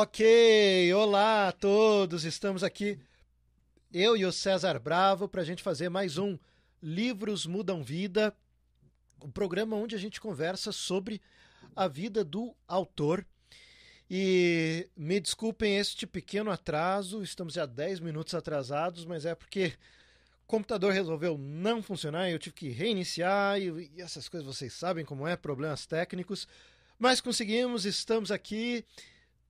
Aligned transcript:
Ok, 0.00 0.94
olá 0.94 1.48
a 1.48 1.52
todos, 1.52 2.22
estamos 2.22 2.62
aqui, 2.62 3.00
eu 3.92 4.16
e 4.16 4.24
o 4.24 4.30
César 4.30 4.78
Bravo, 4.78 5.28
para 5.28 5.42
a 5.42 5.44
gente 5.44 5.60
fazer 5.60 5.88
mais 5.88 6.16
um 6.18 6.38
Livros 6.80 7.46
Mudam 7.46 7.82
Vida, 7.82 8.32
o 9.20 9.26
um 9.26 9.30
programa 9.32 9.74
onde 9.74 9.96
a 9.96 9.98
gente 9.98 10.20
conversa 10.20 10.70
sobre 10.70 11.20
a 11.74 11.88
vida 11.88 12.22
do 12.24 12.54
autor. 12.68 13.26
E 14.08 14.88
me 14.96 15.18
desculpem 15.18 15.76
este 15.76 16.06
pequeno 16.06 16.52
atraso, 16.52 17.20
estamos 17.20 17.54
já 17.54 17.66
10 17.66 17.98
minutos 17.98 18.34
atrasados, 18.34 19.04
mas 19.04 19.26
é 19.26 19.34
porque 19.34 19.72
o 20.44 20.46
computador 20.46 20.92
resolveu 20.92 21.36
não 21.36 21.82
funcionar 21.82 22.28
e 22.28 22.34
eu 22.34 22.38
tive 22.38 22.54
que 22.54 22.68
reiniciar, 22.68 23.60
e, 23.60 23.90
e 23.96 24.00
essas 24.00 24.28
coisas 24.28 24.46
vocês 24.46 24.72
sabem 24.72 25.04
como 25.04 25.26
é, 25.26 25.34
problemas 25.34 25.86
técnicos. 25.86 26.46
Mas 27.00 27.20
conseguimos, 27.20 27.84
estamos 27.84 28.30
aqui. 28.30 28.84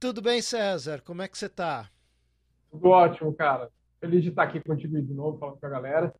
Tudo 0.01 0.23
bem, 0.23 0.41
César? 0.41 1.03
Como 1.03 1.23
é 1.23 1.29
que 1.29 1.37
você 1.37 1.47
está? 1.47 1.91
Tudo 2.71 2.91
ótimo, 2.91 3.35
cara. 3.35 3.69
Feliz 4.01 4.23
de 4.23 4.29
estar 4.29 4.45
aqui 4.45 4.61
contigo 4.61 5.01
de 5.03 5.13
novo, 5.13 5.39
falando 5.39 5.59
com 5.59 5.67
a 5.67 5.71
galera. 5.71 6.15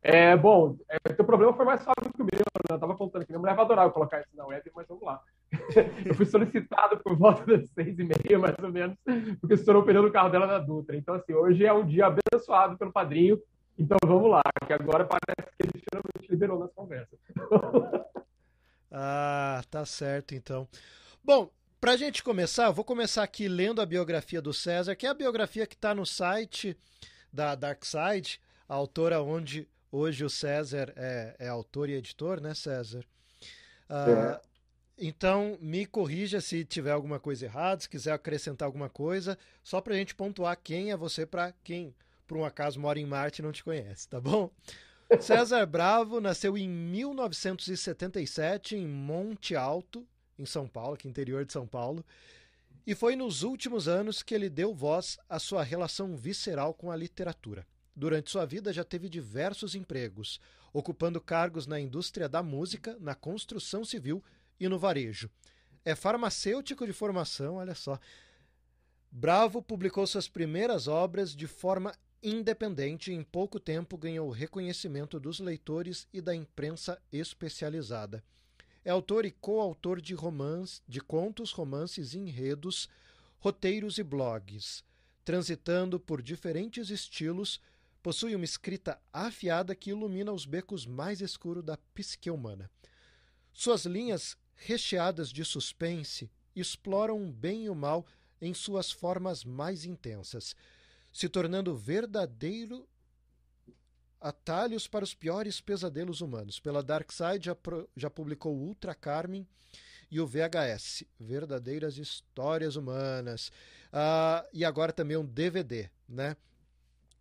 É, 0.00 0.36
bom, 0.36 0.76
é, 0.88 1.12
teu 1.12 1.24
problema 1.24 1.52
foi 1.52 1.64
mais 1.64 1.82
fácil 1.82 2.12
que 2.14 2.22
o 2.22 2.24
meu, 2.24 2.38
né? 2.38 2.70
Eu 2.70 2.78
tava 2.78 2.94
contando 2.94 3.22
aqui, 3.22 3.32
minha 3.32 3.40
mulher 3.40 3.56
vai 3.56 3.64
adorar 3.64 3.84
eu 3.84 3.90
colocar 3.90 4.20
isso 4.20 4.36
na 4.36 4.46
web, 4.46 4.70
mas 4.72 4.86
vamos 4.86 5.02
lá. 5.02 5.20
Eu 6.06 6.14
fui 6.14 6.26
solicitado 6.26 6.98
por 7.02 7.16
volta 7.16 7.44
das 7.44 7.68
seis 7.70 7.98
e 7.98 8.04
meia, 8.04 8.38
mais 8.38 8.54
ou 8.62 8.70
menos, 8.70 8.96
porque 9.40 9.54
estourou 9.54 9.82
o 9.82 9.84
pneu 9.84 10.02
do 10.02 10.12
carro 10.12 10.28
dela 10.28 10.46
na 10.46 10.58
Dutra. 10.58 10.96
Então, 10.96 11.14
assim, 11.16 11.32
hoje 11.34 11.64
é 11.64 11.72
um 11.72 11.84
dia 11.84 12.06
abençoado 12.06 12.78
pelo 12.78 12.92
padrinho, 12.92 13.40
então 13.76 13.96
vamos 14.04 14.30
lá, 14.30 14.42
que 14.64 14.72
agora 14.72 15.04
parece 15.04 15.56
que 15.56 15.62
ele 15.64 15.82
finalmente 15.90 16.30
liberou 16.30 16.58
nas 16.60 16.72
conversas. 16.72 17.18
Ah, 18.98 19.60
tá 19.68 19.84
certo, 19.84 20.34
então. 20.34 20.66
Bom, 21.22 21.50
para 21.80 21.92
a 21.92 21.96
gente 21.96 22.22
começar, 22.22 22.66
eu 22.66 22.72
vou 22.72 22.84
começar 22.84 23.22
aqui 23.22 23.48
lendo 23.48 23.80
a 23.80 23.86
biografia 23.86 24.40
do 24.40 24.52
César, 24.52 24.94
que 24.94 25.06
é 25.06 25.10
a 25.10 25.14
biografia 25.14 25.66
que 25.66 25.74
está 25.74 25.94
no 25.94 26.06
site 26.06 26.76
da 27.32 27.54
Darkside, 27.54 28.40
a 28.68 28.74
autora 28.74 29.22
onde 29.22 29.68
hoje 29.90 30.24
o 30.24 30.30
César 30.30 30.92
é, 30.96 31.36
é 31.38 31.48
autor 31.48 31.88
e 31.88 31.94
editor, 31.94 32.40
né, 32.40 32.54
César? 32.54 33.04
Ah, 33.88 34.40
é. 34.42 34.46
Então, 34.98 35.58
me 35.60 35.84
corrija 35.84 36.40
se 36.40 36.64
tiver 36.64 36.92
alguma 36.92 37.20
coisa 37.20 37.44
errada, 37.44 37.82
se 37.82 37.88
quiser 37.88 38.12
acrescentar 38.12 38.66
alguma 38.66 38.88
coisa, 38.88 39.38
só 39.62 39.80
para 39.80 39.94
a 39.94 39.96
gente 39.96 40.14
pontuar 40.14 40.56
quem 40.56 40.90
é 40.90 40.96
você 40.96 41.26
para 41.26 41.52
quem, 41.62 41.94
por 42.26 42.38
um 42.38 42.44
acaso, 42.44 42.80
mora 42.80 42.98
em 42.98 43.04
Marte 43.04 43.40
e 43.40 43.44
não 43.44 43.52
te 43.52 43.62
conhece, 43.62 44.08
tá 44.08 44.18
bom? 44.18 44.50
César 45.20 45.66
Bravo 45.66 46.20
nasceu 46.20 46.56
em 46.56 46.66
1977 46.66 48.74
em 48.74 48.86
Monte 48.86 49.54
Alto, 49.54 50.06
em 50.38 50.46
São 50.46 50.68
Paulo, 50.68 50.94
aqui 50.94 51.08
interior 51.08 51.44
de 51.44 51.52
São 51.52 51.66
Paulo, 51.66 52.04
e 52.86 52.94
foi 52.94 53.16
nos 53.16 53.42
últimos 53.42 53.88
anos 53.88 54.22
que 54.22 54.34
ele 54.34 54.48
deu 54.48 54.72
voz 54.72 55.18
à 55.28 55.38
sua 55.38 55.62
relação 55.62 56.16
visceral 56.16 56.72
com 56.72 56.90
a 56.90 56.96
literatura. 56.96 57.66
Durante 57.94 58.30
sua 58.30 58.44
vida 58.44 58.72
já 58.72 58.84
teve 58.84 59.08
diversos 59.08 59.74
empregos, 59.74 60.40
ocupando 60.72 61.20
cargos 61.20 61.66
na 61.66 61.80
indústria 61.80 62.28
da 62.28 62.42
música, 62.42 62.96
na 63.00 63.14
construção 63.14 63.84
civil 63.84 64.22
e 64.60 64.68
no 64.68 64.78
varejo. 64.78 65.30
É 65.84 65.94
farmacêutico 65.94 66.86
de 66.86 66.92
formação, 66.92 67.56
olha 67.56 67.74
só. 67.74 67.98
Bravo 69.10 69.62
publicou 69.62 70.06
suas 70.06 70.28
primeiras 70.28 70.86
obras 70.86 71.34
de 71.34 71.46
forma 71.46 71.94
independente 72.22 73.10
e 73.10 73.14
em 73.14 73.22
pouco 73.22 73.58
tempo 73.58 73.96
ganhou 73.96 74.30
reconhecimento 74.30 75.18
dos 75.18 75.40
leitores 75.40 76.06
e 76.12 76.20
da 76.20 76.34
imprensa 76.34 77.00
especializada. 77.12 78.22
É 78.86 78.90
autor 78.90 79.26
e 79.26 79.32
coautor 79.32 80.00
de 80.00 80.14
romances, 80.14 80.80
de 80.86 81.00
contos, 81.00 81.50
romances, 81.50 82.14
enredos, 82.14 82.88
roteiros 83.40 83.98
e 83.98 84.04
blogs. 84.04 84.84
Transitando 85.24 85.98
por 85.98 86.22
diferentes 86.22 86.88
estilos, 86.88 87.60
possui 88.00 88.36
uma 88.36 88.44
escrita 88.44 88.96
afiada 89.12 89.74
que 89.74 89.90
ilumina 89.90 90.32
os 90.32 90.46
becos 90.46 90.86
mais 90.86 91.20
escuros 91.20 91.64
da 91.64 91.76
psique 91.92 92.30
humana. 92.30 92.70
Suas 93.52 93.86
linhas, 93.86 94.36
recheadas 94.54 95.30
de 95.30 95.44
suspense, 95.44 96.30
exploram 96.54 97.20
o 97.28 97.32
bem 97.32 97.64
e 97.64 97.68
o 97.68 97.74
mal 97.74 98.06
em 98.40 98.54
suas 98.54 98.92
formas 98.92 99.42
mais 99.42 99.84
intensas, 99.84 100.54
se 101.12 101.28
tornando 101.28 101.76
verdadeiro 101.76 102.88
Atalhos 104.20 104.88
para 104.88 105.04
os 105.04 105.14
piores 105.14 105.60
pesadelos 105.60 106.20
humanos. 106.20 106.58
Pela 106.58 106.82
Darkside 106.82 107.46
já, 107.46 107.56
já 107.96 108.10
publicou 108.10 108.54
Ultra 108.54 108.94
Carmen 108.94 109.46
e 110.10 110.20
o 110.20 110.26
VHS, 110.26 111.04
Verdadeiras 111.18 111.98
Histórias 111.98 112.76
Humanas. 112.76 113.48
Uh, 113.92 114.46
e 114.52 114.64
agora 114.64 114.92
também 114.92 115.16
um 115.16 115.24
DVD, 115.24 115.90
né? 116.08 116.36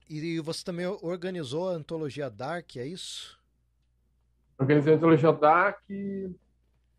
E 0.09 0.39
você 0.39 0.63
também 0.63 0.85
organizou 0.85 1.69
a 1.69 1.73
antologia 1.73 2.29
Dark, 2.29 2.75
é 2.75 2.85
isso? 2.85 3.39
Organizei 4.57 4.93
a 4.93 4.97
antologia 4.97 5.33
Dark 5.33 5.81
e, 5.89 6.29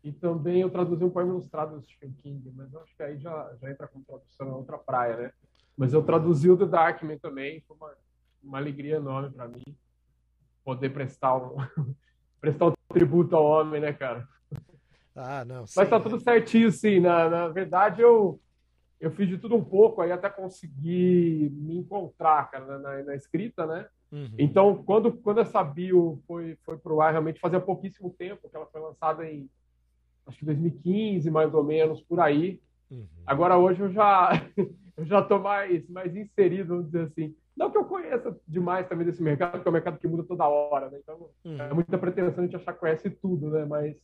e 0.03 0.11
também 0.11 0.61
eu 0.61 0.69
traduzi 0.69 1.03
um 1.03 1.09
poema 1.09 1.31
ilustrado 1.31 1.75
do 1.75 1.81
Stephen 1.81 2.13
King, 2.21 2.51
mas 2.53 2.75
acho 2.75 2.95
que 2.95 3.01
aí 3.01 3.17
já, 3.17 3.55
já 3.61 3.71
entra 3.71 3.87
com 3.87 4.01
tradução 4.01 4.47
na 4.47 4.57
outra 4.57 4.77
praia, 4.77 5.15
né? 5.17 5.31
Mas 5.75 5.93
eu 5.93 6.03
traduzi 6.03 6.49
o 6.49 6.57
The 6.57 6.65
Darkman 6.65 7.17
também, 7.17 7.61
foi 7.61 7.77
uma, 7.77 7.93
uma 8.43 8.57
alegria 8.57 8.97
enorme 8.97 9.29
para 9.29 9.47
mim 9.47 9.63
poder 10.67 10.89
prestar 10.89 11.37
um, 11.37 11.55
prestar 12.41 12.65
um 12.65 12.73
tributo 12.89 13.37
ao 13.37 13.45
homem, 13.45 13.79
né, 13.79 13.93
cara? 13.93 14.27
Ah, 15.15 15.45
não. 15.45 15.65
Sim, 15.65 15.75
Mas 15.77 15.89
tá 15.89 15.97
tudo 15.97 16.19
certinho, 16.19 16.69
sim. 16.73 16.99
Na, 16.99 17.29
na 17.29 17.47
verdade, 17.47 18.01
eu, 18.01 18.37
eu 18.99 19.09
fiz 19.11 19.29
de 19.29 19.37
tudo 19.37 19.55
um 19.55 19.63
pouco 19.63 20.01
aí 20.01 20.11
até 20.11 20.29
conseguir 20.29 21.49
me 21.51 21.77
encontrar, 21.77 22.51
cara, 22.51 22.79
na, 22.79 23.01
na 23.01 23.15
escrita, 23.15 23.65
né? 23.65 23.87
Uhum. 24.11 24.35
Então, 24.37 24.83
quando, 24.83 25.13
quando 25.13 25.39
essa 25.39 25.63
bio 25.63 26.21
foi, 26.27 26.57
foi 26.65 26.77
pro 26.77 26.99
ar, 26.99 27.11
realmente 27.11 27.39
fazia 27.39 27.61
pouquíssimo 27.61 28.13
tempo, 28.19 28.49
que 28.49 28.55
ela 28.55 28.67
foi 28.67 28.81
lançada 28.81 29.25
em, 29.25 29.49
acho 30.25 30.39
que 30.39 30.45
2015, 30.45 31.31
mais 31.31 31.53
ou 31.53 31.63
menos, 31.63 32.01
por 32.01 32.19
aí. 32.19 32.61
Uhum. 32.91 33.07
Agora, 33.25 33.57
hoje, 33.57 33.79
eu 33.79 33.91
já, 33.93 34.31
eu 34.97 35.05
já 35.05 35.21
tô 35.21 35.39
mais, 35.39 35.87
mais 35.87 36.13
inserido, 36.13 36.75
vamos 36.75 36.87
dizer 36.87 37.05
assim. 37.05 37.33
Não 37.57 37.71
que 37.71 37.77
eu 37.77 37.85
conheça 37.85 38.39
demais 38.47 38.87
também 38.87 39.05
desse 39.05 39.21
mercado, 39.21 39.53
porque 39.53 39.67
é 39.67 39.71
um 39.71 39.73
mercado 39.73 39.97
que 39.97 40.07
muda 40.07 40.23
toda 40.23 40.47
hora, 40.47 40.89
né? 40.91 40.99
Então, 41.01 41.29
uhum. 41.43 41.59
é 41.59 41.73
muita 41.73 41.97
pretensão 41.97 42.43
a 42.43 42.45
gente 42.45 42.55
achar 42.55 42.73
que 42.73 42.79
conhece 42.79 43.09
tudo, 43.09 43.49
né? 43.49 43.65
Mas 43.65 43.97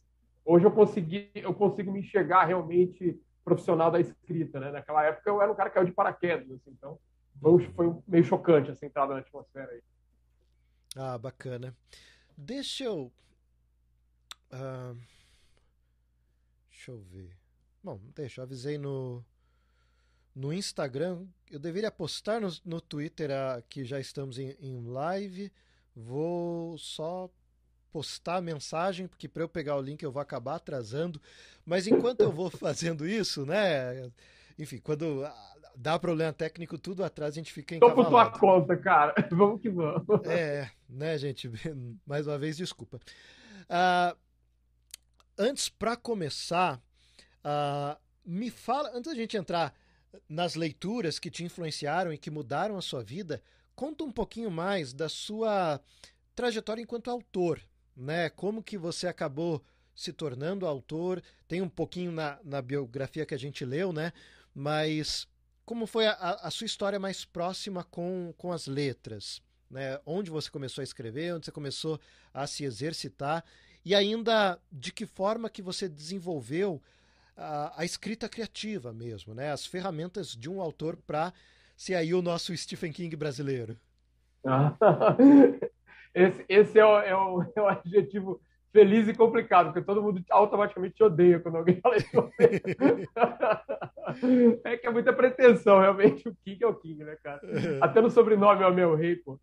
hoje 0.44 0.66
eu 0.66 0.72
consegui, 0.72 1.30
eu 1.36 1.53
consigo 1.53 1.92
me 1.92 2.00
enxergar 2.00 2.46
realmente 2.46 3.22
profissional 3.46 3.92
da 3.92 4.00
escrita, 4.00 4.59
né? 4.59 4.72
Naquela 4.72 5.03
época 5.03 5.30
eu 5.30 5.40
era 5.40 5.52
um 5.52 5.56
cara 5.56 5.69
que 5.69 5.75
caiu 5.75 5.86
de 5.86 5.94
paraquedas, 5.94 6.50
assim, 6.50 6.72
então 6.72 7.00
foi, 7.40 7.63
foi 7.74 7.96
meio 8.08 8.24
chocante 8.24 8.72
essa 8.72 8.86
entrada 8.86 9.13
na 9.13 9.19
atmosfera 9.19 9.72
aí. 9.72 9.81
Ah, 10.96 11.18
bacana. 11.18 11.75
Deixa 12.36 12.86
eu. 12.86 13.12
Uh... 14.52 14.97
Deixa 16.72 16.92
eu 16.92 17.00
ver. 17.00 17.38
Bom, 17.84 18.00
deixa, 18.16 18.42
eu 18.42 18.44
avisei 18.44 18.78
no, 18.78 19.24
no 20.36 20.52
Instagram. 20.52 21.25
Eu 21.53 21.59
deveria 21.59 21.91
postar 21.91 22.41
no, 22.41 22.50
no 22.66 22.81
Twitter 22.81 23.30
a, 23.30 23.62
que 23.69 23.86
já 23.86 24.00
estamos 24.00 24.40
em, 24.40 24.58
em 24.59 24.84
live. 24.88 25.52
Vou 25.96 26.75
só 26.80 27.30
postar 27.91 28.38
a 28.38 28.41
mensagem, 28.41 29.08
porque 29.08 29.28
para 29.28 29.44
eu 29.44 29.47
pegar 29.47 29.75
o 29.75 29.81
link 29.81 30.02
eu 30.02 30.12
vou 30.12 30.19
acabar 30.19 30.56
atrasando. 30.56 31.22
Mas 31.63 31.86
enquanto 31.86 32.22
eu 32.22 32.31
vou 32.31 32.50
fazendo 32.58 33.08
isso, 33.08 33.46
né? 33.46 34.09
Enfim, 34.58 34.80
quando 34.80 35.24
dá 35.75 36.00
problema 36.00 36.34
técnico, 36.34 36.75
tudo 36.75 37.03
atrás 37.03 37.34
a 37.34 37.36
gente 37.36 37.53
fica 37.53 37.80
Tô 37.80 37.94
por 37.94 38.09
tua 38.09 38.31
conta, 38.31 38.75
cara. 38.75 39.13
Vamos 39.30 39.62
que 39.62 39.69
vamos. 39.69 40.25
É, 40.25 40.72
né, 40.90 41.16
gente? 41.19 41.52
Mais 42.03 42.25
uma 42.25 42.40
vez, 42.40 42.58
desculpa. 42.58 43.00
Uh, 43.69 44.18
antes, 45.38 45.69
para 45.69 45.96
começar, 45.96 46.81
uh, 47.46 47.96
me 48.25 48.50
fala, 48.50 48.90
antes 48.90 49.12
da 49.12 49.16
gente 49.16 49.38
entrar 49.38 49.72
nas 50.28 50.56
leituras 50.56 51.19
que 51.19 51.31
te 51.31 51.44
influenciaram 51.44 52.13
e 52.13 52.18
que 52.18 52.31
mudaram 52.31 52.77
a 52.77 52.81
sua 52.81 53.04
vida, 53.04 53.42
conta 53.75 54.04
um 54.04 54.12
pouquinho 54.12 54.51
mais 54.51 54.94
da 54.94 55.10
sua 55.10 55.80
trajetória 56.36 56.81
enquanto 56.81 57.10
autor, 57.10 57.62
né? 57.95 58.30
Como 58.30 58.63
que 58.63 58.77
você 58.77 59.07
acabou 59.07 59.63
se 59.95 60.12
tornando 60.12 60.65
autor? 60.65 61.21
Tem 61.48 61.62
um 61.62 61.69
pouquinho 61.69 62.12
na, 62.12 62.39
na 62.44 62.62
biografia 62.62 63.25
que 63.25 63.33
a 63.33 63.39
gente 63.39 63.65
leu, 63.65 63.94
né? 63.94 64.12
Mas 64.54 65.27
como 65.65 65.86
foi 65.88 66.07
a, 66.07 66.13
a 66.13 66.51
sua 66.51 66.65
história 66.65 67.00
mais 67.00 67.24
próxima 67.25 67.83
com, 67.83 68.33
com 68.38 68.51
as 68.51 68.68
letras? 68.68 69.42
Né? 69.69 70.00
Onde 70.06 70.30
você 70.30 70.50
começou 70.50 70.81
a 70.81 70.83
escrever, 70.83 71.33
onde 71.33 71.45
você 71.45 71.51
começou 71.51 72.00
a 72.33 72.45
se 72.45 72.63
exercitar 72.63 73.44
e 73.86 73.95
ainda 73.95 74.60
de 74.71 74.92
que 74.92 75.06
forma 75.06 75.50
que 75.50 75.62
você 75.62 75.89
desenvolveu 75.89 76.81
a, 77.35 77.81
a 77.81 77.85
escrita 77.85 78.30
criativa 78.30 78.94
mesmo, 78.94 79.33
né? 79.33 79.51
As 79.51 79.65
ferramentas 79.65 80.35
de 80.35 80.50
um 80.50 80.62
autor 80.62 80.97
para 81.07 81.33
ser 81.75 81.95
aí 81.95 82.13
o 82.13 82.21
nosso 82.21 82.56
Stephen 82.56 82.91
King 82.91 83.15
brasileiro. 83.15 83.75
esse, 86.13 86.45
esse 86.47 86.80
é, 86.80 86.85
o, 86.85 87.00
é, 87.00 87.15
o, 87.15 87.44
é 87.56 87.62
o 87.62 87.68
adjetivo 87.68 88.39
feliz 88.74 89.07
e 89.07 89.13
complicado, 89.13 89.68
porque 89.68 89.85
todo 89.85 90.01
mundo 90.01 90.19
automaticamente 90.31 90.95
te 90.95 91.03
odeia 91.03 91.39
quando 91.39 91.57
alguém 91.57 91.80
fala 91.80 91.95
isso. 91.95 92.09
é 94.65 94.77
que 94.77 94.88
é 94.88 94.89
muita 94.89 95.13
pretensão, 95.13 95.79
realmente. 95.79 96.27
O 96.27 96.36
King 96.44 96.63
é 96.63 96.68
o 96.68 96.74
King, 96.74 97.03
né, 97.03 97.15
cara? 97.24 97.39
Até 97.79 98.01
no 98.01 98.09
sobrenome 98.09 98.63
é 98.63 98.68
o 98.68 98.74
meu 98.74 98.95
rei, 98.95 99.18
pô. 99.18 99.39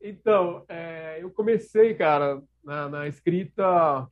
Então, 0.00 0.64
é, 0.68 1.18
eu 1.20 1.28
comecei, 1.30 1.94
cara, 1.94 2.40
na, 2.64 2.88
na, 2.88 3.08
escrita. 3.08 4.06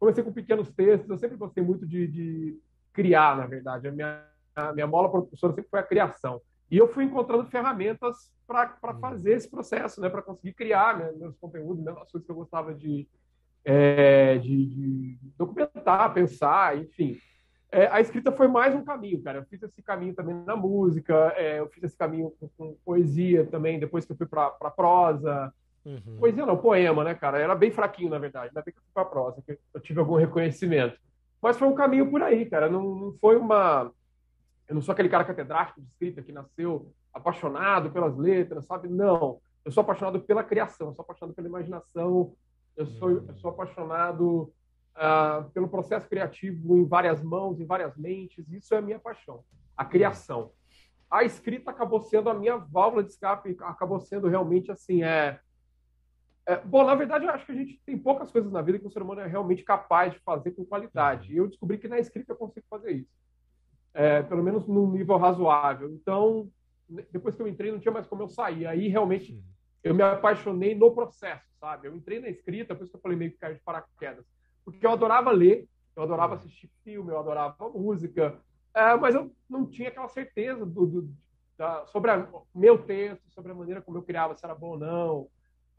Comecei 0.00 0.24
com 0.24 0.32
pequenos 0.32 0.72
textos. 0.72 1.10
Eu 1.10 1.18
sempre 1.18 1.36
gostei 1.36 1.62
muito 1.62 1.86
de, 1.86 2.08
de 2.08 2.58
criar, 2.90 3.36
na 3.36 3.46
verdade. 3.46 3.86
A 3.86 3.92
minha, 3.92 4.24
a 4.56 4.72
minha 4.72 4.86
mola 4.86 5.10
professora 5.10 5.52
sempre 5.52 5.70
foi 5.70 5.78
a 5.78 5.84
criação. 5.84 6.40
E 6.70 6.78
eu 6.78 6.88
fui 6.88 7.04
encontrando 7.04 7.44
ferramentas 7.46 8.32
para 8.46 8.78
uhum. 8.82 8.98
fazer 8.98 9.32
esse 9.32 9.48
processo, 9.48 10.00
né? 10.00 10.08
Para 10.08 10.22
conseguir 10.22 10.54
criar 10.54 10.98
né, 10.98 11.12
meus 11.16 11.36
conteúdos, 11.36 11.84
né, 11.84 11.92
as 11.92 12.10
coisas 12.10 12.24
que 12.24 12.32
eu 12.32 12.36
gostava 12.36 12.74
de, 12.74 13.06
é, 13.64 14.38
de, 14.38 14.66
de, 14.66 15.18
documentar, 15.36 16.14
pensar, 16.14 16.78
enfim. 16.78 17.18
É, 17.72 17.86
a 17.88 18.00
escrita 18.00 18.32
foi 18.32 18.48
mais 18.48 18.74
um 18.74 18.84
caminho, 18.84 19.22
cara. 19.22 19.38
Eu 19.38 19.44
fiz 19.44 19.62
esse 19.62 19.82
caminho 19.82 20.14
também 20.14 20.34
na 20.44 20.56
música, 20.56 21.32
é, 21.36 21.60
eu 21.60 21.68
fiz 21.68 21.84
esse 21.84 21.96
caminho 21.96 22.32
com, 22.40 22.48
com, 22.56 22.76
poesia 22.84 23.44
também, 23.46 23.78
depois 23.78 24.04
que 24.04 24.12
eu 24.12 24.16
fui 24.16 24.26
para 24.26 24.50
prosa. 24.70 25.52
Uhum. 25.84 26.18
Poesia 26.18 26.44
não, 26.44 26.56
poema, 26.56 27.04
né, 27.04 27.14
cara? 27.14 27.38
Era 27.38 27.54
bem 27.54 27.70
fraquinho, 27.70 28.10
na 28.10 28.18
verdade. 28.18 28.48
Ainda 28.48 28.62
bem 28.62 28.72
que 28.72 28.78
eu 28.78 28.82
fui 28.82 28.92
para 28.92 29.04
prosa, 29.04 29.42
que 29.42 29.58
eu 29.72 29.80
tive 29.80 30.00
algum 30.00 30.16
reconhecimento. 30.16 30.98
Mas 31.40 31.58
foi 31.58 31.68
um 31.68 31.74
caminho 31.74 32.10
por 32.10 32.22
aí, 32.22 32.44
cara. 32.46 32.68
Não, 32.68 32.94
não 32.94 33.12
foi 33.14 33.36
uma. 33.36 33.90
Eu 34.68 34.74
não 34.74 34.82
sou 34.82 34.92
aquele 34.92 35.08
cara 35.08 35.24
catedrático 35.24 35.80
de 35.80 35.86
escrita 35.88 36.22
que 36.22 36.32
nasceu 36.32 36.92
apaixonado 37.12 37.90
pelas 37.90 38.16
letras, 38.16 38.66
sabe? 38.66 38.88
Não. 38.88 39.40
Eu 39.64 39.72
sou 39.72 39.82
apaixonado 39.82 40.20
pela 40.20 40.44
criação, 40.44 40.88
eu 40.88 40.94
sou 40.94 41.02
apaixonado 41.02 41.34
pela 41.34 41.48
imaginação, 41.48 42.34
eu 42.76 42.86
sou, 42.86 43.10
eu 43.10 43.34
sou 43.36 43.50
apaixonado 43.50 44.52
uh, 44.96 45.50
pelo 45.52 45.68
processo 45.68 46.08
criativo 46.08 46.78
em 46.78 46.84
várias 46.84 47.22
mãos, 47.22 47.60
em 47.60 47.66
várias 47.66 47.96
mentes. 47.96 48.50
Isso 48.50 48.74
é 48.74 48.78
a 48.78 48.82
minha 48.82 48.98
paixão, 48.98 49.44
a 49.76 49.84
criação. 49.84 50.52
A 51.10 51.24
escrita 51.24 51.70
acabou 51.70 52.00
sendo 52.00 52.30
a 52.30 52.34
minha 52.34 52.56
válvula 52.56 53.02
de 53.02 53.10
escape, 53.10 53.56
acabou 53.60 54.00
sendo 54.00 54.28
realmente 54.28 54.70
assim, 54.70 55.02
é, 55.02 55.40
é, 56.46 56.56
bom, 56.56 56.84
na 56.84 56.94
verdade, 56.94 57.24
eu 57.24 57.30
acho 57.30 57.46
que 57.46 57.52
a 57.52 57.54
gente 57.54 57.80
tem 57.84 57.98
poucas 57.98 58.30
coisas 58.30 58.50
na 58.50 58.62
vida 58.62 58.78
que 58.78 58.86
o 58.86 58.90
ser 58.90 59.02
humano 59.02 59.20
é 59.20 59.26
realmente 59.26 59.62
capaz 59.62 60.12
de 60.12 60.18
fazer 60.20 60.52
com 60.52 60.64
qualidade. 60.64 61.32
E 61.32 61.36
eu 61.36 61.46
descobri 61.46 61.78
que 61.78 61.88
na 61.88 61.98
escrita 61.98 62.32
eu 62.32 62.36
consigo 62.36 62.66
fazer 62.68 62.92
isso. 62.92 63.20
É, 63.92 64.22
pelo 64.22 64.42
menos 64.42 64.66
num 64.66 64.90
nível 64.90 65.16
razoável. 65.16 65.90
Então, 65.90 66.50
depois 67.12 67.34
que 67.34 67.42
eu 67.42 67.48
entrei, 67.48 67.70
não 67.70 67.78
tinha 67.78 67.92
mais 67.92 68.06
como 68.06 68.22
eu 68.22 68.28
sair. 68.28 68.66
Aí, 68.66 68.88
realmente, 68.88 69.40
eu 69.82 69.94
me 69.94 70.02
apaixonei 70.02 70.74
no 70.74 70.92
processo, 70.92 71.44
sabe? 71.58 71.88
Eu 71.88 71.96
entrei 71.96 72.20
na 72.20 72.28
escrita, 72.28 72.74
por 72.74 72.82
isso 72.82 72.90
que 72.90 72.96
eu 72.96 73.02
falei 73.02 73.16
meio 73.16 73.32
que 73.32 73.38
caiu 73.38 73.54
de 73.54 73.62
paraquedas. 73.62 74.24
Porque 74.64 74.84
eu 74.84 74.90
adorava 74.90 75.30
ler, 75.30 75.66
eu 75.96 76.02
adorava 76.02 76.34
assistir 76.34 76.70
filme, 76.84 77.10
eu 77.10 77.18
adorava 77.18 77.68
música, 77.70 78.38
é, 78.74 78.94
mas 78.96 79.14
eu 79.14 79.32
não 79.48 79.66
tinha 79.66 79.88
aquela 79.88 80.08
certeza 80.08 80.64
do, 80.64 80.86
do 80.86 81.10
da, 81.56 81.84
sobre 81.86 82.10
o 82.10 82.46
meu 82.54 82.78
texto, 82.78 83.28
sobre 83.30 83.52
a 83.52 83.54
maneira 83.54 83.82
como 83.82 83.98
eu 83.98 84.02
criava, 84.02 84.34
se 84.34 84.44
era 84.44 84.54
bom 84.54 84.70
ou 84.70 84.78
não. 84.78 85.28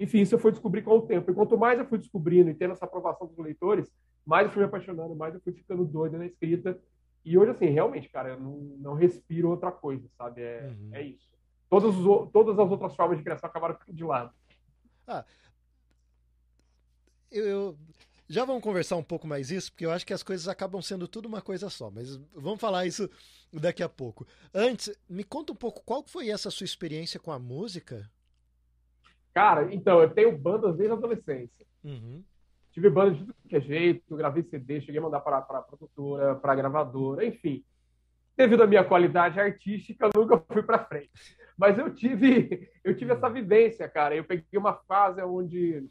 Enfim, 0.02 0.22
isso 0.22 0.34
eu 0.34 0.40
fui 0.40 0.52
descobrir 0.52 0.82
com 0.82 0.98
o 0.98 1.02
tempo. 1.04 1.30
E 1.30 1.34
quanto 1.34 1.56
mais 1.56 1.78
eu 1.78 1.86
fui 1.86 2.00
descobrindo 2.00 2.50
e 2.50 2.56
tendo 2.56 2.72
essa 2.72 2.86
aprovação 2.86 3.28
dos 3.28 3.38
leitores, 3.38 3.88
mais 4.26 4.48
eu 4.48 4.52
fui 4.52 4.62
me 4.62 4.68
apaixonando, 4.68 5.16
mais 5.16 5.36
eu 5.36 5.42
fui 5.42 5.54
ficando 5.54 5.86
doido 5.86 6.18
na 6.18 6.26
escrita. 6.26 6.80
E 7.24 7.38
hoje, 7.38 7.52
assim, 7.52 7.68
realmente, 7.68 8.10
cara, 8.10 8.30
eu 8.30 8.40
não, 8.40 8.58
não 8.80 8.94
respiro 8.96 9.50
outra 9.50 9.72
coisa, 9.72 10.04
sabe? 10.18 10.42
É, 10.42 10.64
uhum. 10.68 10.90
é 10.94 11.04
isso. 11.04 11.30
Todas, 11.70 11.96
os, 11.96 12.32
todas 12.32 12.58
as 12.58 12.72
outras 12.72 12.96
formas 12.96 13.20
de 13.20 13.24
criação 13.24 13.48
acabaram 13.48 13.76
ficando 13.76 13.96
de 13.96 14.04
lado. 14.04 14.34
Ah, 15.08 15.24
eu, 17.30 17.46
eu, 17.46 17.78
já 18.28 18.44
vamos 18.44 18.64
conversar 18.64 18.96
um 18.96 19.04
pouco 19.04 19.28
mais 19.28 19.52
isso, 19.52 19.72
porque 19.72 19.86
eu 19.86 19.92
acho 19.92 20.06
que 20.06 20.14
as 20.14 20.24
coisas 20.24 20.48
acabam 20.48 20.82
sendo 20.82 21.08
tudo 21.08 21.28
uma 21.28 21.44
coisa 21.44 21.70
só, 21.70 21.92
mas 21.92 22.18
vamos 22.34 22.60
falar 22.60 22.88
isso 22.88 23.08
daqui 23.54 23.84
a 23.84 23.90
pouco. 23.90 24.26
Antes, 24.52 24.92
me 25.08 25.24
conta 25.24 25.54
um 25.54 25.56
pouco 25.56 25.84
qual 25.86 26.04
foi 26.04 26.30
essa 26.30 26.50
sua 26.50 26.66
experiência 26.66 27.20
com 27.20 27.32
a 27.32 27.38
música? 27.38 28.10
Cara, 29.34 29.74
então, 29.74 30.02
eu 30.02 30.10
tenho 30.10 30.38
bandas 30.38 30.76
desde 30.76 30.94
a 30.94 30.98
adolescência. 30.98 31.66
Uhum. 31.84 32.24
Tive 32.72 32.90
bandas 32.90 33.18
de 33.18 33.26
tudo 33.26 33.36
que 33.48 33.56
é 33.56 33.62
jeito, 33.62 34.16
gravei 34.16 34.44
CD, 34.44 34.82
cheguei 34.82 35.00
a 35.00 35.04
mandar 35.04 35.20
para 35.20 35.38
a 35.38 35.62
produtora, 35.62 36.36
para 36.36 36.56
gravadora, 36.56 37.26
enfim. 37.26 37.64
Devido 38.36 38.64
à 38.64 38.68
minha 38.68 38.84
qualidade 38.84 39.40
artística, 39.40 40.10
eu 40.14 40.22
nunca 40.22 40.42
fui 40.52 40.64
para 40.64 40.86
frente. 40.86 41.12
Mas 41.58 41.78
eu 41.78 41.94
tive, 41.94 42.70
eu 42.84 42.96
tive 42.96 43.12
essa 43.12 43.30
vivência, 43.30 43.88
cara. 43.90 44.16
Eu 44.16 44.24
peguei 44.24 44.58
uma 44.58 44.74
fase 44.74 45.22
onde 45.22 45.86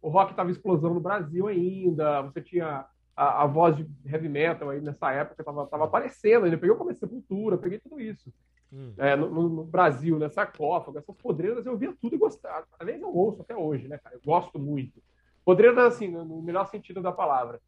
o 0.00 0.08
rock 0.08 0.32
estava 0.32 0.50
explosão 0.50 0.94
no 0.94 1.00
Brasil 1.00 1.48
ainda, 1.48 2.22
você 2.22 2.40
tinha 2.40 2.86
a, 3.16 3.42
a, 3.42 3.46
voz 3.46 3.76
de 3.76 3.88
heavy 4.04 4.28
metal 4.28 4.70
aí 4.70 4.80
nessa 4.80 5.10
época, 5.10 5.40
estava 5.40 5.66
tava 5.66 5.84
aparecendo 5.84 6.44
ainda. 6.44 6.56
Eu 6.56 6.60
peguei 6.60 6.74
o 6.74 6.78
começo 6.78 7.00
de 7.00 7.06
Sepultura, 7.06 7.58
peguei 7.58 7.78
tudo 7.80 7.98
isso. 7.98 8.32
Hum. 8.72 8.92
É, 8.96 9.14
no, 9.14 9.48
no, 9.48 9.64
Brasil, 9.64 10.18
nessa 10.18 10.34
sarcófago, 10.34 10.98
essas 10.98 11.16
podreiras, 11.16 11.64
eu 11.66 11.76
via 11.76 11.94
tudo 12.00 12.14
e 12.14 12.18
gostava. 12.18 12.66
Aliás, 12.78 13.00
eu 13.00 13.14
ouço 13.14 13.42
até 13.42 13.56
hoje, 13.56 13.88
né, 13.88 13.98
cara? 13.98 14.16
Eu 14.16 14.20
gosto 14.24 14.58
muito. 14.58 15.02
Podreiras, 15.44 15.78
assim, 15.78 16.08
no 16.08 16.42
melhor 16.42 16.66
sentido 16.66 17.00
da 17.00 17.12
palavra. 17.12 17.60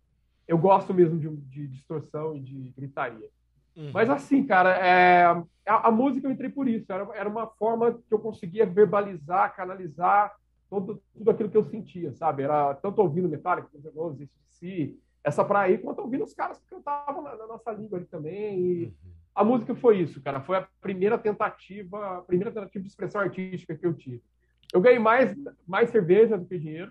Eu 0.47 0.59
gosto 0.59 0.93
mesmo 0.93 1.19
de, 1.19 1.29
de 1.29 1.69
distorção 1.69 2.35
e 2.35 2.41
de 2.41 2.73
gritaria. 2.77 3.29
Uhum. 3.77 3.93
Mas 3.93 4.11
assim, 4.11 4.45
cara, 4.45 4.77
é, 4.77 5.25
a, 5.67 5.89
a, 5.89 5.91
música 5.91 6.27
eu 6.27 6.33
entrei 6.33 6.51
por 6.51 6.67
isso. 6.67 6.93
Era, 6.93 7.09
era 7.15 7.29
uma 7.29 7.47
forma 7.47 7.93
que 7.93 8.13
eu 8.13 8.19
conseguia 8.19 8.67
verbalizar, 8.67 9.55
canalizar 9.55 10.35
todo, 10.69 11.01
tudo 11.17 11.31
aquilo 11.31 11.49
que 11.49 11.57
eu 11.57 11.63
sentia, 11.63 12.13
sabe? 12.15 12.43
Era 12.43 12.75
tanto 12.75 13.01
ouvindo 13.01 13.29
Metallica, 13.29 13.69
Guns 13.73 13.85
N' 13.85 13.93
Roses, 13.95 14.29
si, 14.49 14.99
essa 15.23 15.45
praia 15.45 15.77
aí, 15.77 15.79
quanto 15.79 16.01
ouvindo 16.01 16.25
os 16.25 16.35
caras 16.35 16.59
que 16.59 16.67
cantavam 16.67 17.23
na, 17.23 17.37
na 17.37 17.47
nossa 17.47 17.71
língua 17.71 17.99
ali 17.99 18.07
também. 18.07 18.59
E 18.59 18.85
uhum. 18.87 19.18
A 19.39 19.45
música 19.45 19.73
foi 19.73 20.01
isso, 20.01 20.21
cara. 20.21 20.41
Foi 20.41 20.57
a 20.57 20.67
primeira 20.81 21.17
tentativa, 21.17 22.19
a 22.19 22.23
primeira 22.23 22.51
tentativa 22.51 22.83
de 22.83 22.91
expressão 22.91 23.21
artística 23.21 23.77
que 23.77 23.87
eu 23.87 23.95
tive. 23.95 24.21
Eu 24.75 24.81
ganhei 24.81 24.99
mais, 24.99 25.33
mais 25.65 25.91
cerveja 25.91 26.37
do 26.37 26.45
que 26.45 26.59
dinheiro. 26.59 26.91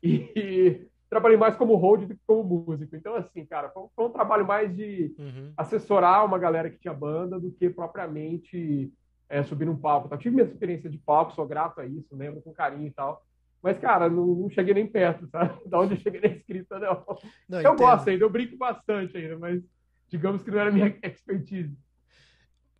E, 0.00 0.86
trabalhei 1.10 1.36
mais 1.36 1.56
como 1.56 1.74
hold 1.74 2.02
do 2.02 2.14
que 2.14 2.20
como 2.24 2.64
músico. 2.64 2.94
Então, 2.94 3.16
assim, 3.16 3.44
cara, 3.44 3.68
foi, 3.70 3.84
foi 3.96 4.04
um 4.04 4.12
trabalho 4.12 4.46
mais 4.46 4.72
de 4.76 5.12
uhum. 5.18 5.52
assessorar 5.56 6.24
uma 6.24 6.38
galera 6.38 6.70
que 6.70 6.78
tinha 6.78 6.94
banda 6.94 7.40
do 7.40 7.50
que 7.50 7.68
propriamente 7.68 8.92
é, 9.28 9.42
subir 9.42 9.64
num 9.64 9.76
palco. 9.76 10.08
Tá? 10.08 10.16
Tive 10.16 10.36
minha 10.36 10.46
experiência 10.46 10.88
de 10.88 10.98
palco, 10.98 11.34
sou 11.34 11.48
grato 11.48 11.80
a 11.80 11.86
isso, 11.86 12.14
lembro 12.14 12.40
com 12.40 12.52
carinho 12.52 12.86
e 12.86 12.92
tal. 12.92 13.26
Mas, 13.60 13.76
cara, 13.76 14.08
não, 14.08 14.24
não 14.24 14.48
cheguei 14.48 14.72
nem 14.72 14.86
perto, 14.86 15.26
sabe? 15.32 15.58
Da 15.66 15.80
onde 15.80 15.94
eu 15.94 16.00
cheguei 16.00 16.20
na 16.20 16.28
escrita, 16.28 16.78
não. 16.78 17.04
não 17.48 17.60
eu 17.60 17.72
entendo. 17.72 17.76
gosto 17.76 18.08
ainda, 18.08 18.24
eu 18.24 18.30
brinco 18.30 18.56
bastante 18.56 19.16
ainda, 19.16 19.36
mas 19.36 19.60
digamos 20.08 20.44
que 20.44 20.50
não 20.52 20.60
era 20.60 20.70
minha 20.70 20.96
expertise. 21.02 21.76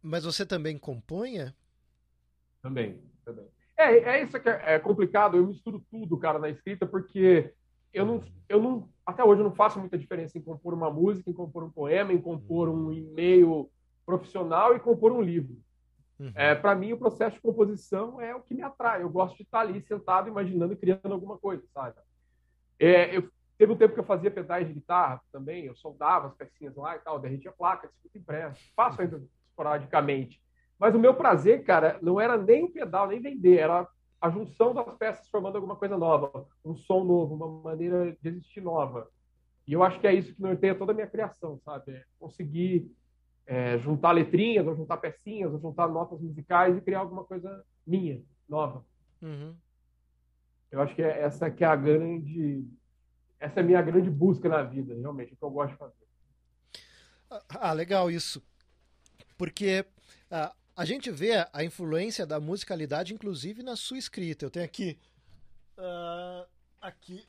Mas 0.03 0.25
você 0.25 0.47
também 0.47 0.79
compunha? 0.79 1.55
Também, 2.63 3.01
também. 3.25 3.47
É, 3.77 3.97
é 3.97 4.23
isso 4.23 4.39
que 4.41 4.49
é, 4.49 4.75
é 4.75 4.79
complicado, 4.79 5.37
eu 5.37 5.47
misturo 5.47 5.85
tudo, 5.91 6.19
cara, 6.19 6.39
na 6.39 6.49
escrita, 6.49 6.87
porque 6.87 7.53
eu 7.93 8.05
não, 8.05 8.25
eu 8.49 8.61
não, 8.61 8.89
até 9.07 9.23
hoje 9.25 9.41
eu 9.41 9.45
não 9.45 9.55
faço 9.55 9.79
muita 9.79 9.97
diferença 9.97 10.37
em 10.37 10.43
compor 10.43 10.75
uma 10.75 10.91
música, 10.91 11.31
em 11.31 11.35
compor 11.35 11.63
um 11.65 11.71
poema, 11.71 12.13
em 12.13 12.21
compor 12.21 12.69
um 12.69 12.93
e-mail 12.93 13.71
profissional 14.05 14.75
e 14.75 14.81
compor 14.81 15.13
um 15.13 15.23
livro. 15.23 15.57
Uhum. 16.19 16.33
É, 16.35 16.55
para 16.55 16.75
mim, 16.75 16.93
o 16.93 16.99
processo 16.99 17.37
de 17.37 17.43
composição 17.43 18.21
é 18.21 18.35
o 18.35 18.41
que 18.41 18.55
me 18.55 18.63
atrai. 18.63 19.03
Eu 19.03 19.11
gosto 19.11 19.37
de 19.37 19.45
estar 19.45 19.61
ali 19.61 19.81
sentado, 19.83 20.29
imaginando 20.29 20.73
e 20.73 20.77
criando 20.77 21.13
alguma 21.13 21.39
coisa, 21.39 21.63
sabe? 21.73 21.95
É, 22.79 23.17
eu, 23.17 23.31
teve 23.57 23.73
um 23.73 23.77
tempo 23.77 23.95
que 23.95 24.01
eu 24.01 24.05
fazia 24.05 24.31
pedais 24.31 24.67
de 24.67 24.75
guitarra 24.75 25.21
também, 25.31 25.65
eu 25.65 25.77
soldava 25.77 26.27
as 26.27 26.35
pecinhas 26.35 26.75
lá 26.75 26.97
e 26.97 26.99
tal, 27.01 27.21
derretia 27.21 27.51
a 27.51 27.55
placa, 27.55 27.89
discuto 27.89 28.19
impresso. 28.19 28.61
Faço 28.75 29.01
ainda 29.01 29.23
esporadicamente. 29.59 30.41
Mas 30.79 30.95
o 30.95 30.99
meu 30.99 31.15
prazer, 31.15 31.65
cara, 31.65 31.99
não 32.01 32.21
era 32.21 32.37
nem 32.37 32.65
o 32.65 32.71
pedal, 32.71 33.09
nem 33.09 33.21
vender, 33.21 33.59
era 33.59 33.87
a 34.21 34.31
junção 34.31 34.73
das 34.73 34.95
peças 34.97 35.29
formando 35.29 35.57
alguma 35.57 35.77
coisa 35.77 35.99
nova, 35.99 36.47
um 36.65 36.77
som 36.77 37.03
novo, 37.05 37.35
uma 37.35 37.63
maneira 37.63 38.17
de 38.21 38.29
existir 38.29 38.61
nova. 38.61 39.09
E 39.67 39.73
eu 39.73 39.83
acho 39.83 40.01
que 40.01 40.07
é 40.07 40.15
isso 40.15 40.35
que 40.35 40.41
norteia 40.41 40.75
toda 40.75 40.93
a 40.93 40.95
minha 40.95 41.07
criação, 41.07 41.59
sabe? 41.65 41.93
É 41.93 42.05
conseguir 42.19 42.91
é, 43.47 43.79
juntar 43.79 44.13
letrinhas, 44.13 44.67
ou 44.67 44.77
juntar 44.77 44.97
pecinhas, 44.99 45.53
ou 45.53 45.61
juntar 45.61 45.89
notas 45.89 46.21
musicais 46.21 46.77
e 46.77 46.81
criar 46.81 47.01
alguma 47.01 47.25
coisa 47.25 47.65
minha, 47.87 48.23
nova. 48.49 48.85
Uhum. 49.21 49.55
Eu 50.71 50.81
acho 50.81 50.95
que 50.95 51.03
é 51.03 51.23
essa 51.23 51.51
que 51.51 51.65
é 51.65 51.67
a 51.67 51.77
grande, 51.77 52.65
essa 53.41 53.61
é 53.61 53.63
a 53.63 53.67
minha 53.67 53.83
grande 53.83 54.11
busca 54.11 54.49
na 54.49 54.63
vida, 54.63 54.95
realmente, 54.95 55.33
o 55.33 55.37
que 55.37 55.45
eu 55.45 55.51
gosto 55.51 55.73
de 55.73 55.79
fazer. 55.79 56.09
Ah, 57.49 57.73
legal 57.73 58.11
isso, 58.11 58.43
porque 59.39 59.87
ah, 60.31 60.53
a 60.77 60.85
gente 60.85 61.11
vê 61.11 61.47
a 61.53 61.65
influência 61.65 62.27
da 62.27 62.39
musicalidade, 62.39 63.15
inclusive, 63.15 63.63
na 63.63 63.77
sua 63.77 63.97
escrita. 63.97 64.45
Eu 64.45 64.51
tenho 64.51 64.67
aqui. 64.67 64.99
Uh, 65.79 66.45
aqui. 66.81 67.25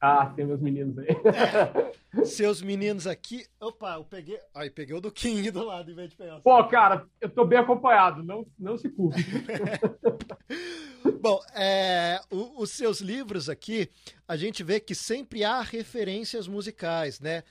Ah, 0.00 0.32
tem 0.34 0.46
meus 0.46 0.60
meninos 0.60 0.96
aí. 0.98 1.08
É, 1.08 2.24
seus 2.24 2.62
meninos 2.62 3.06
aqui. 3.06 3.44
Opa, 3.60 3.94
eu 3.94 4.04
peguei. 4.04 4.38
Aí, 4.54 4.70
peguei 4.70 4.96
o 4.96 5.00
do 5.00 5.10
King 5.10 5.50
do 5.50 5.64
lado 5.64 5.90
em 5.90 5.94
vez 5.94 6.10
de 6.10 6.16
pegar. 6.16 6.40
Pô, 6.40 6.64
cara, 6.68 7.06
eu 7.20 7.28
tô 7.28 7.44
bem 7.44 7.58
acompanhado, 7.58 8.22
não, 8.22 8.46
não 8.58 8.78
se 8.78 8.88
culpe. 8.88 9.20
Bom, 11.20 11.38
é, 11.54 12.18
o, 12.30 12.62
os 12.62 12.70
seus 12.70 13.00
livros 13.00 13.50
aqui, 13.50 13.90
a 14.26 14.36
gente 14.36 14.62
vê 14.62 14.80
que 14.80 14.94
sempre 14.94 15.44
há 15.44 15.60
referências 15.60 16.48
musicais, 16.48 17.20
né? 17.20 17.42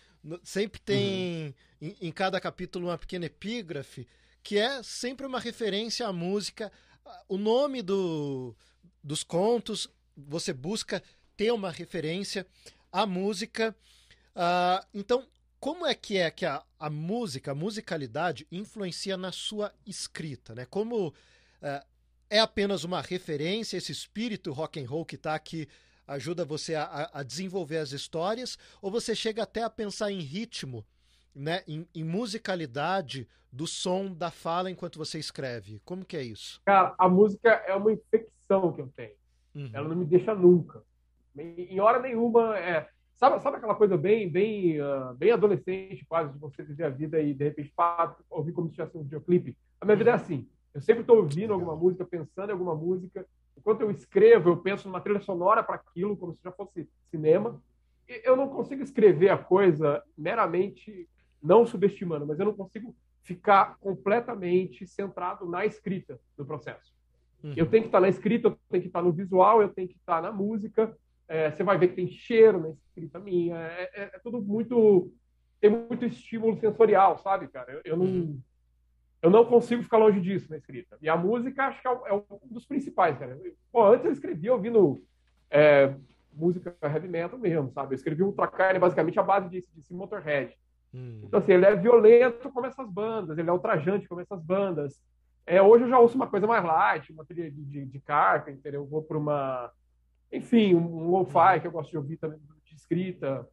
Sempre 0.44 0.80
tem 0.82 1.56
uhum. 1.82 1.88
em, 2.02 2.08
em 2.08 2.12
cada 2.12 2.40
capítulo 2.40 2.88
uma 2.88 2.98
pequena 2.98 3.26
epígrafe 3.26 4.08
que 4.44 4.58
é 4.58 4.82
sempre 4.84 5.26
uma 5.26 5.40
referência 5.40 6.08
à 6.08 6.14
música. 6.14 6.72
O 7.28 7.38
nome 7.38 7.82
do, 7.82 8.56
dos 9.04 9.24
contos, 9.24 9.88
você 10.16 10.54
busca 10.54 11.04
ter 11.36 11.52
uma 11.52 11.72
referência 11.72 12.46
à 12.92 13.06
música. 13.06 13.76
Uh, 14.36 14.86
então, 14.94 15.28
como 15.60 15.86
é 15.86 15.94
que 15.94 16.18
é 16.18 16.32
que 16.32 16.46
a, 16.46 16.64
a, 16.80 16.90
música, 16.90 17.52
a 17.52 17.56
musicalidade, 17.56 18.48
influencia 18.52 19.18
na 19.18 19.32
sua 19.32 19.74
escrita? 19.86 20.56
Né? 20.56 20.66
Como 20.66 21.10
uh, 21.10 21.86
é 22.30 22.40
apenas 22.40 22.84
uma 22.84 23.02
referência, 23.02 23.78
esse 23.78 23.92
espírito 23.92 24.52
rock 24.52 24.80
and 24.80 24.88
roll 24.88 25.06
que 25.06 25.16
está 25.16 25.36
aqui 25.36 25.68
ajuda 26.14 26.46
você 26.46 26.76
a, 26.76 27.10
a, 27.14 27.24
desenvolver 27.24 27.78
as 27.78 27.92
histórias, 27.92 28.58
ou 28.82 28.92
você 28.92 29.16
chega 29.16 29.44
até 29.44 29.64
a 29.64 29.70
pensar 29.70 30.12
em 30.12 30.20
ritmo, 30.20 30.86
né, 31.34 31.64
em, 31.68 31.88
em, 31.94 32.04
musicalidade 32.04 33.28
do 33.52 33.68
som 33.68 34.14
da 34.14 34.32
fala 34.32 34.70
enquanto 34.70 34.98
você 34.98 35.20
escreve? 35.20 35.82
Como 35.86 36.06
que 36.06 36.18
é 36.18 36.24
isso? 36.24 36.62
Cara, 36.66 36.94
a 36.98 37.08
música 37.08 37.50
é 37.68 37.74
uma 37.76 37.92
infecção 37.92 38.74
que 38.74 38.82
eu 38.82 38.92
tenho. 38.96 39.16
Uhum. 39.56 39.70
Ela 39.74 39.88
não 39.88 39.96
me 39.96 40.06
deixa 40.06 40.34
nunca. 40.36 40.84
Em 41.38 41.80
hora 41.80 42.00
nenhuma 42.00 42.58
é 42.58 42.90
Sabe, 43.20 43.38
sabe 43.42 43.58
aquela 43.58 43.76
coisa 43.76 43.98
bem, 43.98 44.30
bem, 44.30 44.82
uh, 44.82 45.14
bem 45.14 45.32
adolescente, 45.32 46.06
quase, 46.08 46.32
de 46.32 46.40
você 46.40 46.64
viver 46.64 46.86
a 46.86 46.90
vida 46.90 47.20
e 47.20 47.34
de 47.34 47.44
repente 47.44 47.74
pá, 47.76 48.16
ouvir 48.30 48.54
como 48.54 48.70
se 48.70 48.76
tivesse 48.76 48.98
um 48.98 49.04
videoclipe? 49.04 49.58
A 49.82 49.86
minha 49.86 49.98
vida 49.98 50.12
é 50.12 50.14
assim. 50.14 50.48
Eu 50.74 50.80
sempre 50.80 51.02
estou 51.02 51.18
ouvindo 51.18 51.52
alguma 51.52 51.76
música, 51.76 52.06
pensando 52.06 52.48
em 52.48 52.54
alguma 52.54 52.74
música. 52.74 53.26
Enquanto 53.60 53.82
eu 53.82 53.92
escrevo, 53.92 54.50
eu 54.50 54.58
penso 54.58 54.88
numa 54.88 55.02
trilha 55.02 55.20
sonora 55.20 55.62
para 55.62 55.76
aquilo, 55.76 56.18
como 56.18 56.34
se 56.34 56.42
já 56.44 56.52
fosse 56.52 56.90
cinema. 57.12 57.62
Eu 58.08 58.36
não 58.36 58.48
consigo 58.48 58.82
escrever 58.82 59.30
a 59.30 59.38
coisa 59.38 60.02
meramente, 60.18 61.08
não 61.44 61.66
subestimando, 61.66 62.26
mas 62.26 62.40
eu 62.40 62.46
não 62.46 62.54
consigo 62.54 62.96
ficar 63.22 63.78
completamente 63.80 64.88
centrado 64.88 65.48
na 65.48 65.66
escrita 65.66 66.20
do 66.38 66.46
processo. 66.46 66.94
Uhum. 67.44 67.54
Eu 67.56 67.70
tenho 67.70 67.84
que 67.84 67.90
estar 67.90 68.00
na 68.00 68.10
escrita, 68.10 68.48
eu 68.48 68.60
tenho 68.70 68.82
que 68.82 68.90
estar 68.90 69.02
no 69.02 69.12
visual, 69.12 69.62
eu 69.62 69.70
tenho 69.70 69.88
que 69.88 69.96
estar 69.96 70.22
na 70.22 70.32
música, 70.32 70.96
é, 71.28 71.52
você 71.52 71.64
vai 71.64 71.78
ver 71.78 71.90
que 71.90 71.96
tem 71.96 72.08
cheiro 72.08 72.60
na 72.60 72.70
escrita 72.70 73.20
minha. 73.20 73.56
É, 73.56 73.84
é, 73.94 74.04
é, 74.16 74.20
tudo 74.24 74.42
muito. 74.42 75.14
Tem 75.62 75.70
muito 75.70 76.06
estímulo 76.06 76.58
sensorial, 76.58 77.18
sabe, 77.20 77.48
cara? 77.50 77.72
Eu, 77.72 77.82
eu, 77.86 77.98
não. 77.98 78.40
Uhum. 79.22 79.30
Eu 79.30 79.30
não 79.30 79.46
consigo 79.46 79.84
ficar 79.84 79.98
longe 79.98 80.20
disso 80.22 80.50
na 80.50 80.58
escrita. 80.58 80.98
E 81.02 81.10
a 81.10 81.18
música, 81.18 81.68
acho 81.68 81.82
que 81.82 81.88
é, 81.88 81.92
é 81.92 82.14
um 82.14 82.24
dos 82.50 82.66
principais, 82.66 83.18
cara. 83.18 83.38
Pô, 83.72 83.86
antes 83.86 84.06
eu 84.06 84.12
escrevia 84.12 84.54
ouvindo 84.54 85.04
é, 85.50 85.94
música 86.34 86.76
heavy 86.82 87.08
metal 87.08 87.38
mesmo, 87.38 87.72
sabe? 87.72 87.94
Eu 87.94 87.98
escrevi 87.98 88.24
um 88.24 88.28
Ultracarne 88.28 88.80
basicamente 88.80 89.20
a 89.20 89.24
base 89.24 89.50
de, 89.50 89.62
de 89.62 89.94
Motorhead. 89.94 90.56
Hum. 90.94 91.22
Então, 91.24 91.40
assim, 91.40 91.54
ele 91.54 91.66
é 91.66 91.76
violento 91.76 92.50
como 92.50 92.66
essas 92.66 92.90
bandas, 92.90 93.38
ele 93.38 93.50
é 93.50 93.54
ultrajante 93.54 94.08
como 94.08 94.22
essas 94.22 94.42
bandas. 94.42 95.02
É, 95.46 95.62
hoje 95.62 95.84
eu 95.84 95.90
já 95.90 96.00
ouço 96.00 96.16
uma 96.16 96.28
coisa 96.28 96.48
mais 96.48 96.64
light, 96.64 97.12
uma 97.12 97.26
trilha 97.26 97.52
de, 97.52 97.64
de, 97.64 97.86
de 97.86 98.00
Carpenter, 98.00 98.74
eu 98.74 98.86
vou 98.86 99.02
para 99.02 99.18
uma 99.18 99.72
enfim, 100.32 100.76
um, 100.76 101.08
um 101.08 101.12
lo-fi 101.12 101.60
que 101.60 101.68
eu 101.68 101.72
gosto 101.72 101.90
de 101.90 101.98
ouvir 101.98 102.18
também 102.18 102.40
de 102.66 102.76
escrita. 102.76 103.48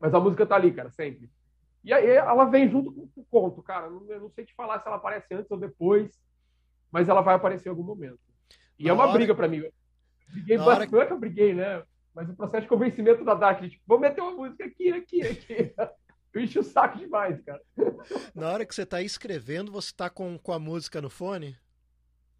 Mas 0.00 0.14
a 0.14 0.20
música 0.20 0.46
tá 0.46 0.56
ali, 0.56 0.72
cara, 0.72 0.90
sempre. 0.90 1.30
E 1.84 1.92
aí 1.92 2.06
ela 2.10 2.44
vem 2.44 2.68
junto 2.68 2.92
com 2.92 3.08
o 3.16 3.24
conto, 3.24 3.62
cara. 3.62 3.86
Eu 3.86 4.20
não 4.20 4.30
sei 4.30 4.44
te 4.44 4.54
falar 4.54 4.80
se 4.80 4.86
ela 4.86 4.96
aparece 4.96 5.32
antes 5.32 5.50
ou 5.50 5.58
depois, 5.58 6.10
mas 6.90 7.08
ela 7.08 7.20
vai 7.20 7.34
aparecer 7.34 7.68
em 7.68 7.70
algum 7.70 7.82
momento. 7.82 8.18
E 8.78 8.84
Na 8.84 8.90
é 8.90 8.92
uma 8.92 9.04
hora... 9.04 9.12
briga 9.12 9.34
para 9.34 9.48
mim. 9.48 9.62
briguei 10.28 10.58
bastante, 10.58 10.94
hora... 10.94 11.04
é 11.04 11.06
que 11.06 11.12
eu 11.12 11.18
briguei, 11.18 11.54
né? 11.54 11.82
Mas 12.14 12.28
o 12.28 12.34
processo 12.36 12.62
de 12.62 12.68
convencimento 12.68 13.24
da 13.24 13.34
Dark, 13.34 13.60
tipo, 13.62 13.82
vou 13.86 13.98
meter 13.98 14.20
uma 14.20 14.32
música 14.32 14.64
aqui, 14.64 14.92
aqui, 14.92 15.22
aqui. 15.22 15.74
Eu 16.34 16.42
enchi 16.42 16.58
o 16.58 16.62
saco 16.62 16.98
demais, 16.98 17.40
cara. 17.40 17.62
Na 18.34 18.50
hora 18.50 18.66
que 18.66 18.74
você 18.74 18.84
tá 18.84 19.00
escrevendo, 19.00 19.72
você 19.72 19.90
tá 19.96 20.10
com, 20.10 20.38
com 20.38 20.52
a 20.52 20.58
música 20.58 21.00
no 21.00 21.08
fone? 21.08 21.56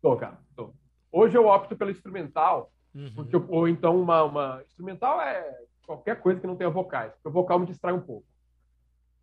Tô, 0.02 0.14
cara, 0.14 0.38
tô. 0.54 0.74
Hoje 1.10 1.38
eu 1.38 1.46
opto 1.46 1.74
pelo 1.74 1.90
instrumental, 1.90 2.70
Uhum. 2.94 3.12
Porque, 3.14 3.36
ou 3.36 3.68
então 3.68 4.00
uma, 4.00 4.24
uma, 4.24 4.62
instrumental 4.64 5.20
é 5.20 5.56
qualquer 5.86 6.20
coisa 6.20 6.40
que 6.40 6.46
não 6.46 6.56
tenha 6.56 6.70
vocais, 6.70 7.12
porque 7.12 7.28
o 7.28 7.32
vocal 7.32 7.58
me 7.58 7.66
distrai 7.66 7.92
um 7.92 8.00
pouco. 8.00 8.26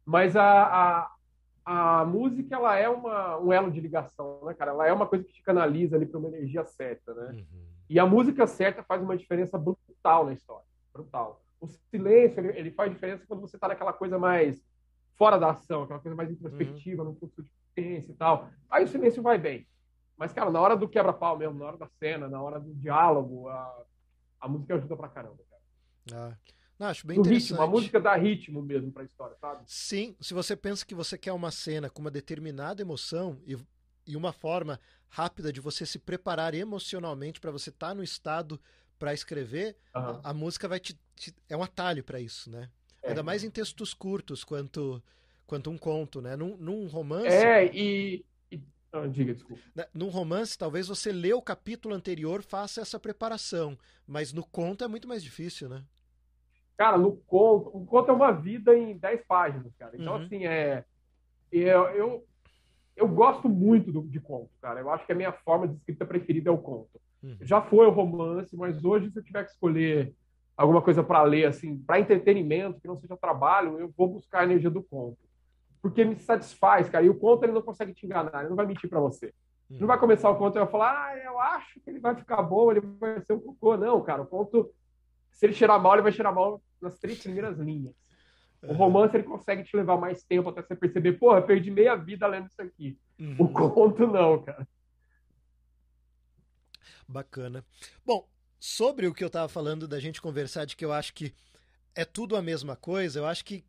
Mas 0.06 0.36
a, 0.36 1.12
a, 1.66 2.02
a 2.02 2.06
música 2.06 2.56
ela 2.56 2.78
é 2.78 2.88
uma, 2.88 3.40
um 3.40 3.52
elo 3.52 3.72
de 3.72 3.82
ligação, 3.82 4.42
né, 4.46 4.54
cara? 4.54 4.72
Ela 4.72 4.88
é 4.88 4.94
uma 4.94 5.08
coisa 5.08 5.24
que 5.24 5.34
te 5.34 5.42
canaliza 5.42 5.96
ali 5.96 6.06
para 6.06 6.20
uma 6.20 6.28
energia 6.28 6.64
certa, 6.64 7.14
né? 7.14 7.32
Uhum. 7.34 7.66
E 7.90 8.00
a 8.00 8.06
música 8.06 8.46
certa 8.46 8.84
faz 8.84 9.02
uma 9.02 9.18
diferença 9.18 9.58
brutal 9.58 10.26
na 10.26 10.34
história, 10.34 10.66
brutal. 10.94 11.42
O 11.60 11.68
silêncio 11.68 12.40
ele, 12.40 12.60
ele 12.60 12.72
faz 12.72 12.92
diferença 12.92 13.26
quando 13.28 13.42
você 13.42 13.58
está 13.58 13.68
naquela 13.68 13.94
coisa 13.94 14.20
mais 14.20 14.64
fora 15.16 15.40
da 15.40 15.52
ação, 15.52 15.84
aquela 15.84 16.00
coisa 16.00 16.16
mais 16.16 16.30
introspectiva, 16.30 17.02
uhum. 17.02 17.10
no 17.10 17.16
fluxo 17.16 17.42
de 17.42 17.50
potência 17.50 18.12
e 18.12 18.16
tal. 18.16 18.50
Aí 18.70 18.84
o 18.84 18.88
silêncio 18.88 19.24
vai 19.24 19.38
bem. 19.38 19.68
Mas, 20.18 20.32
cara, 20.32 20.50
na 20.50 20.62
hora 20.62 20.78
do 20.78 20.88
quebra-pau 20.88 21.38
mesmo, 21.38 21.60
na 21.60 21.66
hora 21.66 21.78
da 21.78 21.88
cena, 22.00 22.30
na 22.30 22.42
hora 22.42 22.60
do 22.60 22.74
diálogo, 22.76 23.50
a, 23.50 23.84
a 24.40 24.48
música 24.48 24.76
ajuda 24.76 24.96
pra 24.96 25.10
caramba, 25.10 25.44
cara. 25.50 25.62
Ah. 26.14 26.38
Não, 26.78 26.88
acho 26.88 27.08
bem 27.08 27.20
interessante. 27.20 27.50
Ritmo, 27.50 27.62
a 27.62 27.68
música 27.68 28.00
dá 28.00 28.16
ritmo 28.16 28.62
mesmo 28.62 28.92
pra 28.92 29.04
história, 29.04 29.36
sabe? 29.40 29.64
Sim, 29.66 30.16
se 30.20 30.34
você 30.34 30.56
pensa 30.56 30.86
que 30.86 30.94
você 30.94 31.18
quer 31.18 31.32
uma 31.32 31.52
cena 31.52 31.90
com 31.90 32.02
uma 32.02 32.12
determinada 32.12 32.82
emoção 32.82 33.40
e, 33.46 33.58
e 34.06 34.18
uma 34.18 34.34
forma 34.34 34.80
rápida 35.08 35.54
de 35.54 35.62
você 35.62 35.86
se 35.86 35.98
preparar 35.98 36.54
emocionalmente 36.54 37.40
para 37.40 37.52
você 37.52 37.70
estar 37.70 37.90
tá 37.90 37.96
no 37.96 38.04
estado 38.04 38.60
para 39.00 39.14
escrever, 39.14 39.78
uhum. 39.96 40.02
a, 40.02 40.30
a, 40.30 40.34
música 40.34 40.68
vai 40.68 40.80
te, 40.80 41.00
te 41.16 41.34
é 41.50 41.56
um 41.56 41.64
atalho 41.64 42.04
para 42.04 42.20
isso, 42.20 42.50
né? 42.50 42.70
É. 43.02 43.10
Ainda 43.10 43.24
mais 43.24 43.44
em 43.44 43.50
textos 43.50 43.94
curtos 43.94 44.44
quanto 44.44 45.02
quanto 45.48 45.70
um 45.70 45.78
conto, 45.78 46.22
né? 46.22 46.36
Num, 46.36 46.58
num 46.58 46.88
romance. 46.88 47.28
É, 47.28 47.66
e, 47.74 48.26
ah, 48.92 49.08
diga, 49.08 49.34
desculpa. 49.34 49.62
Né, 49.76 49.86
num 49.94 50.10
romance, 50.10 50.58
talvez 50.58 50.88
você 50.88 51.12
lê 51.12 51.34
o 51.34 51.42
capítulo 51.42 51.94
anterior, 51.94 52.42
faça 52.42 52.82
essa 52.82 53.00
preparação. 53.00 53.78
Mas 54.08 54.32
no 54.32 54.44
conto 54.44 54.84
é 54.84 54.88
muito 54.88 55.08
mais 55.08 55.22
difícil, 55.22 55.68
né? 55.70 55.84
Cara, 56.78 56.98
no 56.98 57.18
conto, 57.28 57.70
o 57.74 57.86
conto 57.86 58.12
é 58.12 58.14
uma 58.14 58.32
vida 58.32 58.78
em 58.78 58.98
10 58.98 59.26
páginas, 59.28 59.74
cara. 59.78 59.96
Então, 59.96 60.16
uhum. 60.16 60.24
assim, 60.24 60.46
é. 60.46 60.84
Eu, 61.52 61.84
eu, 61.90 62.28
eu 62.96 63.08
gosto 63.08 63.48
muito 63.48 63.92
do, 63.92 64.02
de 64.02 64.20
conto, 64.20 64.50
cara. 64.62 64.80
Eu 64.80 64.90
acho 64.90 65.06
que 65.06 65.12
a 65.12 65.16
minha 65.16 65.32
forma 65.32 65.68
de 65.68 65.76
escrita 65.76 66.06
preferida 66.06 66.50
é 66.50 66.54
o 66.54 66.58
conto. 66.58 67.00
Uhum. 67.24 67.38
Já 67.42 67.62
foi 67.62 67.88
o 67.88 67.92
romance, 67.92 68.56
mas 68.58 68.84
hoje, 68.84 69.10
se 69.10 69.20
eu 69.20 69.24
tiver 69.24 69.44
que 69.46 69.52
escolher 69.52 70.14
alguma 70.58 70.82
coisa 70.82 71.04
para 71.04 71.24
ler, 71.24 71.46
assim, 71.46 71.78
para 71.78 72.00
entretenimento, 72.00 72.80
que 72.80 72.88
não 72.88 72.98
seja 72.98 73.16
trabalho, 73.16 73.80
eu 73.80 73.94
vou 73.98 74.08
buscar 74.08 74.42
a 74.42 74.44
energia 74.44 74.70
do 74.70 74.84
conto 74.84 75.18
porque 75.86 76.04
me 76.04 76.20
satisfaz, 76.20 76.90
cara. 76.90 77.06
E 77.06 77.10
o 77.12 77.14
conto 77.14 77.44
ele 77.44 77.52
não 77.52 77.62
consegue 77.62 77.94
te 77.94 78.08
enganar, 78.08 78.40
ele 78.40 78.50
não 78.50 78.56
vai 78.56 78.66
mentir 78.66 78.90
para 78.90 79.00
você. 79.00 79.32
Hum. 79.70 79.78
Não 79.82 79.86
vai 79.86 80.00
começar 80.00 80.32
o 80.32 80.36
conto 80.36 80.58
e 80.58 80.60
vai 80.60 80.68
falar, 80.68 81.10
ah, 81.10 81.18
eu 81.20 81.40
acho 81.40 81.80
que 81.80 81.92
ele 81.92 82.00
vai 82.00 82.16
ficar 82.16 82.42
bom, 82.42 82.72
ele 82.72 82.82
vai 83.00 83.22
ser 83.22 83.34
um 83.34 83.40
cocô. 83.40 83.78
Não, 83.78 84.02
cara, 84.02 84.24
o 84.24 84.26
conto, 84.26 84.74
se 85.36 85.46
ele 85.46 85.54
cheirar 85.54 85.82
mal, 85.82 85.94
ele 85.94 86.02
vai 86.02 86.14
cheirar 86.14 86.34
mal 86.34 86.64
nas 86.82 86.98
três 86.98 87.20
primeiras 87.22 87.60
linhas. 87.60 87.94
O 88.64 88.74
romance 88.74 89.16
ele 89.16 89.26
consegue 89.26 89.64
te 89.64 89.76
levar 89.76 89.98
mais 89.98 90.24
tempo 90.24 90.50
até 90.50 90.62
você 90.62 90.76
perceber, 90.76 91.14
porra, 91.20 91.42
perdi 91.42 91.70
meia 91.70 91.96
vida 91.96 92.26
lendo 92.26 92.48
isso 92.48 92.62
aqui. 92.62 92.98
Uhum. 93.20 93.36
O 93.38 93.50
conto 93.50 94.08
não, 94.08 94.42
cara. 94.42 94.68
Bacana. 97.08 97.64
Bom, 98.04 98.28
sobre 98.60 99.08
o 99.08 99.14
que 99.14 99.24
eu 99.24 99.28
estava 99.28 99.48
falando 99.48 99.88
da 99.88 100.00
gente 100.00 100.22
conversar 100.22 100.66
de 100.66 100.76
que 100.76 100.84
eu 100.84 100.92
acho 100.92 101.14
que 101.14 101.36
é 101.94 102.06
tudo 102.06 102.36
a 102.36 102.42
mesma 102.42 102.76
coisa, 102.76 103.20
eu 103.20 103.26
acho 103.26 103.46
que 103.46 103.64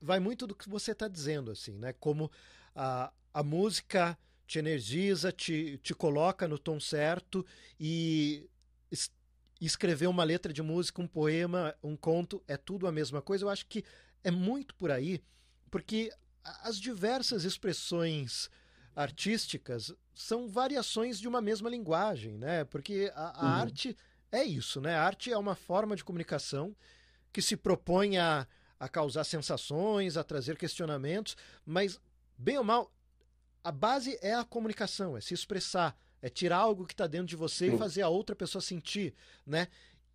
vai 0.00 0.20
muito 0.20 0.46
do 0.46 0.54
que 0.54 0.68
você 0.68 0.92
está 0.92 1.08
dizendo, 1.08 1.50
assim, 1.50 1.76
né? 1.76 1.92
Como 2.00 2.30
a, 2.74 3.12
a 3.34 3.42
música 3.42 4.16
te 4.46 4.58
energiza, 4.58 5.30
te, 5.30 5.78
te 5.78 5.94
coloca 5.94 6.48
no 6.48 6.58
tom 6.58 6.80
certo 6.80 7.44
e 7.78 8.48
escrever 9.66 10.06
uma 10.06 10.24
letra 10.24 10.52
de 10.52 10.62
música, 10.62 11.02
um 11.02 11.06
poema, 11.06 11.74
um 11.82 11.96
conto, 11.96 12.42
é 12.46 12.56
tudo 12.56 12.86
a 12.86 12.92
mesma 12.92 13.20
coisa. 13.20 13.44
Eu 13.44 13.50
acho 13.50 13.66
que 13.66 13.84
é 14.22 14.30
muito 14.30 14.74
por 14.74 14.90
aí, 14.90 15.22
porque 15.70 16.12
as 16.62 16.78
diversas 16.78 17.44
expressões 17.44 18.48
artísticas 18.94 19.92
são 20.14 20.48
variações 20.48 21.18
de 21.18 21.28
uma 21.28 21.40
mesma 21.40 21.68
linguagem, 21.68 22.36
né? 22.36 22.64
Porque 22.64 23.12
a, 23.14 23.40
a 23.40 23.42
uhum. 23.42 23.60
arte 23.62 23.96
é 24.30 24.44
isso, 24.44 24.80
né? 24.80 24.94
A 24.94 25.02
arte 25.02 25.32
é 25.32 25.38
uma 25.38 25.54
forma 25.54 25.94
de 25.94 26.04
comunicação 26.04 26.74
que 27.32 27.42
se 27.42 27.56
propõe 27.56 28.18
a 28.18 28.46
a 28.78 28.88
causar 28.88 29.24
sensações, 29.24 30.16
a 30.16 30.22
trazer 30.22 30.56
questionamentos, 30.56 31.36
mas, 31.66 32.00
bem 32.36 32.58
ou 32.58 32.64
mal, 32.64 32.92
a 33.62 33.72
base 33.72 34.18
é 34.22 34.34
a 34.34 34.44
comunicação, 34.44 35.16
é 35.16 35.20
se 35.20 35.34
expressar, 35.34 35.96
é 36.20 36.28
tirar 36.28 36.58
algo 36.58 36.86
que 36.86 36.94
está 36.94 37.06
dentro 37.06 37.26
de 37.26 37.36
você 37.36 37.68
Sim. 37.68 37.74
e 37.74 37.78
fazer 37.78 38.02
a 38.02 38.08
outra 38.08 38.34
pessoa 38.34 38.60
sentir, 38.62 39.14
né? 39.46 39.68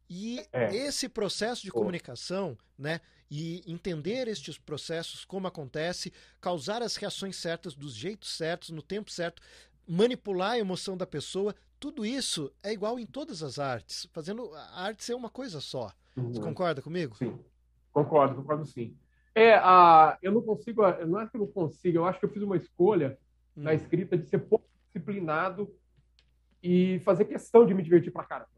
E 0.10 0.46
é. 0.52 0.76
esse 0.76 1.08
processo 1.08 1.64
de 1.64 1.72
comunicação, 1.72 2.58
né? 2.78 3.00
e 3.36 3.64
entender 3.66 4.28
estes 4.28 4.60
processos, 4.60 5.26
como 5.26 5.48
acontece, 5.48 6.14
causar 6.40 6.84
as 6.84 6.96
reações 6.96 7.36
certas, 7.36 7.74
dos 7.74 7.96
jeitos 7.96 8.38
certos, 8.38 8.70
no 8.70 8.84
tempo 8.84 9.10
certo, 9.10 9.42
manipular 9.88 10.52
a 10.52 10.60
emoção 10.60 10.96
da 10.96 11.08
pessoa, 11.08 11.56
tudo 11.80 12.06
isso 12.06 12.54
é 12.62 12.72
igual 12.72 13.00
em 13.00 13.08
todas 13.08 13.42
as 13.42 13.58
artes, 13.58 14.08
fazendo 14.14 14.54
a 14.54 14.84
arte 14.84 15.04
ser 15.04 15.16
uma 15.16 15.32
coisa 15.32 15.60
só. 15.60 15.92
Uhum. 16.16 16.32
Você 16.32 16.42
concorda 16.42 16.80
comigo? 16.80 17.16
Sim, 17.16 17.40
concordo, 17.92 18.36
concordo 18.36 18.68
sim. 18.68 18.96
É, 19.34 19.56
a, 19.56 20.16
eu 20.22 20.32
não 20.32 20.44
consigo, 20.44 20.84
não 21.08 21.20
é 21.20 21.28
que 21.28 21.36
eu 21.36 21.40
não 21.40 21.48
consigo, 21.48 21.98
eu 21.98 22.06
acho 22.06 22.20
que 22.20 22.26
eu 22.26 22.30
fiz 22.30 22.44
uma 22.44 22.56
escolha 22.56 23.18
hum. 23.58 23.64
na 23.64 23.74
escrita 23.74 24.16
de 24.16 24.30
ser 24.30 24.38
pouco 24.38 24.68
disciplinado 24.86 25.74
e 26.64 27.00
fazer 27.00 27.26
questão 27.26 27.66
de 27.66 27.74
me 27.74 27.84
divertir 27.84 28.12
pra 28.12 28.24
caramba. 28.24 28.50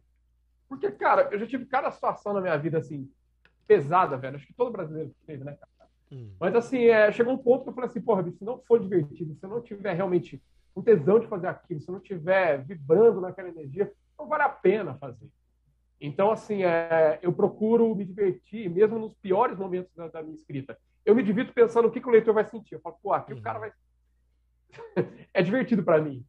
Porque, 0.69 0.91
cara, 0.91 1.29
eu 1.31 1.39
já 1.39 1.47
tive 1.47 1.65
cada 1.65 1.89
situação 1.91 2.33
na 2.33 2.41
minha 2.41 2.55
vida, 2.57 2.77
assim, 2.77 3.09
pesada, 3.67 4.15
velho. 4.15 4.35
Acho 4.35 4.45
que 4.45 4.53
todo 4.53 4.71
brasileiro 4.71 5.11
teve, 5.25 5.43
né, 5.43 5.53
cara? 5.53 5.89
Hum. 6.11 6.31
Mas, 6.39 6.55
assim, 6.55 6.85
é, 6.85 7.11
chegou 7.11 7.33
um 7.33 7.37
ponto 7.37 7.63
que 7.63 7.69
eu 7.69 7.73
falei 7.73 7.89
assim, 7.89 8.01
porra, 8.01 8.23
se 8.31 8.43
não 8.43 8.59
for 8.59 8.79
divertido, 8.79 9.35
se 9.35 9.43
eu 9.43 9.49
não 9.49 9.61
tiver 9.61 9.93
realmente 9.93 10.41
um 10.75 10.81
tesão 10.81 11.19
de 11.19 11.27
fazer 11.27 11.47
aquilo, 11.47 11.81
se 11.81 11.89
eu 11.89 11.93
não 11.93 11.99
tiver 11.99 12.63
vibrando 12.63 13.21
naquela 13.21 13.49
energia, 13.49 13.91
não 14.19 14.27
vale 14.27 14.43
a 14.43 14.49
pena 14.49 14.95
fazer. 14.95 15.27
Então, 15.99 16.29
assim, 16.31 16.63
é, 16.63 17.19
eu 17.21 17.33
procuro 17.33 17.95
me 17.95 18.05
divertir, 18.05 18.69
mesmo 18.69 18.99
nos 18.99 19.13
piores 19.15 19.57
momentos 19.57 19.91
da, 19.95 20.07
da, 20.07 20.21
minha 20.21 20.35
escrita. 20.35 20.77
Eu 21.05 21.15
me 21.15 21.23
divirto 21.23 21.53
pensando 21.53 21.87
o 21.87 21.91
que, 21.91 22.01
que 22.01 22.07
o 22.07 22.11
leitor 22.11 22.33
vai 22.33 22.45
sentir. 22.45 22.75
Eu 22.75 22.81
falo, 22.81 22.97
pô, 23.01 23.13
aqui 23.13 23.33
uhum. 23.33 23.39
o 23.39 23.41
cara 23.41 23.59
vai. 23.59 23.71
é 25.33 25.41
divertido 25.41 25.83
para 25.83 26.01
mim. 26.01 26.25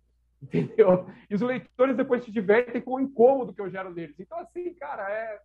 Entendeu? 0.47 1.07
E 1.29 1.35
os 1.35 1.41
leitores 1.41 1.97
depois 1.97 2.25
se 2.25 2.31
divertem 2.31 2.81
com 2.81 2.95
o 2.95 3.01
incômodo 3.01 3.53
que 3.53 3.61
eu 3.61 3.71
gero 3.71 3.93
neles. 3.93 4.19
Então, 4.19 4.39
assim, 4.39 4.73
cara, 4.75 5.11
é. 5.11 5.41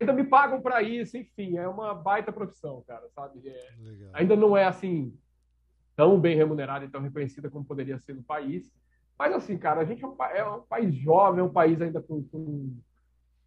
Ainda 0.00 0.12
me 0.12 0.24
pagam 0.24 0.60
para 0.60 0.82
isso, 0.82 1.16
enfim, 1.16 1.56
é 1.56 1.68
uma 1.68 1.94
baita 1.94 2.32
profissão, 2.32 2.82
cara, 2.86 3.06
sabe? 3.10 3.46
É... 3.48 3.68
Ainda 4.14 4.34
não 4.34 4.56
é 4.56 4.64
assim 4.64 5.16
tão 5.94 6.18
bem 6.20 6.36
remunerada 6.36 6.84
e 6.84 6.88
tão 6.88 7.00
reconhecida 7.00 7.50
como 7.50 7.64
poderia 7.64 7.98
ser 7.98 8.14
no 8.14 8.22
país. 8.22 8.72
Mas 9.18 9.32
assim, 9.34 9.58
cara, 9.58 9.80
a 9.80 9.84
gente 9.84 10.02
é 10.02 10.06
um, 10.06 10.16
é 10.22 10.48
um 10.48 10.62
país 10.62 10.94
jovem, 10.94 11.40
é 11.40 11.42
um 11.44 11.52
país 11.52 11.80
ainda 11.80 12.00
com, 12.00 12.22
com 12.24 12.76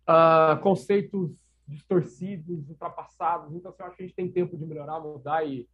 uh, 0.08 0.62
conceitos 0.62 1.32
distorcidos, 1.66 2.70
ultrapassados. 2.70 3.56
Então, 3.56 3.72
assim, 3.72 3.82
eu 3.82 3.88
acho 3.88 3.96
que 3.96 4.04
a 4.04 4.06
gente 4.06 4.16
tem 4.16 4.32
tempo 4.32 4.58
de 4.58 4.66
melhorar, 4.66 5.00
mudar 5.00 5.46
e, 5.46 5.68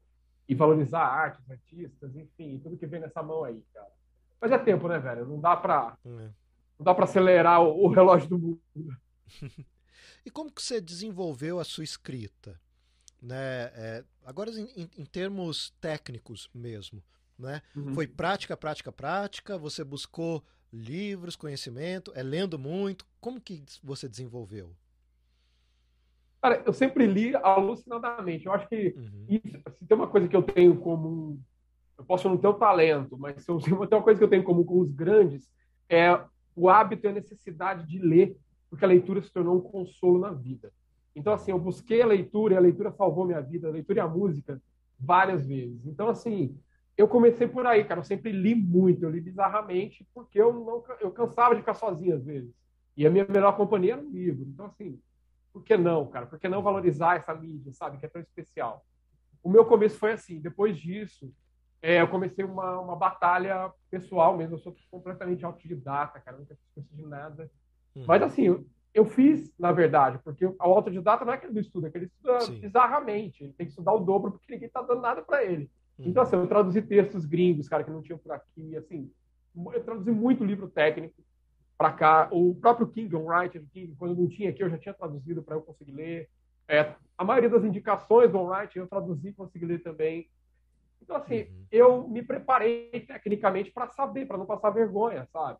e 0.48 0.55
valorizar 0.55 1.01
a 1.01 1.12
arte, 1.12 1.41
os 1.41 1.50
artistas, 1.50 2.15
enfim, 2.15 2.60
tudo 2.60 2.77
que 2.77 2.86
vem 2.86 3.00
nessa 3.00 3.24
mão 3.24 3.43
aí, 3.43 3.63
cara. 3.74 3.97
Mas 4.39 4.51
é 4.51 4.58
tempo, 4.58 4.88
né, 4.88 5.00
velho? 5.00 5.25
Não 5.25 5.39
dá 5.39 5.56
pra, 5.56 5.98
é. 6.06 6.10
não 6.10 6.84
dá 6.84 6.94
pra 6.94 7.06
acelerar 7.06 7.62
o, 7.62 7.86
o 7.86 7.88
relógio 7.88 8.29
do 8.29 8.38
mundo. 8.38 8.62
e 10.25 10.29
como 10.29 10.51
que 10.51 10.62
você 10.62 10.79
desenvolveu 10.79 11.60
a 11.60 11.63
sua 11.63 11.84
escrita? 11.84 12.60
Né? 13.22 13.72
É, 13.74 14.03
agora, 14.25 14.51
em, 14.51 14.89
em, 14.98 15.06
termos 15.06 15.72
técnicos 15.82 16.50
mesmo, 16.53 17.03
né? 17.38 17.62
Uhum. 17.75 17.94
Foi 17.94 18.08
prática, 18.08 18.56
prática, 18.56 18.91
prática? 18.91 19.58
Você 19.58 19.84
buscou 19.84 20.44
livros, 20.72 21.36
conhecimento? 21.36 22.12
É 22.15 22.22
lendo 22.22 22.60
muito? 22.60 23.06
Como 23.20 23.41
que 23.41 23.63
você 23.84 24.08
desenvolveu? 24.08 24.75
Cara, 26.41 26.62
eu 26.65 26.74
sempre 26.74 27.08
li 27.08 27.36
alucinadamente. 27.36 28.46
Eu 28.46 28.53
acho 28.53 28.67
que 28.67 28.94
uhum. 28.96 29.25
isso, 29.27 29.58
se 29.79 29.86
tem 29.86 29.98
uma 29.98 30.08
coisa 30.08 30.27
que 30.27 30.36
eu 30.36 30.44
tenho 30.44 30.77
como 30.79 31.44
eu 31.98 32.06
posso 32.06 32.30
não 32.30 32.38
ter 32.38 32.48
o 32.48 32.54
talento, 32.54 33.18
mas 33.18 33.44
se 33.44 33.51
eu 33.51 33.60
tenho 33.60 33.77
uma 33.77 34.04
coisa 34.04 34.18
que 34.18 34.24
eu 34.24 34.30
tenho 34.30 34.44
comum 34.44 34.63
com 34.63 34.80
os 34.80 34.92
grandes 34.92 35.50
é 35.89 36.20
o 36.56 36.70
hábito 36.70 37.06
e 37.06 37.10
a 37.10 37.13
necessidade 37.13 37.86
de 37.86 38.00
ler, 38.00 38.36
porque 38.70 38.84
a 38.84 38.88
leitura 38.88 39.22
se 39.22 39.32
tornou 39.32 39.58
um 39.58 39.62
consolo 39.62 40.20
na 40.20 40.32
vida. 40.32 40.72
Então, 41.16 41.34
assim, 41.34 41.51
eu 41.51 41.60
busquei 41.60 42.01
a 42.01 42.06
leitura 42.06 42.54
e 42.54 42.58
a 42.58 42.62
leitura 42.62 42.92
salvou 42.92 43.25
minha 43.25 43.42
vida, 43.42 43.68
a 43.68 43.72
leitura 43.72 44.00
e 44.00 44.01
a 44.01 44.08
música 44.08 44.62
várias 45.00 45.46
vezes. 45.46 45.86
Então, 45.86 46.10
assim, 46.10 46.56
eu 46.98 47.08
comecei 47.08 47.48
por 47.48 47.66
aí, 47.66 47.84
cara. 47.84 48.01
Eu 48.01 48.04
sempre 48.04 48.32
li 48.32 48.54
muito, 48.56 49.04
eu 49.04 49.10
li 49.10 49.22
bizarramente, 49.22 50.06
porque 50.13 50.39
eu 50.42 50.54
não 50.54 50.84
eu 51.00 51.12
cansava 51.12 51.56
de 51.56 51.62
ficar 51.62 51.75
sozinho 51.75 52.16
às 52.16 52.25
vezes. 52.25 52.54
E 52.96 53.06
a 53.06 53.10
minha 53.10 53.25
melhor 53.27 53.56
companhia 53.56 53.94
era 53.94 54.01
um 54.01 54.10
livro. 54.10 54.46
Então, 54.48 54.66
assim, 54.66 55.00
por 55.54 55.63
que 55.63 55.77
não, 55.77 56.08
cara? 56.08 56.25
Por 56.25 56.39
que 56.39 56.50
não 56.50 56.62
valorizar 56.62 57.16
essa 57.16 57.34
mídia, 57.34 57.72
sabe? 57.72 57.98
Que 57.98 58.06
é 58.06 58.10
tão 58.10 58.22
especial. 58.22 58.84
O 59.44 59.50
meu 59.50 59.66
começo 59.66 59.98
foi 59.98 60.12
assim. 60.12 60.39
Depois 60.39 60.77
disso, 60.77 61.32
é, 61.81 62.01
eu 62.01 62.07
comecei 62.07 62.43
uma, 62.43 62.79
uma 62.79 62.96
batalha 62.96 63.72
pessoal 63.89 64.36
mesmo. 64.36 64.55
Eu 64.55 64.60
sou 64.60 64.75
completamente 64.89 65.46
autodidata, 65.46 66.19
cara. 66.19 66.38
Nunca 66.38 66.55
fiz 66.55 66.67
curso 66.74 66.96
de 66.96 67.05
nada. 67.05 67.50
Uhum. 67.96 68.05
Mas, 68.07 68.22
assim, 68.22 68.44
eu, 68.44 68.66
eu, 68.94 69.05
fiz, 69.05 69.53
na 69.57 69.72
verdade, 69.72 70.20
porque 70.24 70.46
o 70.46 70.55
autodidata 70.59 71.24
não 71.24 71.33
é 71.33 71.37
que 71.37 71.46
ele 71.46 71.59
estuda, 71.59 71.87
é 71.87 71.92
que 71.92 71.98
ele 71.98 72.05
estuda 72.05 72.42
Sim. 72.42 72.59
bizarramente. 72.59 73.44
Ele 73.44 73.53
tem 73.53 73.66
que 73.66 73.72
estudar 73.72 73.94
o 73.94 74.00
dobro 74.00 74.31
porque 74.31 74.53
ninguém 74.53 74.68
está 74.68 74.81
dando 74.81 75.01
nada 75.01 75.22
para 75.22 75.44
ele. 75.44 75.70
Uhum. 75.98 76.07
Então, 76.07 76.24
assim, 76.24 76.35
eu 76.35 76.48
traduzi 76.48 76.81
textos 76.81 77.25
gringos, 77.25 77.70
cara, 77.70 77.83
que 77.83 77.92
não 77.92 78.01
tinham 78.01 78.18
por 78.18 78.31
aqui. 78.31 78.75
Assim, 78.75 79.11
eu 79.55 79.83
traduzi 79.83 80.11
muito 80.11 80.44
livro 80.44 80.68
técnico 80.68 81.16
para 81.77 81.92
cá. 81.92 82.27
O 82.31 82.55
próprio 82.55 82.87
King, 82.87 83.16
on 83.16 83.25
Wright, 83.25 83.59
King, 83.72 83.96
quando 83.96 84.20
não 84.20 84.27
tinha 84.27 84.50
aqui, 84.50 84.63
eu 84.63 84.70
já 84.70 84.77
tinha 84.77 84.94
traduzido 84.94 85.44
para 85.44 85.55
eu 85.55 85.61
conseguir 85.61 85.92
ler. 85.92 86.29
É, 86.68 86.94
a 87.18 87.24
maioria 87.24 87.50
das 87.50 87.63
indicações 87.63 88.31
do 88.31 88.42
Wright 88.42 88.77
eu 88.77 88.87
traduzi 88.87 89.29
e 89.29 89.33
consegui 89.33 89.66
ler 89.66 89.81
também. 89.81 90.27
Então, 91.07 91.15
assim, 91.15 91.43
uhum. 91.43 91.65
eu 91.72 92.07
me 92.09 92.22
preparei 92.22 92.89
tecnicamente 93.07 93.72
para 93.72 93.87
saber, 93.87 94.25
para 94.25 94.37
não 94.37 94.46
passar 94.46 94.72
vergonha, 94.72 95.25
sabe? 95.31 95.59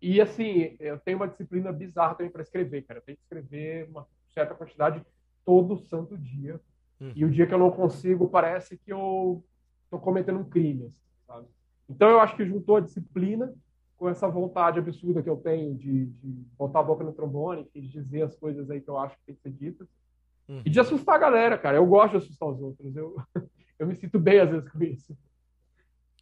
E, 0.00 0.18
assim, 0.18 0.76
eu 0.80 0.98
tenho 0.98 1.18
uma 1.18 1.28
disciplina 1.28 1.70
bizarra 1.70 2.14
também 2.14 2.32
para 2.32 2.40
escrever, 2.40 2.82
cara. 2.82 2.98
Eu 2.98 3.04
tenho 3.04 3.18
que 3.18 3.22
escrever 3.22 3.86
uma 3.90 4.06
certa 4.32 4.54
quantidade 4.54 5.04
todo 5.44 5.76
santo 5.76 6.16
dia. 6.16 6.58
Uhum. 6.98 7.12
E 7.14 7.22
o 7.22 7.30
dia 7.30 7.46
que 7.46 7.52
eu 7.52 7.58
não 7.58 7.70
consigo, 7.70 8.30
parece 8.30 8.78
que 8.78 8.90
eu 8.90 9.44
estou 9.84 10.00
cometendo 10.00 10.38
um 10.38 10.48
crime, 10.48 10.86
assim, 10.86 11.26
sabe? 11.26 11.46
Então, 11.86 12.08
eu 12.08 12.20
acho 12.20 12.34
que 12.34 12.46
juntou 12.46 12.76
a 12.76 12.80
disciplina 12.80 13.54
com 13.98 14.08
essa 14.08 14.26
vontade 14.26 14.78
absurda 14.78 15.22
que 15.22 15.28
eu 15.28 15.36
tenho 15.36 15.74
de, 15.74 16.06
de 16.06 16.30
botar 16.56 16.80
a 16.80 16.84
boca 16.84 17.04
no 17.04 17.12
trombone, 17.12 17.68
de 17.74 17.86
dizer 17.86 18.22
as 18.22 18.34
coisas 18.34 18.70
aí 18.70 18.80
que 18.80 18.88
eu 18.88 18.96
acho 18.96 19.16
que 19.18 19.24
tem 19.26 19.34
que 19.34 19.42
ser 19.42 19.50
ditas. 19.50 19.86
Uhum. 20.48 20.62
E 20.64 20.70
de 20.70 20.80
assustar 20.80 21.16
a 21.16 21.18
galera, 21.18 21.58
cara. 21.58 21.76
Eu 21.76 21.84
gosto 21.84 22.12
de 22.12 22.24
assustar 22.24 22.48
os 22.48 22.58
outros. 22.62 22.96
Eu, 22.96 23.16
eu 23.78 23.86
me 23.86 23.94
sinto 23.94 24.18
bem 24.18 24.40
às 24.40 24.50
vezes 24.50 24.68
com 24.70 24.82
isso. 24.82 25.16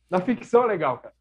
Na 0.08 0.20
ficção 0.20 0.64
é 0.64 0.66
legal, 0.66 0.98
cara. 0.98 1.14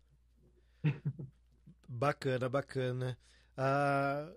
Bacana, 1.88 2.50
bacana. 2.50 3.18
Uh, 3.58 4.36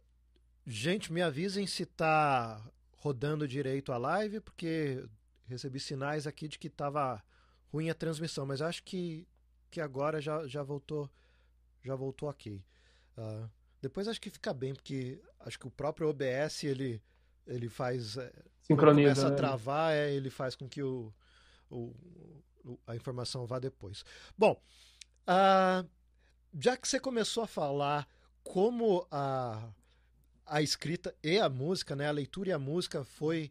gente, 0.67 1.13
me 1.13 1.21
avisem 1.21 1.67
se 1.67 1.85
tá 1.85 2.63
rodando 2.97 3.49
direito 3.49 3.93
a 3.93 3.99
live, 3.99 4.41
porque 4.41 5.05
recebi 5.45 5.81
sinais 5.81 6.27
aqui 6.27 6.47
de 6.49 6.59
que 6.59 6.71
tava 6.71 7.23
ruim 7.73 7.91
a 7.91 7.95
transmissão, 7.95 8.47
mas 8.47 8.63
acho 8.63 8.83
que, 8.85 9.27
que 9.71 9.81
agora 9.81 10.21
já, 10.21 10.47
já 10.47 10.63
voltou 10.63 11.11
já 11.85 11.95
voltou 11.95 12.29
ok. 12.29 12.63
Uh, 13.17 13.51
depois 13.81 14.09
acho 14.09 14.21
que 14.21 14.31
fica 14.31 14.53
bem, 14.53 14.75
porque 14.75 15.21
acho 15.41 15.59
que 15.59 15.67
o 15.67 15.71
próprio 15.71 16.09
OBS 16.09 16.65
ele, 16.65 17.03
ele 17.47 17.69
faz. 17.69 18.17
É, 18.17 18.33
Sincroniza. 18.63 19.15
Começa 19.15 19.27
a 19.27 19.31
né? 19.31 19.37
travar, 19.37 19.93
é, 19.95 20.13
ele 20.13 20.31
faz 20.31 20.55
com 20.55 20.69
que 20.69 20.83
o, 20.83 21.13
o, 21.71 21.95
a 22.87 22.97
informação 22.97 23.47
vá 23.47 23.59
depois. 23.59 24.05
Bom, 24.37 24.61
uh, 25.29 25.89
já 26.59 26.77
que 26.77 26.89
você 26.89 26.99
começou 26.99 27.45
a 27.45 27.47
falar 27.47 28.09
como 28.43 29.07
a, 29.11 29.71
a 30.47 30.63
escrita 30.63 31.15
e 31.23 31.39
a 31.39 31.49
música, 31.49 31.95
né, 31.95 32.09
a 32.09 32.13
leitura 32.13 32.51
e 32.51 32.53
a 32.53 32.59
música 32.59 33.05
foi 33.05 33.51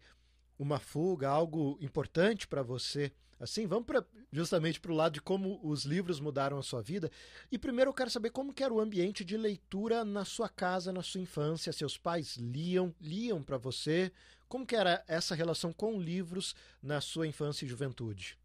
uma 0.57 0.79
fuga, 0.79 1.29
algo 1.29 1.77
importante 1.81 2.47
para 2.47 2.63
você. 2.63 3.11
Assim, 3.39 3.67
vamos 3.67 3.85
pra, 3.85 4.03
justamente 4.31 4.79
para 4.79 4.91
o 4.91 4.95
lado 4.95 5.13
de 5.13 5.21
como 5.21 5.59
os 5.63 5.85
livros 5.85 6.19
mudaram 6.19 6.57
a 6.57 6.63
sua 6.63 6.81
vida. 6.81 7.11
E 7.51 7.57
primeiro 7.57 7.89
eu 7.89 7.93
quero 7.93 8.09
saber 8.09 8.31
como 8.31 8.53
que 8.53 8.63
era 8.63 8.73
o 8.73 8.79
ambiente 8.79 9.23
de 9.23 9.37
leitura 9.37 10.03
na 10.03 10.25
sua 10.25 10.49
casa, 10.49 10.91
na 10.91 11.03
sua 11.03 11.21
infância. 11.21 11.71
Seus 11.71 11.97
pais 11.97 12.35
liam, 12.37 12.93
liam 12.99 13.43
para 13.43 13.57
você. 13.57 14.11
Como 14.49 14.65
que 14.65 14.75
era 14.75 15.03
essa 15.07 15.35
relação 15.35 15.71
com 15.71 15.99
livros 15.99 16.55
na 16.81 16.99
sua 16.99 17.27
infância 17.27 17.65
e 17.65 17.67
juventude? 17.67 18.37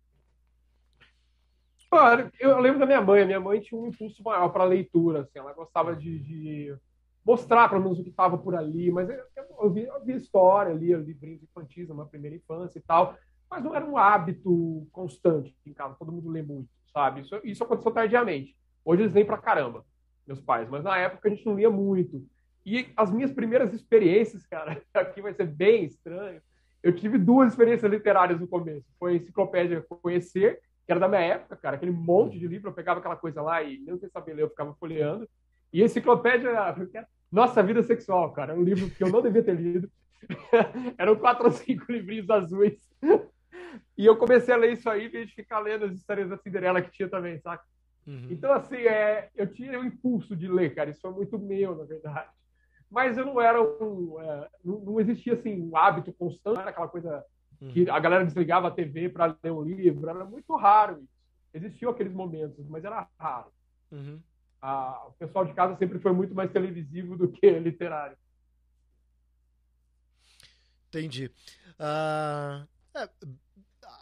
Claro, 1.90 2.30
eu 2.40 2.58
lembro 2.58 2.80
da 2.80 2.86
minha 2.86 3.00
mãe. 3.00 3.24
Minha 3.24 3.40
mãe 3.40 3.60
tinha 3.60 3.80
um 3.80 3.86
impulso 3.86 4.22
maior 4.22 4.48
para 4.50 4.64
leitura. 4.64 5.22
Assim, 5.22 5.38
ela 5.38 5.54
gostava 5.54 5.96
de, 5.96 6.18
de 6.18 6.76
mostrar 7.24 7.68
para 7.68 7.78
menos 7.78 7.98
o 7.98 8.02
que 8.02 8.10
estava 8.10 8.36
por 8.36 8.54
ali. 8.54 8.90
Mas 8.90 9.08
eu, 9.08 9.16
eu, 9.36 9.44
eu, 9.62 9.70
vi, 9.70 9.84
eu 9.84 10.04
vi 10.04 10.16
história, 10.16 10.74
lia 10.74 10.98
livrinhos 10.98 11.42
infantis 11.42 11.88
na 11.88 11.94
minha 11.94 12.06
primeira 12.06 12.36
infância 12.36 12.78
e 12.78 12.82
tal. 12.82 13.16
Mas 13.52 13.62
não 13.62 13.76
era 13.76 13.84
um 13.84 13.98
hábito 13.98 14.88
constante 14.90 15.54
em 15.66 15.74
casa. 15.74 15.94
Todo 15.98 16.10
mundo 16.10 16.30
lê 16.30 16.40
muito, 16.40 16.70
sabe? 16.90 17.20
Isso, 17.20 17.38
isso 17.44 17.62
aconteceu 17.62 17.92
tardiamente. 17.92 18.56
Hoje 18.82 19.02
eles 19.02 19.12
leem 19.12 19.26
para 19.26 19.36
caramba, 19.36 19.84
meus 20.26 20.40
pais. 20.40 20.70
Mas 20.70 20.82
na 20.82 20.96
época 20.96 21.28
a 21.28 21.30
gente 21.30 21.44
não 21.44 21.54
lia 21.54 21.68
muito. 21.68 22.26
E 22.64 22.90
as 22.96 23.10
minhas 23.10 23.30
primeiras 23.30 23.74
experiências, 23.74 24.46
cara, 24.46 24.80
aqui 24.94 25.20
vai 25.20 25.34
ser 25.34 25.44
bem 25.44 25.84
estranho. 25.84 26.40
Eu 26.82 26.94
tive 26.94 27.18
duas 27.18 27.50
experiências 27.50 27.92
literárias 27.92 28.40
no 28.40 28.48
começo. 28.48 28.86
Foi 28.98 29.12
a 29.12 29.16
enciclopédia 29.16 29.84
Conhecer, 29.86 30.58
que 30.86 30.90
era 30.90 30.98
da 30.98 31.06
minha 31.06 31.20
época, 31.20 31.54
cara, 31.54 31.76
aquele 31.76 31.92
monte 31.92 32.38
de 32.38 32.48
livro, 32.48 32.70
eu 32.70 32.74
pegava 32.74 33.00
aquela 33.00 33.16
coisa 33.16 33.42
lá 33.42 33.62
e 33.62 33.80
nem 33.80 33.98
sem 33.98 34.08
saber 34.08 34.32
ler, 34.32 34.44
eu 34.44 34.48
ficava 34.48 34.74
folheando. 34.80 35.28
E 35.70 35.82
a 35.82 35.84
enciclopédia 35.84 36.52
Nossa 37.30 37.62
Vida 37.62 37.82
Sexual, 37.82 38.32
cara, 38.32 38.54
um 38.54 38.62
livro 38.62 38.88
que 38.88 39.04
eu 39.04 39.10
não 39.10 39.20
devia 39.20 39.42
ter 39.42 39.54
lido. 39.54 39.90
Eram 40.96 41.16
quatro 41.16 41.44
ou 41.44 41.52
cinco 41.52 41.92
livrinhos 41.92 42.30
azuis. 42.30 42.80
E 43.96 44.06
eu 44.06 44.16
comecei 44.16 44.52
a 44.52 44.56
ler 44.56 44.72
isso 44.72 44.88
aí, 44.88 45.06
em 45.06 45.10
vez 45.10 45.28
de 45.28 45.34
ficar 45.34 45.60
lendo 45.60 45.84
as 45.84 45.92
histórias 45.92 46.28
da 46.28 46.36
Cinderela 46.36 46.82
que 46.82 46.90
tinha 46.90 47.08
também, 47.08 47.38
saca? 47.40 47.64
Uhum. 48.06 48.28
Então, 48.30 48.52
assim, 48.52 48.76
é, 48.76 49.30
eu 49.34 49.46
tinha 49.46 49.78
o 49.78 49.84
impulso 49.84 50.34
de 50.34 50.48
ler, 50.48 50.74
cara. 50.74 50.90
Isso 50.90 51.00
foi 51.00 51.12
muito 51.12 51.38
meu, 51.38 51.76
na 51.76 51.84
verdade. 51.84 52.30
Mas 52.90 53.16
eu 53.16 53.24
não 53.24 53.40
era 53.40 53.62
um. 53.62 54.20
É, 54.20 54.48
não, 54.64 54.80
não, 54.80 55.00
existia, 55.00 55.34
assim, 55.34 55.62
um 55.62 55.76
hábito 55.76 56.12
constante, 56.12 56.60
era 56.60 56.70
aquela 56.70 56.88
coisa 56.88 57.24
que 57.72 57.84
uhum. 57.84 57.94
a 57.94 58.00
galera 58.00 58.24
desligava 58.24 58.68
a 58.68 58.72
TV 58.72 59.08
para 59.08 59.36
ler 59.42 59.52
um 59.52 59.62
livro. 59.62 60.08
Era 60.08 60.24
muito 60.24 60.54
raro 60.56 61.00
isso. 61.02 61.12
Existiam 61.54 61.90
aqueles 61.90 62.12
momentos, 62.12 62.66
mas 62.68 62.84
era 62.84 63.06
raro. 63.18 63.52
Uhum. 63.90 64.20
Ah, 64.60 65.06
o 65.08 65.12
pessoal 65.12 65.44
de 65.44 65.52
casa 65.52 65.76
sempre 65.76 65.98
foi 65.98 66.12
muito 66.12 66.34
mais 66.34 66.50
televisivo 66.50 67.16
do 67.16 67.28
que 67.28 67.50
literário. 67.58 68.16
Entendi. 70.88 71.30
Uh, 71.80 72.68
é, 72.94 73.08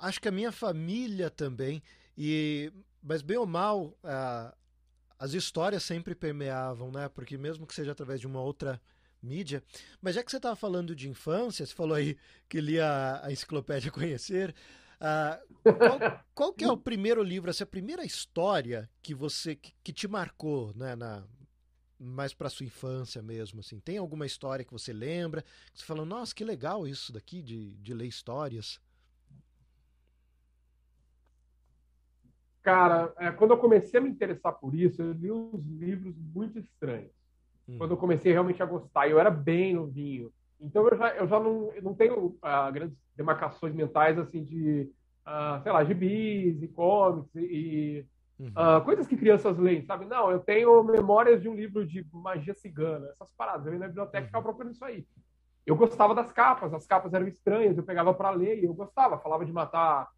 acho 0.00 0.20
que 0.20 0.28
a 0.28 0.32
minha 0.32 0.52
família 0.52 1.30
também, 1.30 1.82
e 2.16 2.72
mas 3.02 3.22
bem 3.22 3.36
ou 3.36 3.46
mal, 3.46 3.96
uh, 4.04 4.54
as 5.18 5.32
histórias 5.32 5.82
sempre 5.82 6.14
permeavam, 6.14 6.90
né? 6.90 7.08
Porque 7.08 7.36
mesmo 7.38 7.66
que 7.66 7.74
seja 7.74 7.92
através 7.92 8.20
de 8.20 8.26
uma 8.26 8.40
outra 8.40 8.80
mídia. 9.22 9.62
Mas 10.00 10.14
já 10.14 10.22
que 10.22 10.30
você 10.30 10.38
estava 10.38 10.56
falando 10.56 10.94
de 10.94 11.08
infância, 11.08 11.64
você 11.64 11.74
falou 11.74 11.94
aí 11.94 12.16
que 12.48 12.60
lia 12.60 13.20
a 13.22 13.30
enciclopédia 13.30 13.90
Conhecer. 13.92 14.54
Uh, 15.00 15.62
qual, 15.62 16.24
qual, 16.34 16.52
que 16.52 16.64
é 16.64 16.70
o 16.70 16.76
primeiro 16.76 17.22
livro, 17.22 17.48
essa 17.48 17.64
primeira 17.64 18.04
história 18.04 18.88
que 19.00 19.14
você 19.14 19.56
que, 19.56 19.72
que 19.82 19.92
te 19.94 20.06
marcou, 20.06 20.74
né, 20.74 20.94
na, 20.94 21.24
mais 21.98 22.34
para 22.34 22.50
sua 22.50 22.66
infância 22.66 23.22
mesmo, 23.22 23.60
assim? 23.60 23.80
Tem 23.80 23.96
alguma 23.96 24.26
história 24.26 24.64
que 24.64 24.72
você 24.72 24.92
lembra? 24.92 25.42
Que 25.72 25.80
você 25.80 25.84
falou, 25.84 26.04
nossa, 26.04 26.34
que 26.34 26.44
legal 26.44 26.86
isso 26.86 27.12
daqui 27.12 27.42
de, 27.42 27.72
de 27.76 27.94
ler 27.94 28.06
histórias. 28.06 28.78
Cara, 32.62 33.12
é, 33.18 33.30
quando 33.30 33.52
eu 33.52 33.58
comecei 33.58 33.98
a 33.98 34.02
me 34.02 34.10
interessar 34.10 34.52
por 34.52 34.74
isso, 34.74 35.00
eu 35.00 35.12
li 35.12 35.32
uns 35.32 35.64
livros 35.66 36.14
muito 36.16 36.58
estranhos. 36.58 37.10
Hum. 37.68 37.78
Quando 37.78 37.92
eu 37.92 37.96
comecei 37.96 38.32
realmente 38.32 38.62
a 38.62 38.66
gostar, 38.66 39.08
eu 39.08 39.18
era 39.18 39.30
bem 39.30 39.74
novinho. 39.74 40.30
Então 40.60 40.86
eu 40.88 40.96
já, 40.96 41.14
eu 41.16 41.26
já 41.26 41.40
não, 41.40 41.72
eu 41.72 41.82
não 41.82 41.94
tenho 41.94 42.26
uh, 42.26 42.72
grandes 42.72 42.96
demarcações 43.16 43.74
mentais 43.74 44.18
assim 44.18 44.44
de, 44.44 44.90
uh, 45.26 45.62
sei 45.62 45.72
lá, 45.72 45.82
gibis 45.84 46.62
e 46.62 46.68
comics 46.68 47.34
e, 47.34 48.04
Uhum. 48.40 48.48
Uh, 48.56 48.82
coisas 48.82 49.06
que 49.06 49.18
crianças 49.18 49.58
leem, 49.58 49.82
sabe? 49.82 50.06
Não, 50.06 50.30
eu 50.30 50.40
tenho 50.40 50.82
memórias 50.82 51.42
de 51.42 51.48
um 51.48 51.54
livro 51.54 51.86
de 51.86 52.06
magia 52.10 52.54
cigana, 52.54 53.06
essas 53.10 53.30
paradas. 53.34 53.66
Eu 53.66 53.74
ia 53.74 53.78
na 53.78 53.86
biblioteca 53.86 54.24
e 54.24 54.26
ficava 54.26 54.42
uhum. 54.42 54.50
procurando 54.50 54.72
isso 54.72 54.84
aí. 54.84 55.06
Eu 55.66 55.76
gostava 55.76 56.14
das 56.14 56.32
capas, 56.32 56.72
as 56.72 56.86
capas 56.86 57.12
eram 57.12 57.28
estranhas, 57.28 57.76
eu 57.76 57.84
pegava 57.84 58.14
para 58.14 58.30
ler 58.30 58.58
e 58.58 58.64
eu 58.64 58.72
gostava. 58.72 59.18
Falava 59.18 59.44
de 59.44 59.52
matar 59.52 60.08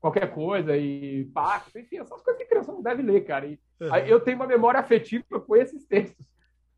qualquer 0.00 0.32
coisa 0.32 0.76
e 0.76 1.24
pacto, 1.26 1.78
enfim, 1.78 1.98
essas 1.98 2.22
coisas 2.22 2.40
que 2.40 2.48
criança 2.48 2.72
não 2.72 2.82
deve 2.82 3.02
ler, 3.02 3.24
cara. 3.24 3.46
E, 3.46 3.58
uhum. 3.80 3.96
eu 4.06 4.20
tenho 4.20 4.36
uma 4.36 4.46
memória 4.46 4.80
afetiva 4.80 5.40
com 5.40 5.56
esses 5.56 5.84
textos, 5.84 6.26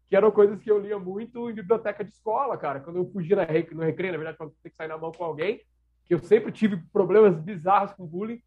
que 0.09 0.17
eram 0.17 0.31
coisas 0.31 0.61
que 0.61 0.71
eu 0.71 0.79
lia 0.79 0.99
muito 0.99 1.51
em 1.51 1.55
biblioteca 1.55 2.03
de 2.03 2.11
escola, 2.11 2.57
cara. 2.57 2.81
Quando 2.81 2.97
eu 2.97 3.11
fugia 3.11 3.37
no 3.37 3.83
recreio, 3.83 4.13
na 4.13 4.19
verdade, 4.19 4.37
quando 4.37 4.51
eu 4.51 4.57
tinha 4.61 4.71
que 4.71 4.77
sair 4.77 4.89
na 4.89 4.99
mão 4.99 5.13
com 5.13 5.25
alguém, 5.25 5.61
que 6.07 6.15
eu 6.15 6.19
sempre 6.19 6.51
tive 6.51 6.77
problemas 6.93 7.37
bizarros 7.37 7.93
com 7.93 8.07
bullying, 8.07 8.43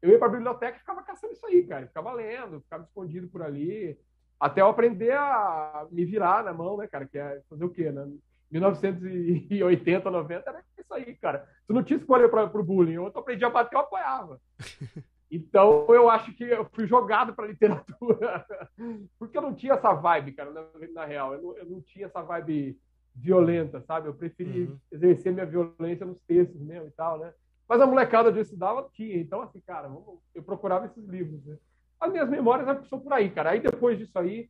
eu 0.00 0.10
ia 0.10 0.18
para 0.18 0.28
a 0.28 0.32
biblioteca 0.32 0.76
e 0.76 0.80
ficava 0.80 1.02
caçando 1.02 1.32
isso 1.32 1.44
aí, 1.46 1.66
cara. 1.66 1.86
ficava 1.86 2.12
lendo, 2.12 2.60
ficava 2.60 2.84
escondido 2.84 3.28
por 3.28 3.42
ali. 3.42 3.98
Até 4.38 4.60
eu 4.60 4.68
aprender 4.68 5.12
a 5.12 5.88
me 5.90 6.04
virar 6.04 6.44
na 6.44 6.52
mão, 6.52 6.76
né, 6.76 6.86
cara? 6.86 7.06
Que 7.06 7.18
é 7.18 7.42
fazer 7.50 7.64
o 7.64 7.70
quê, 7.70 7.90
né? 7.90 8.06
1980, 8.50 10.10
90 10.10 10.50
era 10.50 10.64
isso 10.78 10.94
aí, 10.94 11.14
cara. 11.16 11.46
Tu 11.66 11.74
não 11.74 11.82
tinha 11.82 11.98
escolha 11.98 12.28
para 12.28 12.44
o 12.44 12.64
bullying. 12.64 12.94
Eu 12.94 13.06
aprendi 13.06 13.44
a 13.44 13.50
bater, 13.50 13.76
eu 13.76 13.80
apanhava. 13.80 14.40
Então, 15.30 15.84
eu 15.90 16.08
acho 16.08 16.32
que 16.32 16.44
eu 16.44 16.66
fui 16.72 16.86
jogado 16.86 17.34
para 17.34 17.46
literatura. 17.46 18.46
Porque 19.18 19.36
eu 19.36 19.42
não 19.42 19.54
tinha 19.54 19.74
essa 19.74 19.92
vibe, 19.92 20.32
cara, 20.32 20.50
na, 20.50 20.64
na 20.94 21.04
real. 21.04 21.34
Eu 21.34 21.42
não, 21.42 21.56
eu 21.58 21.66
não, 21.66 21.82
tinha 21.82 22.06
essa 22.06 22.22
vibe 22.22 22.78
violenta, 23.14 23.82
sabe? 23.82 24.08
Eu 24.08 24.14
preferi 24.14 24.62
uhum. 24.62 24.78
exercer 24.90 25.32
minha 25.32 25.44
violência 25.44 26.06
nos 26.06 26.18
textos 26.22 26.58
mesmo 26.62 26.88
e 26.88 26.92
tal, 26.92 27.18
né? 27.18 27.32
Mas 27.68 27.78
a 27.78 27.86
molecada 27.86 28.32
de 28.32 28.40
estudava 28.40 28.88
tinha. 28.94 29.18
Então, 29.18 29.42
assim, 29.42 29.60
cara, 29.60 29.90
eu 30.34 30.42
procurava 30.42 30.86
esses 30.86 31.04
livros. 31.06 31.44
Né? 31.44 31.58
As 32.00 32.10
minhas 32.10 32.30
memórias 32.30 32.88
são 32.88 32.98
por 32.98 33.12
aí, 33.12 33.28
cara. 33.30 33.50
Aí 33.50 33.60
depois 33.60 33.98
disso 33.98 34.18
aí, 34.18 34.48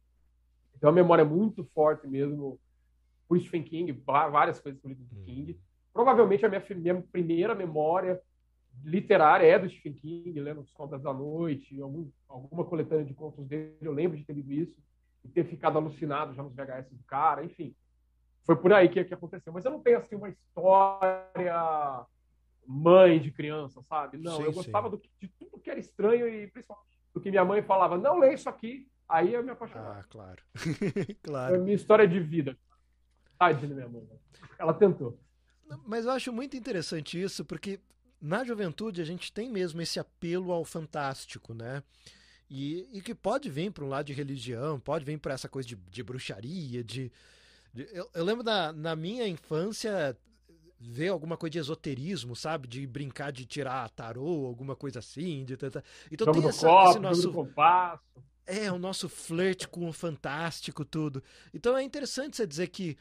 tem 0.78 0.88
uma 0.88 0.92
memória 0.92 1.24
muito 1.24 1.64
forte 1.74 2.06
mesmo 2.06 2.61
por 3.28 3.38
Stephen 3.38 3.62
King, 3.62 3.92
várias 3.92 4.58
coisas 4.58 4.80
por 4.80 4.90
Stephen 4.90 5.24
King. 5.24 5.52
Uhum. 5.52 5.58
Provavelmente 5.92 6.46
a 6.46 6.48
minha, 6.48 6.64
minha 6.76 7.02
primeira 7.02 7.54
memória 7.54 8.20
literária 8.82 9.46
é 9.46 9.58
do 9.58 9.68
Stephen 9.68 9.94
King, 9.94 10.40
lendo 10.40 10.64
Sombras 10.64 11.02
da 11.02 11.12
Noite, 11.12 11.80
algum, 11.80 12.08
alguma 12.28 12.64
coletânea 12.64 13.04
de 13.04 13.14
contos 13.14 13.46
dele. 13.46 13.76
Eu 13.80 13.92
lembro 13.92 14.16
de 14.16 14.24
ter 14.24 14.32
lido 14.32 14.52
isso 14.52 14.76
e 15.24 15.28
ter 15.28 15.44
ficado 15.44 15.76
alucinado 15.76 16.34
já 16.34 16.42
nos 16.42 16.54
VHS 16.54 16.90
do 16.90 17.04
cara, 17.04 17.44
enfim. 17.44 17.74
Foi 18.44 18.56
por 18.56 18.72
aí 18.72 18.88
que, 18.88 19.04
que 19.04 19.14
aconteceu. 19.14 19.52
Mas 19.52 19.64
eu 19.64 19.70
não 19.70 19.80
tenho 19.80 19.98
assim 19.98 20.14
uma 20.14 20.28
história 20.28 22.06
mãe 22.66 23.18
de 23.18 23.30
criança, 23.30 23.82
sabe? 23.82 24.18
Não, 24.18 24.36
sim, 24.36 24.42
eu 24.44 24.52
gostava 24.52 24.88
do, 24.88 25.00
de 25.20 25.28
tudo 25.38 25.58
que 25.58 25.70
era 25.70 25.80
estranho 25.80 26.28
e 26.28 26.46
principalmente 26.48 26.88
do 27.14 27.20
que 27.20 27.30
minha 27.30 27.44
mãe 27.44 27.62
falava, 27.62 27.96
não 27.96 28.18
lê 28.18 28.34
isso 28.34 28.48
aqui. 28.48 28.88
Aí 29.08 29.32
eu 29.32 29.42
me 29.42 29.50
apaixonei. 29.50 29.88
Ah, 29.88 30.04
claro. 30.08 30.42
claro. 31.22 31.48
Foi 31.48 31.58
a 31.58 31.62
minha 31.62 31.74
história 31.74 32.06
de 32.06 32.20
vida. 32.20 32.58
Tadinha 33.38 33.74
minha 33.74 33.88
mãe. 33.88 34.09
Ela 34.59 34.74
tentou. 34.74 35.18
Mas 35.87 36.05
eu 36.05 36.11
acho 36.11 36.33
muito 36.33 36.57
interessante 36.57 37.20
isso, 37.20 37.44
porque 37.44 37.79
na 38.20 38.44
juventude 38.44 39.01
a 39.01 39.05
gente 39.05 39.33
tem 39.33 39.51
mesmo 39.51 39.81
esse 39.81 40.01
apelo 40.01 40.51
ao 40.53 40.64
fantástico, 40.64 41.55
né? 41.55 41.83
E, 42.51 42.88
e 42.92 43.03
que 43.03 43.14
pode 43.14 43.51
vir 43.51 43.70
para 43.70 43.85
um 43.85 43.88
lado 43.88 44.07
de 44.07 44.14
religião, 44.14 44.81
pode 44.81 45.05
vir 45.05 45.18
para 45.18 45.35
essa 45.35 45.48
coisa 45.48 45.68
de, 45.68 45.77
de 45.77 46.03
bruxaria, 46.03 46.83
de, 46.83 47.12
de 47.72 47.87
eu, 47.92 48.09
eu, 48.14 48.24
lembro 48.24 48.42
na, 48.42 48.72
na 48.72 48.96
minha 48.96 49.29
infância 49.29 50.16
ver 50.81 51.09
alguma 51.09 51.37
coisa 51.37 51.53
de 51.53 51.59
esoterismo, 51.59 52.35
sabe? 52.35 52.66
De 52.66 52.87
brincar 52.87 53.33
de 53.33 53.44
tirar 53.44 53.90
tarô, 53.90 54.46
alguma 54.46 54.77
coisa 54.77 55.01
assim. 55.01 55.44
De 55.44 55.57
tanta... 55.57 55.85
Então 56.11 56.27
jogo 56.27 56.40
tem 56.40 56.48
essa, 56.48 56.66
copo, 56.66 56.90
esse 56.90 56.98
nosso. 57.01 57.33
Compasso. 57.33 58.03
É, 58.46 58.72
o 58.72 58.79
nosso 58.79 59.11
flerte 59.11 59.68
com 59.68 59.87
o 59.87 59.92
fantástico, 59.92 60.85
tudo. 60.85 61.22
Então 61.53 61.77
é 61.77 61.83
interessante 61.83 62.35
você 62.35 62.46
dizer 62.46 62.68
que, 62.68 62.96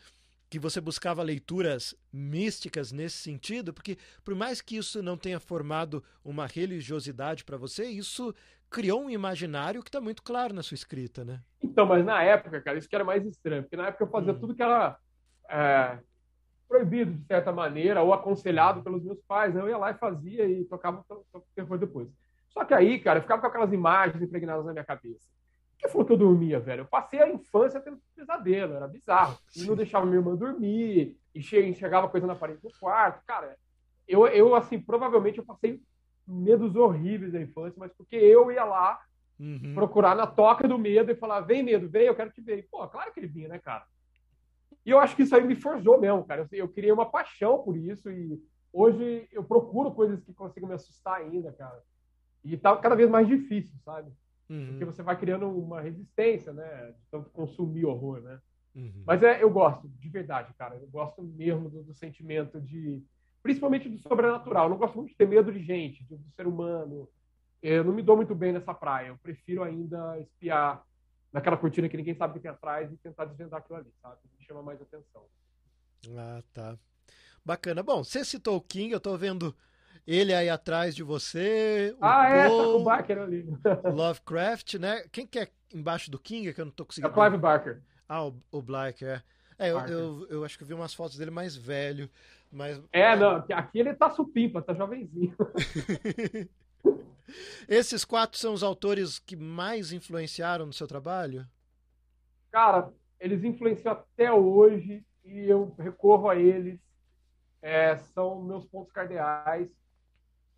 que 0.50 0.60
você 0.60 0.80
buscava 0.80 1.22
leituras 1.24 1.96
místicas 2.12 2.92
nesse 2.92 3.18
sentido, 3.18 3.74
porque 3.74 3.98
por 4.24 4.34
mais 4.34 4.62
que 4.62 4.78
isso 4.78 5.04
não 5.04 5.18
tenha 5.18 5.40
formado 5.40 6.04
uma 6.24 6.46
religiosidade 6.46 7.44
para 7.44 7.58
você, 7.58 7.86
isso 7.86 8.34
criou 8.70 9.04
um 9.04 9.10
imaginário 9.10 9.82
que 9.82 9.90
está 9.90 10.02
muito 10.02 10.24
claro 10.24 10.54
na 10.54 10.64
sua 10.64 10.76
escrita, 10.76 11.24
né? 11.24 11.42
Então, 11.62 11.86
mas 11.86 12.06
na 12.06 12.22
época, 12.24 12.62
cara, 12.62 12.78
isso 12.78 12.88
que 12.88 12.96
era 12.96 13.04
mais 13.04 13.26
estranho, 13.26 13.64
porque 13.64 13.78
na 13.78 13.88
época 13.88 14.04
eu 14.04 14.10
fazia 14.10 14.34
hum. 14.34 14.40
tudo 14.40 14.56
que 14.56 14.64
era 14.64 14.98
é, 15.50 16.00
proibido 16.68 17.14
de 17.14 17.26
certa 17.26 17.52
maneira 17.52 18.02
ou 18.02 18.14
aconselhado 18.14 18.84
pelos 18.84 19.04
meus 19.04 19.20
pais. 19.28 19.54
Né? 19.54 19.62
Eu 19.62 19.70
ia 19.70 19.78
lá 19.78 19.92
e 19.92 19.98
fazia 19.98 20.46
e 20.46 20.66
tocava 20.66 21.04
depois. 21.80 22.10
Só 22.50 22.66
que 22.66 22.74
aí, 22.74 23.00
cara, 23.00 23.20
eu 23.20 23.24
ficava 23.24 23.42
com 23.42 23.48
aquelas 23.48 23.72
imagens 23.72 24.22
impregnadas 24.22 24.66
na 24.66 24.74
minha 24.74 24.86
cabeça. 24.86 25.30
Que 25.78 25.88
falou 25.90 26.06
que 26.06 26.14
eu 26.14 26.18
dormia, 26.18 26.60
velho? 26.60 26.82
Eu 26.82 26.88
passei 26.88 27.22
a 27.22 27.30
infância 27.30 27.80
tendo 27.80 28.00
pesadelo, 28.16 28.74
era 28.74 28.88
bizarro. 28.88 29.38
E 29.56 29.64
não 29.64 29.76
deixava 29.76 30.06
minha 30.06 30.18
irmã 30.18 30.36
dormir, 30.36 31.18
e 31.34 31.40
enxergava 31.40 32.10
coisa 32.10 32.26
na 32.26 32.36
parede 32.36 32.62
do 32.62 32.70
quarto. 32.80 33.24
Cara, 33.26 33.58
eu, 34.08 34.26
eu 34.28 34.56
assim, 34.56 34.80
provavelmente 34.80 35.38
eu 35.38 35.46
passei 35.46 35.82
medos 36.26 36.76
horríveis 36.76 37.32
da 37.32 37.42
infância, 37.42 37.78
mas 37.78 37.94
porque 37.94 38.16
eu 38.16 38.52
ia 38.52 38.64
lá 38.64 39.00
uhum. 39.40 39.74
procurar 39.74 40.16
na 40.16 40.26
toca 40.26 40.68
do 40.68 40.78
medo 40.78 41.12
e 41.12 41.16
falar: 41.16 41.42
vem, 41.42 41.64
medo, 41.64 41.88
vem, 41.90 42.08
eu 42.08 42.16
quero 42.16 42.32
te 42.32 42.42
ver. 42.42 42.60
E, 42.60 42.64
pô, 42.64 42.86
claro 42.88 43.14
que 43.14 43.20
ele 43.20 43.28
vinha, 43.28 43.48
né, 43.48 43.60
cara? 43.60 43.86
E 44.86 44.90
eu 44.90 45.00
acho 45.00 45.16
que 45.16 45.24
isso 45.24 45.36
aí 45.36 45.46
me 45.46 45.56
forjou 45.56 46.00
mesmo, 46.00 46.24
cara. 46.26 46.48
Eu, 46.52 46.60
eu 46.60 46.70
criei 46.70 46.92
uma 46.92 47.06
paixão 47.06 47.62
por 47.62 47.78
isso 47.78 48.10
e 48.10 48.42
hoje 48.72 49.28
eu 49.32 49.44
procuro 49.44 49.92
coisas 49.92 50.24
que 50.24 50.34
consigam 50.34 50.70
me 50.70 50.76
assustar 50.76 51.16
ainda, 51.16 51.52
cara. 51.52 51.82
E 52.44 52.56
tá 52.58 52.76
cada 52.78 52.96
vez 52.96 53.10
mais 53.10 53.28
difícil, 53.28 53.78
sabe? 53.84 54.12
Uhum. 54.50 54.68
Porque 54.68 54.86
você 54.86 55.04
vai 55.04 55.18
criando 55.20 55.50
uma 55.50 55.82
resistência, 55.82 56.54
né? 56.54 56.92
De 56.92 57.06
tanto 57.12 57.30
consumir 57.32 57.86
horror, 57.86 58.22
né? 58.22 58.40
Uhum. 58.76 59.04
Mas 59.06 59.22
é, 59.24 59.42
eu 59.42 59.50
gosto, 59.50 59.88
de 59.90 60.10
verdade, 60.10 60.54
cara. 60.54 60.76
Eu 60.76 60.88
gosto 60.88 61.22
mesmo 61.22 61.70
do, 61.70 61.84
do, 61.84 61.94
sentimento 61.94 62.62
de. 62.62 63.04
Principalmente 63.42 63.90
do 63.90 63.98
sobrenatural. 64.00 64.66
Eu 64.66 64.70
não 64.70 64.78
gosto 64.78 64.96
muito 64.96 65.10
de 65.10 65.16
ter 65.16 65.28
medo 65.28 65.52
de 65.52 65.64
gente, 65.64 66.04
do, 66.04 66.18
do 66.18 66.32
ser 66.32 66.48
humano. 66.48 67.10
Eu 67.62 67.84
não 67.84 67.94
me 67.94 68.04
dou 68.04 68.16
muito 68.16 68.36
bem 68.36 68.54
nessa 68.54 68.74
praia. 68.74 69.08
Eu 69.08 69.18
prefiro 69.18 69.64
ainda 69.64 70.20
espiar 70.20 70.86
naquela 71.34 71.58
cortina 71.58 71.90
que 71.90 71.98
ninguém 71.98 72.16
sabe 72.16 72.32
o 72.32 72.34
que 72.36 72.42
tem 72.42 72.52
atrás 72.52 72.92
e 72.92 72.98
tentar 72.98 73.26
desvendar 73.26 73.60
aquilo 73.60 73.80
ali, 73.80 73.92
sabe? 74.02 74.18
Me 74.38 74.46
chama 74.46 74.62
mais 74.62 74.82
atenção. 74.82 75.26
Ah, 76.16 76.44
tá. 76.54 76.78
Bacana. 77.44 77.82
Bom, 77.82 78.04
você 78.04 78.24
citou 78.24 78.58
o 78.58 78.62
King, 78.62 78.92
eu 78.92 79.00
tô 79.00 79.18
vendo 79.18 79.56
ele 80.08 80.34
aí 80.34 80.50
atrás 80.50 80.96
de 80.96 81.04
você. 81.04 81.96
ah, 82.00 82.30
é, 82.30 82.48
Paul, 82.48 82.58
tá 82.58 82.64
com 82.64 82.80
o 82.80 82.84
Barker 82.84 83.18
ali. 83.20 83.46
Lovecraft, 83.94 84.76
né? 84.76 85.04
Quem 85.12 85.28
que 85.28 85.40
é 85.40 85.50
embaixo 85.74 86.10
do 86.10 86.18
King 86.18 86.54
que 86.54 86.62
eu 86.62 86.66
não 86.66 86.72
tô 86.72 86.86
conseguindo. 86.86 87.08
É 87.08 87.12
o 87.12 87.14
Clive 87.14 87.38
Barker. 87.38 87.82
Ah, 88.08 88.26
o, 88.26 88.42
o 88.52 88.62
Black, 88.62 89.04
é. 89.04 89.22
É, 89.60 89.72
eu, 89.72 89.80
eu, 89.80 90.28
eu, 90.30 90.46
acho 90.46 90.58
que 90.58 90.64
eu 90.64 90.68
vi 90.68 90.74
umas 90.74 90.94
fotos 90.94 91.18
dele 91.18 91.32
mais 91.32 91.56
velho, 91.56 92.10
mas... 92.52 92.80
É, 92.94 93.16
não, 93.16 93.44
aqui 93.52 93.80
ele 93.80 93.94
tá 93.94 94.10
supimpa, 94.12 94.62
tá 94.62 94.74
jovenzinho. 94.74 95.36
Esses 97.68 98.06
quatro 98.06 98.38
são 98.38 98.54
os 98.54 98.64
autores 98.64 99.20
que 99.20 99.36
mais 99.36 99.92
influenciaram 99.92 100.66
no 100.66 100.74
seu 100.74 100.88
trabalho? 100.88 101.46
Cara, 102.52 102.94
eles 103.20 103.44
influenciam 103.44 103.94
até 103.94 104.32
hoje 104.32 105.04
e 105.26 105.50
eu 105.50 105.76
recorro 105.78 106.30
a 106.30 106.36
eles. 106.36 106.80
É, 107.62 107.98
são 107.98 108.42
meus 108.44 108.66
pontos 108.66 108.94
cardeais. 108.94 109.68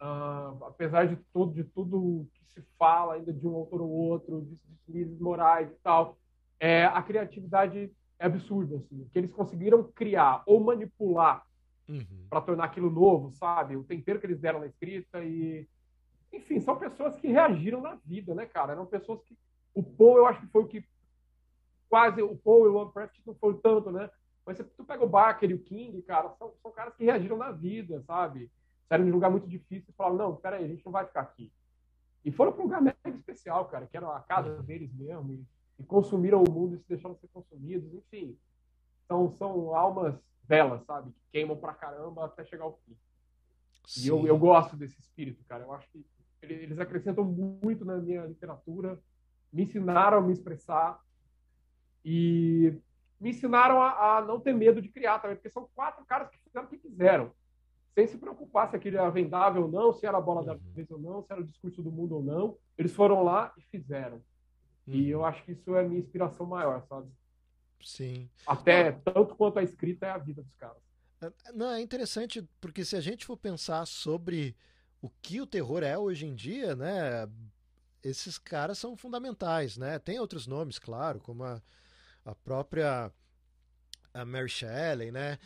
Uh, 0.01 0.63
apesar 0.65 1.07
de 1.07 1.17
tudo, 1.33 1.53
de 1.53 1.63
tudo 1.63 2.25
que 2.33 2.45
se 2.45 2.61
fala 2.77 3.15
ainda 3.15 3.33
de 3.33 3.45
um 3.45 3.55
autor 3.55 3.81
ou 3.81 3.89
outro, 3.89 4.41
de 4.41 4.57
deslizes 4.85 5.19
morais 5.19 5.69
e 5.69 5.75
tal, 5.83 6.17
é, 6.59 6.85
a 6.85 7.01
criatividade 7.01 7.91
é 8.17 8.25
absurda. 8.25 8.77
Assim, 8.77 9.07
que 9.11 9.19
eles 9.19 9.33
conseguiram 9.33 9.83
criar 9.83 10.41
ou 10.45 10.63
manipular 10.63 11.43
uhum. 11.87 12.25
para 12.29 12.41
tornar 12.41 12.65
aquilo 12.65 12.89
novo, 12.89 13.31
sabe? 13.31 13.75
O 13.75 13.83
tempero 13.83 14.19
que 14.19 14.25
eles 14.25 14.39
deram 14.39 14.59
na 14.59 14.67
escrita 14.67 15.21
e 15.23 15.67
enfim, 16.31 16.59
são 16.59 16.77
pessoas 16.77 17.15
que 17.15 17.27
reagiram 17.27 17.81
na 17.81 17.95
vida, 18.05 18.35
né, 18.35 18.45
cara? 18.45 18.73
Eram 18.73 18.85
pessoas 18.85 19.21
que. 19.23 19.37
O 19.73 19.83
Paul, 19.83 20.17
eu 20.17 20.27
acho 20.27 20.41
que 20.41 20.47
foi 20.47 20.61
o 20.61 20.67
que. 20.67 20.83
Quase. 21.89 22.21
O 22.21 22.35
Paul 22.37 22.65
e 22.65 22.69
o 22.69 22.73
Lovecraft 22.73 23.19
não 23.25 23.33
foi 23.35 23.57
tanto, 23.57 23.91
né? 23.91 24.09
Mas 24.45 24.57
se 24.57 24.63
tu 24.63 24.83
pega 24.83 25.03
o 25.03 25.09
Barker 25.09 25.49
e 25.49 25.53
o 25.53 25.63
King, 25.63 26.01
cara, 26.03 26.29
são, 26.37 26.53
são 26.61 26.71
caras 26.71 26.95
que 26.95 27.03
reagiram 27.03 27.37
na 27.37 27.51
vida, 27.51 28.01
sabe? 28.01 28.49
Saíram 28.89 29.05
de 29.05 29.11
um 29.11 29.13
lugar 29.13 29.29
muito 29.29 29.47
difícil 29.47 29.85
e 29.89 29.93
falaram: 29.93 30.17
não, 30.17 30.35
peraí, 30.35 30.65
a 30.65 30.67
gente 30.67 30.83
não 30.83 30.91
vai 30.91 31.05
ficar 31.05 31.21
aqui. 31.21 31.53
E 32.25 32.31
foram 32.31 32.51
para 32.51 32.61
um 32.61 32.65
lugar 32.65 32.81
mega 32.81 32.97
especial, 33.05 33.65
cara, 33.65 33.87
que 33.87 33.95
era 33.95 34.07
a 34.15 34.19
casa 34.19 34.61
deles 34.63 34.91
mesmo. 34.93 35.33
E, 35.33 35.45
e 35.81 35.85
consumiram 35.85 36.43
o 36.43 36.51
mundo 36.51 36.75
e 36.75 36.79
se 36.79 36.89
deixaram 36.89 37.15
ser 37.15 37.27
consumidos. 37.29 37.93
Enfim, 37.93 38.37
são, 39.07 39.31
são 39.31 39.73
almas 39.75 40.19
belas, 40.43 40.83
sabe? 40.85 41.11
Que 41.11 41.21
queimam 41.31 41.55
pra 41.55 41.73
caramba 41.73 42.25
até 42.25 42.43
chegar 42.43 42.65
ao 42.65 42.79
fim. 42.85 42.97
Sim. 43.85 44.05
E 44.05 44.07
eu, 44.07 44.27
eu 44.27 44.37
gosto 44.37 44.75
desse 44.75 44.99
espírito, 44.99 45.43
cara. 45.45 45.63
Eu 45.63 45.71
acho 45.71 45.87
que 45.91 46.03
eles 46.41 46.79
acrescentam 46.79 47.23
muito 47.23 47.85
na 47.85 47.97
minha 47.97 48.25
literatura, 48.25 48.99
me 49.51 49.63
ensinaram 49.63 50.17
a 50.17 50.21
me 50.21 50.33
expressar 50.33 50.99
e 52.03 52.73
me 53.19 53.31
ensinaram 53.31 53.81
a, 53.81 54.17
a, 54.17 54.21
não 54.21 54.39
ter 54.39 54.53
medo 54.53 54.81
de 54.81 54.89
criar 54.89 55.19
também, 55.19 55.35
porque 55.35 55.49
são 55.49 55.69
quatro 55.75 56.05
caras 56.05 56.29
que 56.29 56.37
fizeram 56.39 56.65
o 56.65 56.69
que 56.69 56.77
quiseram, 56.77 57.31
sem 57.99 58.07
se 58.07 58.17
preocupar 58.17 58.69
se 58.69 58.75
aquilo 58.77 58.97
era 58.97 59.09
vendável 59.09 59.63
ou 59.63 59.71
não, 59.71 59.91
se 59.91 60.05
era 60.05 60.17
a 60.17 60.21
bola 60.21 60.43
da 60.43 60.53
uhum. 60.53 60.71
vez 60.73 60.89
ou 60.89 60.99
não, 60.99 61.21
se 61.21 61.31
era 61.33 61.41
o 61.41 61.45
discurso 61.45 61.83
do 61.83 61.91
mundo 61.91 62.15
ou 62.15 62.23
não. 62.23 62.57
Eles 62.77 62.93
foram 62.93 63.23
lá 63.23 63.53
e 63.57 63.61
fizeram. 63.63 64.23
Uhum. 64.87 64.93
E 64.95 65.09
eu 65.09 65.25
acho 65.25 65.43
que 65.43 65.51
isso 65.51 65.75
é 65.75 65.81
a 65.81 65.87
minha 65.87 65.99
inspiração 65.99 66.45
maior, 66.45 66.81
sabe? 66.87 67.09
Sim. 67.81 68.29
Até 68.47 68.93
tanto 68.93 69.35
quanto 69.35 69.59
a 69.59 69.63
escrita 69.63 70.05
é 70.05 70.11
a 70.11 70.17
vida 70.17 70.41
dos 70.41 70.55
caras. 70.55 70.81
É, 71.21 71.51
não, 71.53 71.71
é 71.71 71.81
interessante 71.81 72.47
porque 72.61 72.85
se 72.85 72.95
a 72.95 73.01
gente 73.01 73.25
for 73.25 73.35
pensar 73.35 73.85
sobre 73.85 74.55
o 75.01 75.09
que 75.21 75.41
o 75.41 75.47
terror 75.47 75.83
é 75.83 75.97
hoje 75.97 76.25
em 76.25 76.35
dia, 76.35 76.75
né? 76.75 77.27
Esses 78.01 78.37
caras 78.37 78.77
são 78.77 78.95
fundamentais, 78.95 79.77
né? 79.77 79.99
Tem 79.99 80.19
outros 80.19 80.47
nomes, 80.47 80.79
claro, 80.79 81.19
como 81.19 81.43
a, 81.43 81.61
a 82.23 82.33
própria 82.33 83.11
a 84.13 84.25
Mary 84.25 84.49
Shelley, 84.49 85.11
né? 85.11 85.37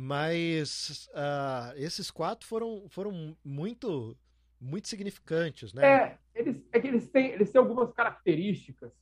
Mas 0.00 1.10
uh, 1.12 1.74
esses 1.74 2.08
quatro 2.08 2.46
foram, 2.46 2.84
foram 2.88 3.36
muito 3.44 4.16
muito 4.60 4.86
significantes, 4.86 5.72
né? 5.72 5.84
É, 5.84 6.18
eles, 6.36 6.62
é 6.70 6.78
que 6.78 6.86
eles 6.86 7.08
têm, 7.08 7.32
eles 7.32 7.50
têm 7.50 7.58
algumas 7.58 7.92
características 7.92 8.92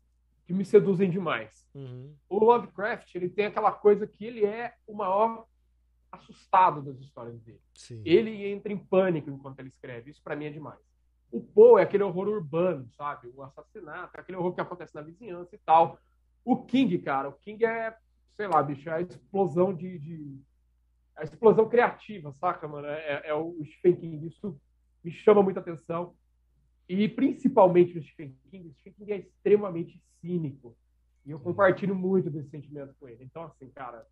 que 0.47 0.55
me 0.55 0.65
seduzem 0.65 1.11
demais. 1.11 1.69
Uhum. 1.75 2.15
O 2.31 2.39
Lovecraft, 2.39 3.15
ele 3.15 3.29
tem 3.29 3.45
aquela 3.45 3.73
coisa 3.73 4.07
que 4.07 4.25
ele 4.25 4.47
é 4.47 4.73
o 4.87 4.95
maior 4.95 5.47
assustado 6.11 6.81
das 6.81 6.99
histórias 6.99 7.39
dele. 7.43 7.61
Sim. 7.75 8.01
Ele 8.03 8.47
entra 8.47 8.73
em 8.73 8.79
pânico 8.79 9.29
enquanto 9.29 9.59
ele 9.59 9.69
escreve. 9.69 10.11
Isso 10.11 10.23
para 10.23 10.35
mim 10.35 10.47
é 10.47 10.51
demais. 10.51 10.81
O 11.31 11.43
Poe 11.43 11.83
é 11.83 11.85
aquele 11.85 12.05
horror 12.05 12.29
urbano, 12.29 12.89
sabe? 12.97 13.31
O 13.35 13.43
assassinato, 13.43 14.17
é 14.17 14.21
aquele 14.21 14.39
horror 14.39 14.55
que 14.55 14.63
acontece 14.63 14.95
na 14.95 15.03
vizinhança 15.03 15.55
e 15.55 15.59
tal. 15.59 15.99
O 16.43 16.65
King, 16.65 16.97
cara, 17.01 17.29
o 17.29 17.35
King 17.35 17.67
é, 17.67 17.95
sei 18.35 18.47
lá, 18.47 18.63
bicho, 18.63 18.89
é 18.89 18.95
a 18.95 19.01
explosão 19.03 19.75
de, 19.75 19.99
de 19.99 20.41
a 21.17 21.25
explosão 21.25 21.69
criativa, 21.69 22.33
saca, 22.33 22.69
mano? 22.69 22.87
É, 22.87 23.23
é, 23.25 23.35
o 23.35 23.57
Stephen 23.65 23.97
King. 23.97 24.27
Isso 24.27 24.61
me 25.03 25.11
chama 25.11 25.43
muita 25.43 25.61
atenção. 25.61 26.15
E 26.89 27.09
principalmente 27.09 27.99
o 27.99 28.03
Stephen 28.03 28.37
King. 28.51 28.69
O 28.69 28.75
Stephen 28.75 28.95
King 28.99 29.13
é 29.13 29.19
extremamente 29.19 30.01
cínico. 30.21 30.77
E 31.25 31.31
eu 31.31 31.41
compartilho 31.41 31.95
muito 31.95 32.31
desse 32.31 32.51
sentimento 32.51 32.95
com 33.01 33.09
ele. 33.09 33.25
Então, 33.25 33.43
assim, 33.45 33.69
cara, 33.71 34.07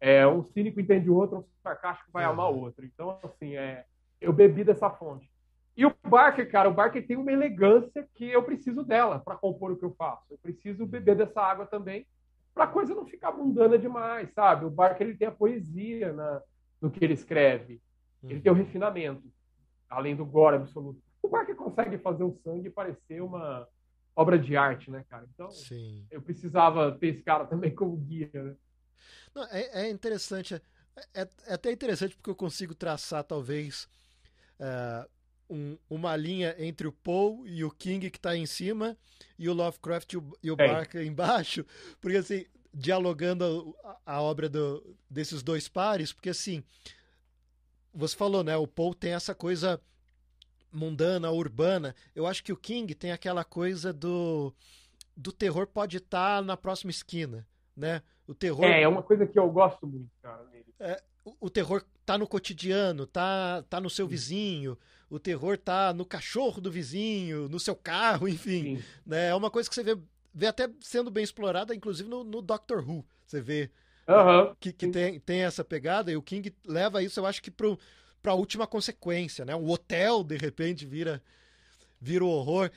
é, 0.00 0.26
um 0.26 0.42
cínico 0.42 0.80
entende 0.80 1.08
o 1.08 1.14
outro, 1.14 1.38
um 1.38 1.44
sarcástico 1.62 2.10
vai 2.12 2.24
amar 2.24 2.50
o 2.50 2.58
outro. 2.58 2.84
Então, 2.84 3.18
assim, 3.22 3.56
é, 3.56 3.86
eu 4.20 4.32
bebi 4.32 4.64
dessa 4.64 4.90
fonte. 4.90 5.30
E 5.76 5.86
o 5.86 5.94
Barker, 6.06 6.50
cara, 6.50 6.68
o 6.68 6.74
Barker 6.74 7.06
tem 7.06 7.16
uma 7.16 7.32
elegância 7.32 8.06
que 8.14 8.28
eu 8.28 8.42
preciso 8.42 8.84
dela 8.84 9.18
para 9.18 9.36
compor 9.36 9.72
o 9.72 9.76
que 9.76 9.84
eu 9.84 9.94
faço. 9.94 10.24
Eu 10.30 10.38
preciso 10.38 10.84
beber 10.86 11.16
dessa 11.16 11.40
água 11.40 11.66
também 11.66 12.06
para 12.54 12.64
a 12.64 12.68
coisa 12.68 12.94
não 12.94 13.04
ficar 13.04 13.32
mundana 13.32 13.76
demais, 13.76 14.32
sabe? 14.32 14.64
O 14.64 14.70
Barker 14.70 15.06
ele 15.06 15.16
tem 15.16 15.28
a 15.28 15.32
poesia 15.32 16.12
na, 16.12 16.40
no 16.80 16.90
que 16.90 17.04
ele 17.04 17.14
escreve. 17.14 17.82
Ele 18.22 18.40
tem 18.40 18.50
o 18.50 18.54
refinamento, 18.54 19.22
além 19.88 20.16
do 20.16 20.24
gore 20.24 20.56
absoluto. 20.56 21.02
O 21.22 21.28
Barker 21.28 21.56
consegue 21.56 21.98
fazer 21.98 22.24
o 22.24 22.38
sangue 22.42 22.70
parecer 22.70 23.20
uma 23.20 23.68
obra 24.16 24.38
de 24.38 24.56
arte, 24.56 24.90
né, 24.90 25.04
cara? 25.08 25.26
Então, 25.34 25.50
Sim. 25.50 26.06
eu 26.10 26.22
precisava 26.22 26.92
ter 26.92 27.08
esse 27.08 27.22
cara 27.22 27.44
também 27.44 27.74
como 27.74 27.96
guia, 27.96 28.30
né? 28.32 28.54
Não, 29.34 29.44
é, 29.44 29.86
é, 29.86 29.90
interessante. 29.90 30.54
É, 30.54 30.60
é, 31.12 31.28
é, 31.46 31.54
até 31.54 31.72
interessante 31.72 32.14
porque 32.14 32.30
eu 32.30 32.36
consigo 32.36 32.74
traçar, 32.74 33.24
talvez, 33.24 33.88
uh, 34.60 35.08
um, 35.54 35.78
uma 35.88 36.16
linha 36.16 36.54
entre 36.58 36.86
o 36.86 36.92
Poe 36.92 37.48
e 37.48 37.64
o 37.64 37.70
King 37.70 38.10
que 38.10 38.18
está 38.18 38.36
em 38.36 38.46
cima 38.46 38.96
e 39.38 39.48
o 39.48 39.54
Lovecraft 39.54 40.12
e 40.12 40.16
o, 40.16 40.38
e 40.42 40.50
o 40.50 40.56
Barker 40.56 41.06
embaixo. 41.06 41.64
Porque, 42.00 42.16
assim, 42.16 42.44
dialogando 42.72 43.76
a, 43.84 44.16
a 44.16 44.22
obra 44.22 44.48
do, 44.48 44.96
desses 45.08 45.42
dois 45.42 45.68
pares, 45.68 46.12
porque, 46.12 46.30
assim, 46.30 46.64
você 47.94 48.16
falou, 48.16 48.42
né? 48.42 48.56
O 48.56 48.66
Poe 48.66 48.94
tem 48.94 49.12
essa 49.12 49.34
coisa 49.34 49.80
mundana, 50.72 51.30
urbana. 51.30 51.94
Eu 52.14 52.26
acho 52.26 52.42
que 52.42 52.52
o 52.52 52.56
King 52.56 52.92
tem 52.94 53.12
aquela 53.12 53.44
coisa 53.44 53.92
do 53.92 54.52
do 55.16 55.30
terror 55.30 55.66
pode 55.68 55.98
estar 55.98 56.38
tá 56.38 56.42
na 56.42 56.56
próxima 56.56 56.90
esquina, 56.90 57.46
né? 57.76 58.02
O 58.26 58.34
terror. 58.34 58.64
É, 58.64 58.82
é 58.82 58.88
uma 58.88 59.02
coisa 59.02 59.24
que 59.24 59.38
eu 59.38 59.48
gosto 59.48 59.86
muito, 59.86 60.10
cara. 60.20 60.44
É, 60.80 61.00
o, 61.24 61.36
o 61.42 61.50
terror 61.50 61.84
tá 62.04 62.18
no 62.18 62.26
cotidiano, 62.26 63.06
tá, 63.06 63.62
tá 63.68 63.80
no 63.80 63.88
seu 63.88 64.06
vizinho, 64.06 64.76
o 65.10 65.18
terror 65.18 65.58
tá 65.58 65.92
no 65.92 66.04
cachorro 66.04 66.60
do 66.60 66.70
vizinho, 66.70 67.48
no 67.48 67.60
seu 67.60 67.76
carro, 67.76 68.28
enfim. 68.28 68.82
Né? 69.06 69.28
É 69.28 69.34
uma 69.34 69.50
coisa 69.50 69.68
que 69.68 69.74
você 69.74 69.82
vê, 69.82 69.96
vê 70.32 70.46
até 70.46 70.68
sendo 70.80 71.10
bem 71.10 71.24
explorada, 71.24 71.74
inclusive 71.74 72.08
no, 72.08 72.24
no 72.24 72.42
Doctor 72.42 72.88
Who. 72.88 73.04
Você 73.26 73.40
vê 73.40 73.70
uhum. 74.08 74.54
que, 74.58 74.72
que 74.72 74.88
tem, 74.88 75.20
tem 75.20 75.42
essa 75.42 75.64
pegada, 75.64 76.10
e 76.10 76.16
o 76.16 76.22
King 76.22 76.54
leva 76.66 77.02
isso, 77.02 77.20
eu 77.20 77.26
acho 77.26 77.42
que 77.42 77.50
pro, 77.50 77.78
pra 78.22 78.34
última 78.34 78.66
consequência, 78.66 79.44
né? 79.44 79.54
O 79.54 79.68
hotel, 79.68 80.24
de 80.24 80.36
repente, 80.36 80.86
vira, 80.86 81.22
vira 82.00 82.24
o 82.24 82.28
horror. 82.28 82.70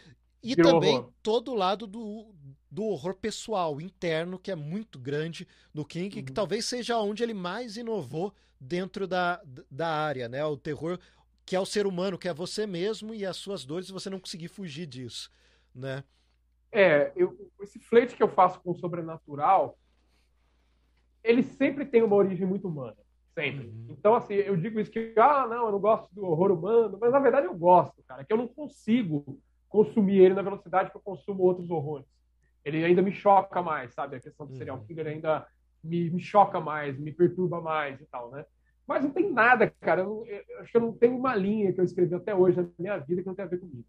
E 0.44 0.56
Vira 0.56 0.70
também 0.70 0.98
horror. 0.98 1.12
todo 1.24 1.52
o 1.52 1.56
lado 1.56 1.88
do, 1.88 2.34
do 2.70 2.84
horror 2.86 3.16
pessoal, 3.16 3.82
interno, 3.82 4.38
que 4.38 4.52
é 4.52 4.56
muito 4.56 5.00
grande 5.00 5.48
no 5.74 5.84
King, 5.84 6.20
uhum. 6.20 6.26
que 6.26 6.32
talvez 6.32 6.66
seja 6.66 6.98
onde 7.00 7.24
ele 7.24 7.34
mais 7.34 7.76
inovou 7.76 8.34
dentro 8.60 9.08
da, 9.08 9.42
da 9.70 9.88
área, 9.88 10.28
né? 10.28 10.44
O 10.46 10.58
terror 10.58 11.00
que 11.48 11.56
é 11.56 11.60
o 11.62 11.66
ser 11.66 11.88
humano, 11.88 12.18
que 12.18 12.28
é 12.28 12.34
você 12.34 12.68
mesmo 12.68 13.16
e 13.16 13.26
as 13.26 13.38
suas 13.38 13.64
dores, 13.64 13.88
e 13.88 13.94
você 13.94 14.10
não 14.10 14.20
conseguir 14.20 14.50
fugir 14.50 14.86
disso, 14.86 15.32
né? 15.74 16.04
É, 16.70 17.14
eu, 17.16 17.50
esse 17.62 17.80
flerte 17.80 18.18
que 18.18 18.22
eu 18.22 18.28
faço 18.28 18.60
com 18.60 18.72
o 18.72 18.76
sobrenatural, 18.76 19.80
ele 21.24 21.42
sempre 21.42 21.86
tem 21.86 22.04
uma 22.04 22.18
origem 22.18 22.46
muito 22.46 22.68
humana, 22.68 22.98
sempre. 23.34 23.68
Uhum. 23.68 23.88
Então, 23.92 24.14
assim, 24.14 24.34
eu 24.34 24.58
digo 24.58 24.78
isso 24.78 24.92
que, 24.92 25.14
ah, 25.16 25.48
não, 25.48 25.68
eu 25.68 25.72
não 25.72 25.80
gosto 25.80 26.14
do 26.14 26.26
horror 26.26 26.52
humano, 26.52 26.98
mas 27.00 27.14
na 27.14 27.20
verdade 27.20 27.48
eu 27.48 27.56
gosto, 27.56 28.04
cara, 28.04 28.26
que 28.26 28.34
eu 28.34 28.38
não 28.38 28.50
consigo 28.50 29.40
consumir 29.70 30.20
ele 30.20 30.34
na 30.34 30.42
velocidade 30.42 30.92
que 30.92 30.98
eu 30.98 31.02
consumo 31.02 31.44
outros 31.44 31.70
horrores. 31.70 32.08
Ele 32.66 32.84
ainda 32.84 33.02
me 33.02 33.14
choca 33.14 33.62
mais, 33.62 33.94
sabe? 33.94 34.18
A 34.18 34.20
questão 34.20 34.46
do 34.46 34.52
uhum. 34.52 34.58
serial 34.58 34.84
killer 34.84 35.08
ainda 35.08 35.48
me, 35.82 36.10
me 36.10 36.20
choca 36.20 36.60
mais, 36.60 37.00
me 37.00 37.14
perturba 37.14 37.62
mais 37.62 38.02
e 38.02 38.06
tal, 38.06 38.32
né? 38.32 38.46
Mas 38.88 39.04
não 39.04 39.12
tem 39.12 39.30
nada, 39.32 39.70
cara. 39.82 40.02
Eu, 40.02 40.26
eu, 40.26 40.62
acho 40.62 40.72
que 40.72 40.78
eu 40.78 40.82
não 40.82 40.94
tenho 40.94 41.18
uma 41.18 41.36
linha 41.36 41.74
que 41.74 41.82
eu 41.82 41.84
escrevi 41.84 42.16
até 42.16 42.34
hoje 42.34 42.58
na 42.58 42.68
minha 42.80 42.98
vida 42.98 43.22
que 43.22 43.28
não 43.28 43.36
tem 43.36 43.44
a 43.44 43.50
ver 43.50 43.60
comigo. 43.60 43.86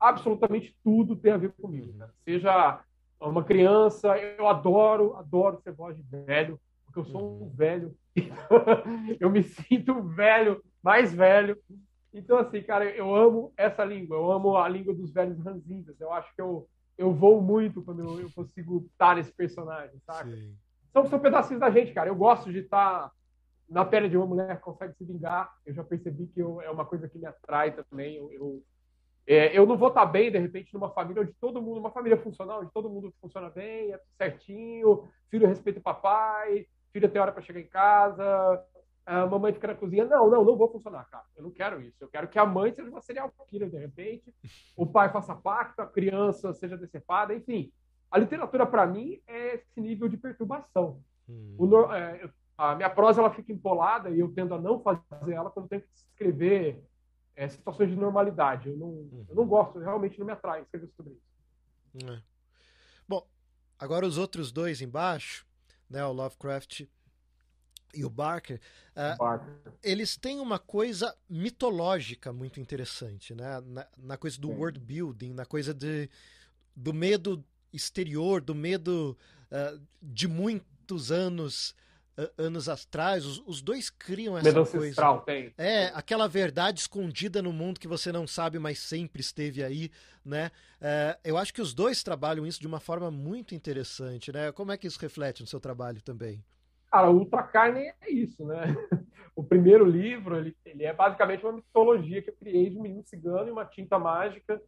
Absolutamente 0.00 0.76
tudo 0.82 1.14
tem 1.14 1.32
a 1.32 1.36
ver 1.36 1.52
comigo. 1.52 1.92
Né? 1.92 2.08
Seja 2.24 2.82
uma 3.20 3.44
criança, 3.44 4.18
eu 4.18 4.48
adoro, 4.48 5.14
adoro 5.14 5.60
ser 5.62 5.72
voz 5.72 5.96
de 5.96 6.02
velho, 6.02 6.60
porque 6.84 6.98
eu 6.98 7.04
sou 7.04 7.44
um 7.44 7.48
velho. 7.50 7.94
eu 9.20 9.30
me 9.30 9.44
sinto 9.44 10.02
velho, 10.02 10.60
mais 10.82 11.14
velho. 11.14 11.56
Então, 12.12 12.36
assim, 12.36 12.60
cara, 12.62 12.84
eu 12.84 13.14
amo 13.14 13.52
essa 13.56 13.84
língua, 13.84 14.16
eu 14.16 14.30
amo 14.30 14.56
a 14.56 14.68
língua 14.68 14.92
dos 14.92 15.12
velhos 15.12 15.38
ranzinhas. 15.38 15.98
Eu 16.00 16.12
acho 16.12 16.34
que 16.34 16.42
eu, 16.42 16.68
eu 16.98 17.14
vou 17.14 17.40
muito 17.40 17.80
quando 17.80 18.00
eu, 18.00 18.20
eu 18.20 18.30
consigo 18.34 18.84
estar 18.92 19.14
nesse 19.14 19.32
personagem? 19.32 19.96
Sim, 20.24 20.56
são, 20.92 21.06
são 21.06 21.20
pedacinhos 21.20 21.60
da 21.60 21.70
gente, 21.70 21.92
cara. 21.92 22.10
Eu 22.10 22.16
gosto 22.16 22.52
de 22.52 22.58
estar 22.58 23.08
tá 23.08 23.12
na 23.72 23.84
pele 23.84 24.08
de 24.08 24.16
uma 24.16 24.26
mulher 24.26 24.56
que 24.56 24.62
consegue 24.62 24.94
se 24.94 25.04
vingar. 25.04 25.50
Eu 25.64 25.74
já 25.74 25.82
percebi 25.82 26.26
que 26.26 26.40
eu, 26.40 26.60
é 26.60 26.70
uma 26.70 26.84
coisa 26.84 27.08
que 27.08 27.18
me 27.18 27.26
atrai 27.26 27.72
também. 27.72 28.16
Eu, 28.16 28.30
eu, 28.30 28.62
é, 29.26 29.56
eu 29.56 29.66
não 29.66 29.78
vou 29.78 29.88
estar 29.88 30.02
tá 30.02 30.06
bem, 30.06 30.30
de 30.30 30.38
repente, 30.38 30.74
numa 30.74 30.90
família 30.90 31.22
onde 31.22 31.32
todo 31.34 31.62
mundo, 31.62 31.80
uma 31.80 31.90
família 31.90 32.18
funcional, 32.18 32.60
onde 32.60 32.72
todo 32.72 32.90
mundo 32.90 33.14
funciona 33.20 33.48
bem, 33.48 33.94
é 33.94 34.00
certinho, 34.18 35.08
filho 35.30 35.48
respeita 35.48 35.80
o 35.80 35.82
papai, 35.82 36.66
filho 36.92 37.08
tem 37.08 37.20
hora 37.20 37.32
para 37.32 37.42
chegar 37.42 37.60
em 37.60 37.66
casa, 37.66 38.62
a 39.06 39.26
mamãe 39.26 39.54
fica 39.54 39.68
na 39.68 39.74
cozinha. 39.74 40.04
Não, 40.04 40.28
não, 40.28 40.44
não 40.44 40.56
vou 40.56 40.70
funcionar, 40.70 41.04
cara. 41.08 41.24
Eu 41.34 41.44
não 41.44 41.50
quero 41.50 41.80
isso. 41.80 41.96
Eu 41.98 42.08
quero 42.08 42.28
que 42.28 42.38
a 42.38 42.44
mãe 42.44 42.72
seja 42.74 42.90
uma 42.90 43.00
serial 43.00 43.32
killer, 43.48 43.70
de 43.70 43.78
repente, 43.78 44.34
o 44.76 44.86
pai 44.86 45.10
faça 45.10 45.34
pacto, 45.34 45.80
a 45.80 45.86
criança 45.86 46.52
seja 46.52 46.76
decepada, 46.76 47.34
enfim. 47.34 47.72
A 48.10 48.18
literatura, 48.18 48.66
para 48.66 48.86
mim, 48.86 49.18
é 49.26 49.54
esse 49.54 49.80
nível 49.80 50.08
de 50.08 50.18
perturbação. 50.18 51.02
Hum. 51.26 51.56
O, 51.58 51.92
é, 51.94 52.28
a 52.56 52.74
minha 52.74 52.90
prosa 52.90 53.20
ela 53.20 53.34
fica 53.34 53.52
empolada 53.52 54.10
e 54.10 54.20
eu 54.20 54.32
tendo 54.32 54.54
a 54.54 54.60
não 54.60 54.80
fazer 54.80 55.32
ela 55.32 55.50
quando 55.50 55.68
tenho 55.68 55.82
que 55.82 55.88
escrever 55.94 56.82
é, 57.34 57.48
situações 57.48 57.90
de 57.90 57.96
normalidade. 57.96 58.68
Eu 58.68 58.76
não, 58.76 58.88
uhum. 58.88 59.26
eu 59.28 59.34
não 59.34 59.46
gosto, 59.46 59.78
realmente 59.78 60.18
não 60.18 60.26
me 60.26 60.32
atrai 60.32 60.62
escrever 60.62 60.90
sobre 60.96 61.12
isso. 61.12 62.10
É. 62.10 62.22
Bom, 63.08 63.26
agora 63.78 64.06
os 64.06 64.18
outros 64.18 64.52
dois 64.52 64.80
embaixo, 64.80 65.46
né, 65.88 66.04
o 66.04 66.12
Lovecraft 66.12 66.82
e 67.94 68.04
o 68.04 68.10
Barker, 68.10 68.58
uh, 68.92 69.18
Barker, 69.18 69.72
eles 69.82 70.16
têm 70.16 70.40
uma 70.40 70.58
coisa 70.58 71.14
mitológica 71.28 72.32
muito 72.32 72.58
interessante, 72.58 73.34
né? 73.34 73.60
Na, 73.60 73.86
na 73.98 74.16
coisa 74.16 74.40
do 74.40 74.48
Sim. 74.48 74.54
world 74.54 74.80
building, 74.80 75.34
na 75.34 75.44
coisa 75.44 75.74
de, 75.74 76.08
do 76.74 76.94
medo 76.94 77.44
exterior, 77.70 78.40
do 78.40 78.54
medo 78.54 79.16
uh, 79.50 79.80
de 80.00 80.26
muitos 80.26 81.12
anos 81.12 81.74
anos 82.36 82.68
atrás, 82.68 83.24
os, 83.24 83.42
os, 83.46 83.62
dois 83.62 83.88
criam 83.88 84.36
essa 84.36 84.48
Medo 84.48 84.66
coisa. 84.66 84.78
Ancestral, 84.78 85.20
tem. 85.22 85.52
É, 85.56 85.86
aquela 85.94 86.28
verdade 86.28 86.80
escondida 86.80 87.40
no 87.40 87.52
mundo 87.52 87.80
que 87.80 87.88
você 87.88 88.12
não 88.12 88.26
sabe, 88.26 88.58
mas 88.58 88.78
sempre 88.78 89.20
esteve 89.20 89.62
aí, 89.62 89.90
né? 90.24 90.50
É, 90.80 91.18
eu 91.24 91.38
acho 91.38 91.52
que 91.54 91.62
os 91.62 91.72
dois 91.72 92.02
trabalham 92.02 92.46
isso 92.46 92.60
de 92.60 92.66
uma 92.66 92.80
forma 92.80 93.10
muito 93.10 93.54
interessante, 93.54 94.32
né? 94.32 94.52
Como 94.52 94.72
é 94.72 94.76
que 94.76 94.86
isso 94.86 95.00
reflete 95.00 95.40
no 95.40 95.46
seu 95.46 95.60
trabalho 95.60 96.02
também? 96.02 96.42
Cara, 96.90 97.10
o 97.10 97.18
Ultra 97.18 97.42
Carne 97.42 97.92
é 98.00 98.10
isso, 98.10 98.44
né? 98.44 98.62
O 99.34 99.42
primeiro 99.42 99.86
livro, 99.86 100.36
ele, 100.36 100.54
ele 100.62 100.84
é 100.84 100.92
basicamente 100.92 101.42
uma 101.42 101.54
mitologia 101.54 102.20
que 102.20 102.28
eu 102.28 102.34
criei 102.34 102.68
de 102.68 102.76
um 102.76 102.82
menino 102.82 103.02
cigano 103.02 103.48
e 103.48 103.50
uma 103.50 103.64
tinta 103.64 103.98
mágica 103.98 104.60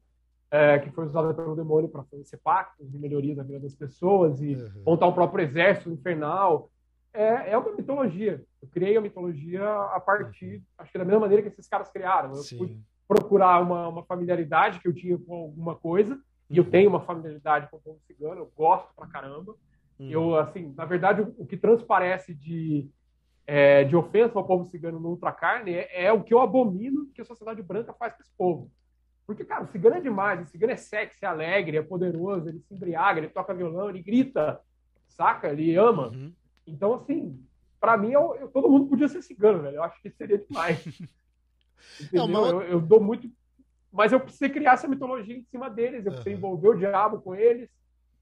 é, 0.51 0.79
que 0.79 0.91
foi 0.91 1.05
usada 1.05 1.35
pelo 1.35 1.55
demônio 1.55 1.89
para 1.89 2.03
fazer 2.05 2.39
pactos 2.39 2.91
de 2.91 2.99
melhoria 2.99 3.35
da 3.35 3.43
vida 3.43 3.61
das 3.61 3.75
pessoas 3.75 4.41
e 4.41 4.55
uhum. 4.55 4.83
montar 4.87 5.07
o 5.07 5.13
próprio 5.13 5.45
exército 5.45 5.91
infernal 5.91 6.71
é, 7.15 7.53
é 7.53 7.57
uma 7.59 7.73
mitologia. 7.73 8.45
Eu 8.61 8.69
criei 8.69 8.97
a 8.97 9.01
mitologia 9.01 9.65
a 9.65 10.01
partir, 10.01 10.57
uhum. 10.57 10.63
acho 10.79 10.93
que 10.93 10.99
da 10.99 11.05
mesma 11.05 11.21
maneira 11.21 11.43
que 11.43 11.49
esses 11.49 11.69
caras 11.69 11.91
criaram. 11.91 12.31
Eu 12.31 12.43
Sim. 12.43 12.59
fui 12.59 12.79
procurar 13.07 13.63
uma, 13.63 13.89
uma, 13.89 14.03
familiaridade 14.03 14.81
que 14.81 14.89
eu 14.89 14.95
tinha 14.95 15.17
com 15.17 15.35
alguma 15.35 15.77
coisa, 15.77 16.19
e 16.51 16.59
eu 16.59 16.65
uhum. 16.65 16.71
tenho 16.71 16.91
uma 16.91 17.01
familiaridade 17.01 17.71
com 17.71 17.77
o 17.77 17.81
povo 17.81 18.01
cigano, 18.01 18.41
eu 18.41 18.53
gosto 18.57 18.93
pra 18.95 19.07
caramba. 19.07 19.55
Uhum. 19.99 20.11
Eu, 20.11 20.37
assim, 20.37 20.75
na 20.77 20.85
verdade, 20.85 21.23
o, 21.23 21.35
o 21.39 21.47
que 21.47 21.57
transparece 21.57 22.35
de, 22.35 22.91
é, 23.47 23.85
de 23.85 23.95
ofensa 23.95 24.37
ao 24.37 24.47
povo 24.47 24.65
cigano 24.65 24.99
no 24.99 25.11
Ultracarne 25.11 25.73
é, 25.73 26.07
é 26.07 26.13
o 26.13 26.23
que 26.23 26.35
eu 26.35 26.41
abomino 26.41 27.07
que 27.15 27.21
a 27.21 27.25
sociedade 27.25 27.63
branca 27.63 27.93
faz 27.93 28.13
com 28.15 28.23
esse 28.23 28.33
povo. 28.37 28.71
Porque, 29.27 29.45
cara, 29.45 29.63
o 29.63 29.69
cigano 29.69 29.97
é 29.97 30.01
demais, 30.01 30.43
o 30.43 30.51
cigano 30.51 30.73
é 30.73 30.77
sexy, 30.77 31.25
é 31.25 31.29
alegre, 31.29 31.77
é 31.77 31.83
poderoso, 31.83 32.49
ele 32.49 32.59
se 32.61 32.75
embriaga, 32.75 33.21
ele 33.21 33.29
toca 33.29 33.55
violão, 33.55 33.89
ele 33.89 34.03
grita, 34.03 34.61
saca? 35.09 35.49
Ele 35.49 35.77
ama. 35.77 36.09
Uhum. 36.09 36.33
Então, 36.67 36.95
assim, 36.95 37.43
para 37.81 37.97
mim, 37.97 38.13
eu, 38.13 38.35
eu, 38.37 38.49
todo 38.49 38.69
mundo 38.69 38.87
podia 38.87 39.09
ser 39.09 39.23
cigano, 39.23 39.63
velho. 39.63 39.77
Eu 39.77 39.83
acho 39.83 40.01
que 40.01 40.11
seria 40.11 40.39
demais. 40.39 40.83
Não, 42.13 42.27
mas... 42.27 42.51
eu, 42.51 42.63
eu, 42.63 42.81
dou 42.81 43.01
muito. 43.01 43.31
Mas 43.93 44.13
eu 44.13 44.21
precisei 44.21 44.49
criar 44.49 44.73
essa 44.73 44.89
mitologia 44.89 45.37
em 45.37 45.45
cima 45.45 45.69
deles. 45.69 46.05
Eu 46.05 46.13
precisei 46.13 46.33
envolver 46.33 46.69
o 46.69 46.79
diabo 46.79 47.21
com 47.21 47.35
eles, 47.35 47.69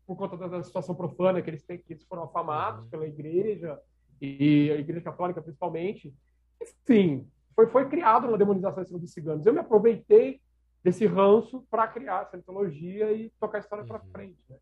por 0.06 0.16
conta 0.16 0.36
da 0.36 0.62
situação 0.62 0.94
profana 0.94 1.40
que 1.40 1.48
eles 1.48 1.62
têm, 1.62 1.78
que 1.78 1.92
eles 1.92 2.04
foram 2.04 2.24
afamados 2.24 2.84
uhum. 2.84 2.90
pela 2.90 3.06
igreja, 3.06 3.78
e 4.20 4.70
a 4.70 4.76
igreja 4.76 5.00
católica 5.00 5.42
principalmente. 5.42 6.14
Enfim, 6.60 7.28
foi, 7.54 7.66
foi 7.66 7.88
criado 7.88 8.28
uma 8.28 8.38
demonização 8.38 8.82
em 8.82 8.86
cima 8.86 8.98
dos 8.98 9.12
ciganos. 9.12 9.44
Eu 9.44 9.52
me 9.52 9.60
aproveitei 9.60 10.40
desse 10.82 11.06
ranço 11.06 11.64
para 11.70 11.86
criar 11.88 12.22
essa 12.22 12.36
mitologia 12.36 13.12
e 13.12 13.30
tocar 13.40 13.58
a 13.58 13.60
história 13.60 13.82
uhum. 13.82 13.88
para 13.88 14.00
frente. 14.00 14.38
Né? 14.48 14.56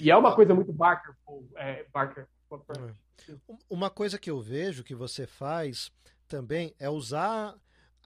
E 0.00 0.10
é 0.10 0.16
uma 0.16 0.34
coisa 0.34 0.54
muito 0.54 0.72
Barker, 0.72 1.14
é, 1.56 1.86
Barker. 1.92 2.26
Uma 3.68 3.90
coisa 3.90 4.18
que 4.18 4.30
eu 4.30 4.40
vejo 4.40 4.84
que 4.84 4.94
você 4.94 5.26
faz 5.26 5.90
também 6.28 6.74
é 6.78 6.88
usar 6.88 7.54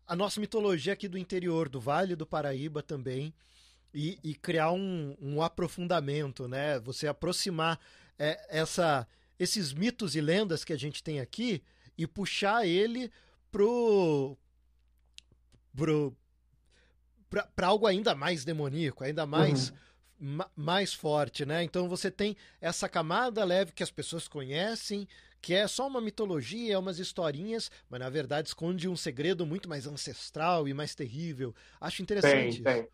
a 0.06 0.16
nossa 0.16 0.40
mitologia 0.40 0.92
aqui 0.92 1.08
do 1.08 1.18
interior, 1.18 1.68
do 1.68 1.80
Vale 1.80 2.16
do 2.16 2.26
Paraíba 2.26 2.82
também, 2.82 3.34
e, 3.92 4.18
e 4.22 4.34
criar 4.34 4.72
um, 4.72 5.16
um, 5.20 5.42
aprofundamento, 5.42 6.46
né? 6.46 6.78
Você 6.80 7.06
aproximar 7.06 7.80
é, 8.18 8.38
essa, 8.48 9.06
esses 9.38 9.72
mitos 9.72 10.14
e 10.14 10.20
lendas 10.20 10.64
que 10.64 10.72
a 10.72 10.78
gente 10.78 11.02
tem 11.02 11.20
aqui 11.20 11.62
e 11.96 12.06
puxar 12.06 12.66
ele 12.66 13.10
pro, 13.50 14.36
pro 15.74 16.16
para 17.54 17.66
algo 17.66 17.86
ainda 17.86 18.14
mais 18.14 18.44
demoníaco, 18.44 19.04
ainda 19.04 19.26
mais 19.26 19.70
uhum 19.70 19.76
mais 20.56 20.92
forte, 20.92 21.46
né? 21.46 21.62
Então 21.62 21.88
você 21.88 22.10
tem 22.10 22.36
essa 22.60 22.88
camada 22.88 23.44
leve 23.44 23.72
que 23.72 23.82
as 23.82 23.90
pessoas 23.90 24.26
conhecem, 24.26 25.06
que 25.40 25.54
é 25.54 25.66
só 25.68 25.86
uma 25.86 26.00
mitologia, 26.00 26.74
é 26.74 26.78
umas 26.78 26.98
historinhas, 26.98 27.70
mas 27.88 28.00
na 28.00 28.10
verdade 28.10 28.48
esconde 28.48 28.88
um 28.88 28.96
segredo 28.96 29.46
muito 29.46 29.68
mais 29.68 29.86
ancestral 29.86 30.66
e 30.66 30.74
mais 30.74 30.94
terrível. 30.94 31.54
Acho 31.80 32.02
interessante 32.02 32.32
tem, 32.32 32.48
isso. 32.48 32.62
Tem. 32.64 32.88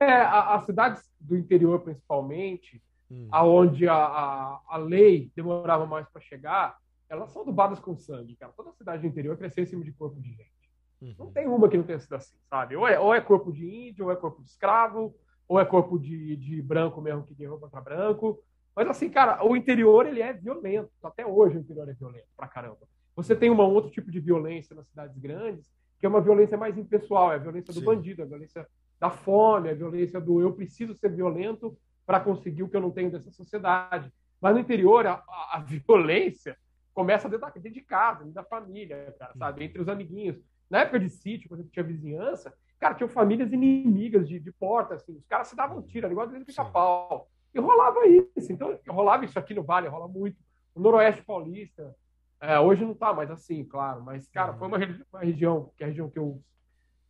É, 0.00 0.22
as 0.22 0.64
cidades 0.66 1.08
do 1.20 1.36
interior, 1.36 1.80
principalmente, 1.80 2.82
hum. 3.10 3.28
aonde 3.30 3.88
a, 3.88 3.94
a, 3.94 4.60
a 4.68 4.76
lei 4.76 5.30
demorava 5.36 5.86
mais 5.86 6.08
para 6.08 6.20
chegar, 6.20 6.76
elas 7.08 7.30
são 7.30 7.42
adubadas 7.42 7.78
com 7.78 7.96
sangue, 7.96 8.34
cara. 8.36 8.52
Toda 8.52 8.72
cidade 8.72 9.02
do 9.02 9.08
interior 9.08 9.36
cresceu 9.36 9.62
em 9.62 9.66
cima 9.66 9.84
de 9.84 9.92
corpo 9.92 10.20
de 10.20 10.30
gente. 10.30 10.52
Uhum. 11.00 11.14
Não 11.18 11.32
tem 11.32 11.46
uma 11.46 11.68
que 11.68 11.76
não 11.76 11.84
tenha 11.84 11.98
sido 11.98 12.14
assim, 12.14 12.36
sabe? 12.48 12.76
Ou 12.76 12.88
é, 12.88 12.98
ou 12.98 13.14
é 13.14 13.20
corpo 13.20 13.52
de 13.52 13.64
índio, 13.64 14.06
ou 14.06 14.12
é 14.12 14.16
corpo 14.16 14.42
de 14.42 14.50
escravo, 14.50 15.14
ou 15.48 15.60
é 15.60 15.64
corpo 15.64 15.98
de, 15.98 16.36
de 16.36 16.62
branco 16.62 17.00
mesmo 17.00 17.24
que 17.24 17.34
guerreou 17.34 17.58
contra 17.58 17.80
branco. 17.80 18.42
Mas 18.74 18.88
assim, 18.88 19.08
cara, 19.08 19.44
o 19.44 19.56
interior 19.56 20.06
ele 20.06 20.20
é 20.20 20.32
violento. 20.32 20.90
Até 21.02 21.24
hoje 21.24 21.56
o 21.56 21.60
interior 21.60 21.88
é 21.88 21.92
violento 21.92 22.26
pra 22.36 22.48
caramba. 22.48 22.80
Você 23.14 23.36
tem 23.36 23.50
um 23.50 23.60
outro 23.60 23.90
tipo 23.90 24.10
de 24.10 24.18
violência 24.18 24.74
nas 24.74 24.88
cidades 24.88 25.16
grandes, 25.18 25.70
que 26.00 26.06
é 26.06 26.08
uma 26.08 26.20
violência 26.20 26.56
mais 26.58 26.76
impessoal, 26.76 27.32
é 27.32 27.36
a 27.36 27.38
violência 27.38 27.72
do 27.72 27.80
Sim. 27.80 27.86
bandido, 27.86 28.22
é 28.22 28.24
a 28.24 28.28
violência 28.28 28.66
da 28.98 29.10
fome, 29.10 29.68
é 29.68 29.72
a 29.72 29.76
violência 29.76 30.20
do 30.20 30.40
eu 30.40 30.52
preciso 30.52 30.94
ser 30.94 31.10
violento 31.10 31.76
para 32.04 32.20
conseguir 32.20 32.62
o 32.62 32.68
que 32.68 32.76
eu 32.76 32.80
não 32.80 32.90
tenho 32.90 33.10
dessa 33.10 33.30
sociedade. 33.30 34.12
Mas 34.40 34.54
no 34.54 34.60
interior, 34.60 35.06
a, 35.06 35.22
a, 35.28 35.56
a 35.56 35.60
violência 35.60 36.56
começa 36.92 37.28
dentro, 37.28 37.46
dentro 37.54 37.72
de 37.72 37.80
casa, 37.80 38.20
dentro 38.20 38.34
da 38.34 38.44
família, 38.44 39.14
cara, 39.18 39.32
sabe? 39.36 39.64
Entre 39.64 39.80
os 39.80 39.88
amiguinhos. 39.88 40.36
Na 40.68 40.80
época 40.80 41.00
de 41.00 41.08
sítio, 41.08 41.48
quando 41.48 41.64
tinha 41.64 41.84
vizinhança, 41.84 42.52
Cara, 42.84 42.96
tinham 42.96 43.08
famílias 43.08 43.50
inimigas 43.50 44.28
de, 44.28 44.38
de 44.38 44.52
porta, 44.52 44.92
assim. 44.92 45.16
Os 45.16 45.26
caras 45.26 45.48
se 45.48 45.56
davam 45.56 45.80
tiro, 45.80 46.06
igual 46.12 46.26
de 46.26 46.44
pica-pau. 46.44 47.30
E 47.54 47.58
rolava 47.58 48.06
isso. 48.06 48.52
Então, 48.52 48.78
rolava 48.86 49.24
isso 49.24 49.38
aqui 49.38 49.54
no 49.54 49.62
Vale, 49.62 49.88
rola 49.88 50.06
muito. 50.06 50.36
O 50.74 50.80
Noroeste 50.80 51.22
Paulista. 51.24 51.96
É, 52.38 52.60
hoje 52.60 52.84
não 52.84 52.92
tá 52.92 53.14
mais 53.14 53.30
assim, 53.30 53.64
claro. 53.64 54.02
Mas, 54.02 54.28
cara, 54.28 54.52
foi 54.52 54.68
uma, 54.68 54.76
uma, 55.10 55.20
região, 55.20 55.72
que 55.78 55.82
é 55.82 55.86
a 55.86 55.88
região 55.88 56.10
que 56.10 56.18
eu. 56.18 56.38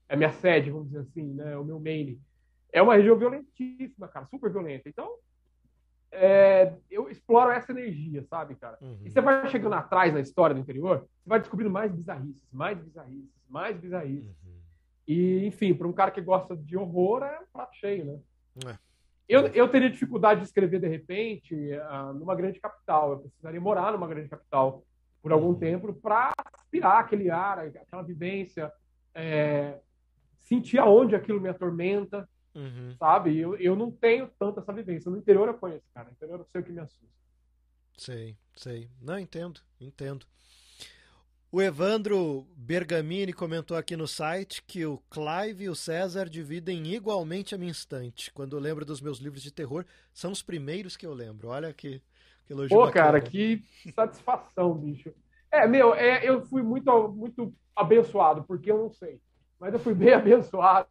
É 0.08 0.14
minha 0.14 0.30
sede, 0.30 0.70
vamos 0.70 0.86
dizer 0.86 1.00
assim, 1.00 1.34
né? 1.34 1.56
O 1.56 1.64
meu 1.64 1.80
main. 1.80 2.20
É 2.72 2.80
uma 2.80 2.94
região 2.94 3.18
violentíssima, 3.18 4.06
cara, 4.06 4.26
super 4.26 4.52
violenta. 4.52 4.88
Então, 4.88 5.12
é, 6.12 6.72
eu 6.88 7.10
exploro 7.10 7.50
essa 7.50 7.72
energia, 7.72 8.22
sabe, 8.22 8.54
cara? 8.54 8.78
Uhum. 8.80 9.00
E 9.04 9.10
você 9.10 9.20
vai 9.20 9.48
chegando 9.48 9.74
atrás 9.74 10.14
na 10.14 10.20
história 10.20 10.54
do 10.54 10.60
interior, 10.60 11.00
você 11.00 11.28
vai 11.28 11.40
descobrindo 11.40 11.72
mais 11.72 11.90
bizarrices, 11.90 12.48
mais 12.52 12.78
bizarrices, 12.78 13.34
mais 13.48 13.76
bizarrices. 13.76 14.36
Uhum. 14.44 14.63
E, 15.06 15.46
enfim, 15.46 15.74
para 15.74 15.86
um 15.86 15.92
cara 15.92 16.10
que 16.10 16.20
gosta 16.20 16.56
de 16.56 16.76
horror, 16.76 17.22
é 17.22 17.40
um 17.40 17.46
prato 17.52 17.74
cheio, 17.76 18.04
né? 18.04 18.18
É. 18.66 18.78
Eu, 19.28 19.46
eu 19.48 19.68
teria 19.68 19.90
dificuldade 19.90 20.40
de 20.40 20.46
escrever, 20.46 20.80
de 20.80 20.88
repente, 20.88 21.54
uh, 21.54 22.12
numa 22.12 22.34
grande 22.34 22.60
capital. 22.60 23.12
Eu 23.12 23.18
precisaria 23.20 23.60
morar 23.60 23.92
numa 23.92 24.06
grande 24.06 24.28
capital 24.28 24.84
por 25.22 25.32
algum 25.32 25.48
uhum. 25.48 25.58
tempo 25.58 25.94
para 25.94 26.32
aspirar 26.52 27.00
aquele 27.00 27.30
ar, 27.30 27.58
aquela 27.60 28.02
vivência, 28.02 28.70
é, 29.14 29.80
sentir 30.40 30.78
aonde 30.78 31.16
aquilo 31.16 31.40
me 31.40 31.48
atormenta, 31.48 32.28
uhum. 32.54 32.94
sabe? 32.98 33.38
Eu, 33.38 33.56
eu 33.56 33.74
não 33.74 33.90
tenho 33.90 34.28
tanta 34.38 34.60
essa 34.60 34.72
vivência. 34.72 35.10
No 35.10 35.16
interior 35.16 35.48
eu 35.48 35.54
conheço, 35.54 35.86
cara. 35.94 36.08
No 36.08 36.12
interior 36.12 36.40
eu 36.40 36.46
sei 36.52 36.60
o 36.60 36.64
que 36.64 36.72
me 36.72 36.80
assusta. 36.80 37.14
Sei, 37.96 38.36
sei. 38.54 38.90
Não, 39.00 39.18
entendo, 39.18 39.60
entendo. 39.80 40.26
O 41.54 41.62
Evandro 41.62 42.44
Bergamini 42.56 43.32
comentou 43.32 43.76
aqui 43.76 43.96
no 43.96 44.08
site 44.08 44.60
que 44.60 44.84
o 44.84 44.98
Clive 45.08 45.66
e 45.66 45.68
o 45.68 45.74
César 45.76 46.28
dividem 46.28 46.84
igualmente 46.92 47.54
a 47.54 47.58
minha 47.58 47.70
instante. 47.70 48.32
Quando 48.32 48.56
eu 48.56 48.60
lembro 48.60 48.84
dos 48.84 49.00
meus 49.00 49.18
livros 49.18 49.40
de 49.40 49.52
terror, 49.52 49.84
são 50.12 50.32
os 50.32 50.42
primeiros 50.42 50.96
que 50.96 51.06
eu 51.06 51.14
lembro. 51.14 51.50
Olha 51.50 51.72
que, 51.72 52.02
que 52.44 52.52
elogio. 52.52 52.76
Pô, 52.76 52.86
bacana. 52.86 53.06
cara, 53.06 53.20
que 53.20 53.62
satisfação, 53.94 54.74
bicho. 54.74 55.14
É, 55.48 55.64
meu, 55.64 55.94
é, 55.94 56.28
eu 56.28 56.44
fui 56.44 56.60
muito, 56.60 57.08
muito 57.10 57.54
abençoado, 57.76 58.42
porque 58.42 58.72
eu 58.72 58.78
não 58.78 58.90
sei. 58.90 59.20
Mas 59.60 59.72
eu 59.72 59.78
fui 59.78 59.94
bem 59.94 60.10
abençoado. 60.12 60.88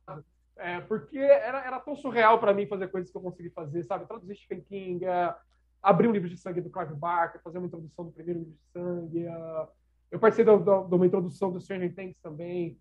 É, 0.56 0.80
porque 0.80 1.20
era, 1.20 1.62
era 1.66 1.80
tão 1.82 1.94
surreal 1.94 2.40
para 2.40 2.54
mim 2.54 2.68
fazer 2.68 2.88
coisas 2.88 3.12
que 3.12 3.18
eu 3.18 3.22
consegui 3.22 3.50
fazer, 3.50 3.84
sabe? 3.84 4.08
Traduzir 4.08 4.38
Stephen 4.38 4.62
King, 4.62 5.06
uh, 5.08 5.36
abrir 5.82 6.08
um 6.08 6.14
livro 6.14 6.30
de 6.30 6.38
sangue 6.38 6.62
do 6.62 6.70
Clive 6.70 6.96
Barker, 6.96 7.42
fazer 7.44 7.58
uma 7.58 7.68
introdução 7.68 8.06
do 8.06 8.14
primeiro 8.14 8.40
livro 8.40 8.54
de 8.54 8.72
sangue. 8.72 9.28
Uh, 9.28 9.83
eu 10.14 10.20
participei 10.20 10.56
de 10.56 10.96
uma 10.96 11.08
introdução 11.08 11.52
do 11.52 11.60
Stranger 11.60 11.92
Things 11.96 12.16
também. 12.22 12.78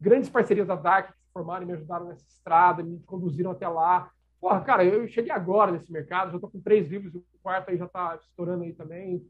Grandes 0.00 0.28
parcerias 0.28 0.66
da 0.66 0.74
Dark 0.74 1.12
que 1.12 1.20
se 1.20 1.32
formaram 1.32 1.62
e 1.62 1.66
me 1.66 1.74
ajudaram 1.74 2.06
nessa 2.06 2.26
estrada, 2.26 2.82
me 2.82 2.98
conduziram 3.06 3.52
até 3.52 3.68
lá. 3.68 4.10
Porra, 4.40 4.60
cara, 4.62 4.84
eu 4.84 5.06
cheguei 5.06 5.30
agora 5.30 5.70
nesse 5.70 5.92
mercado, 5.92 6.32
já 6.32 6.40
tô 6.40 6.48
com 6.48 6.60
três 6.60 6.88
livros, 6.88 7.14
o 7.14 7.24
quarto 7.40 7.70
aí 7.70 7.76
já 7.76 7.86
tá 7.86 8.18
estourando 8.20 8.64
aí 8.64 8.72
também. 8.72 9.24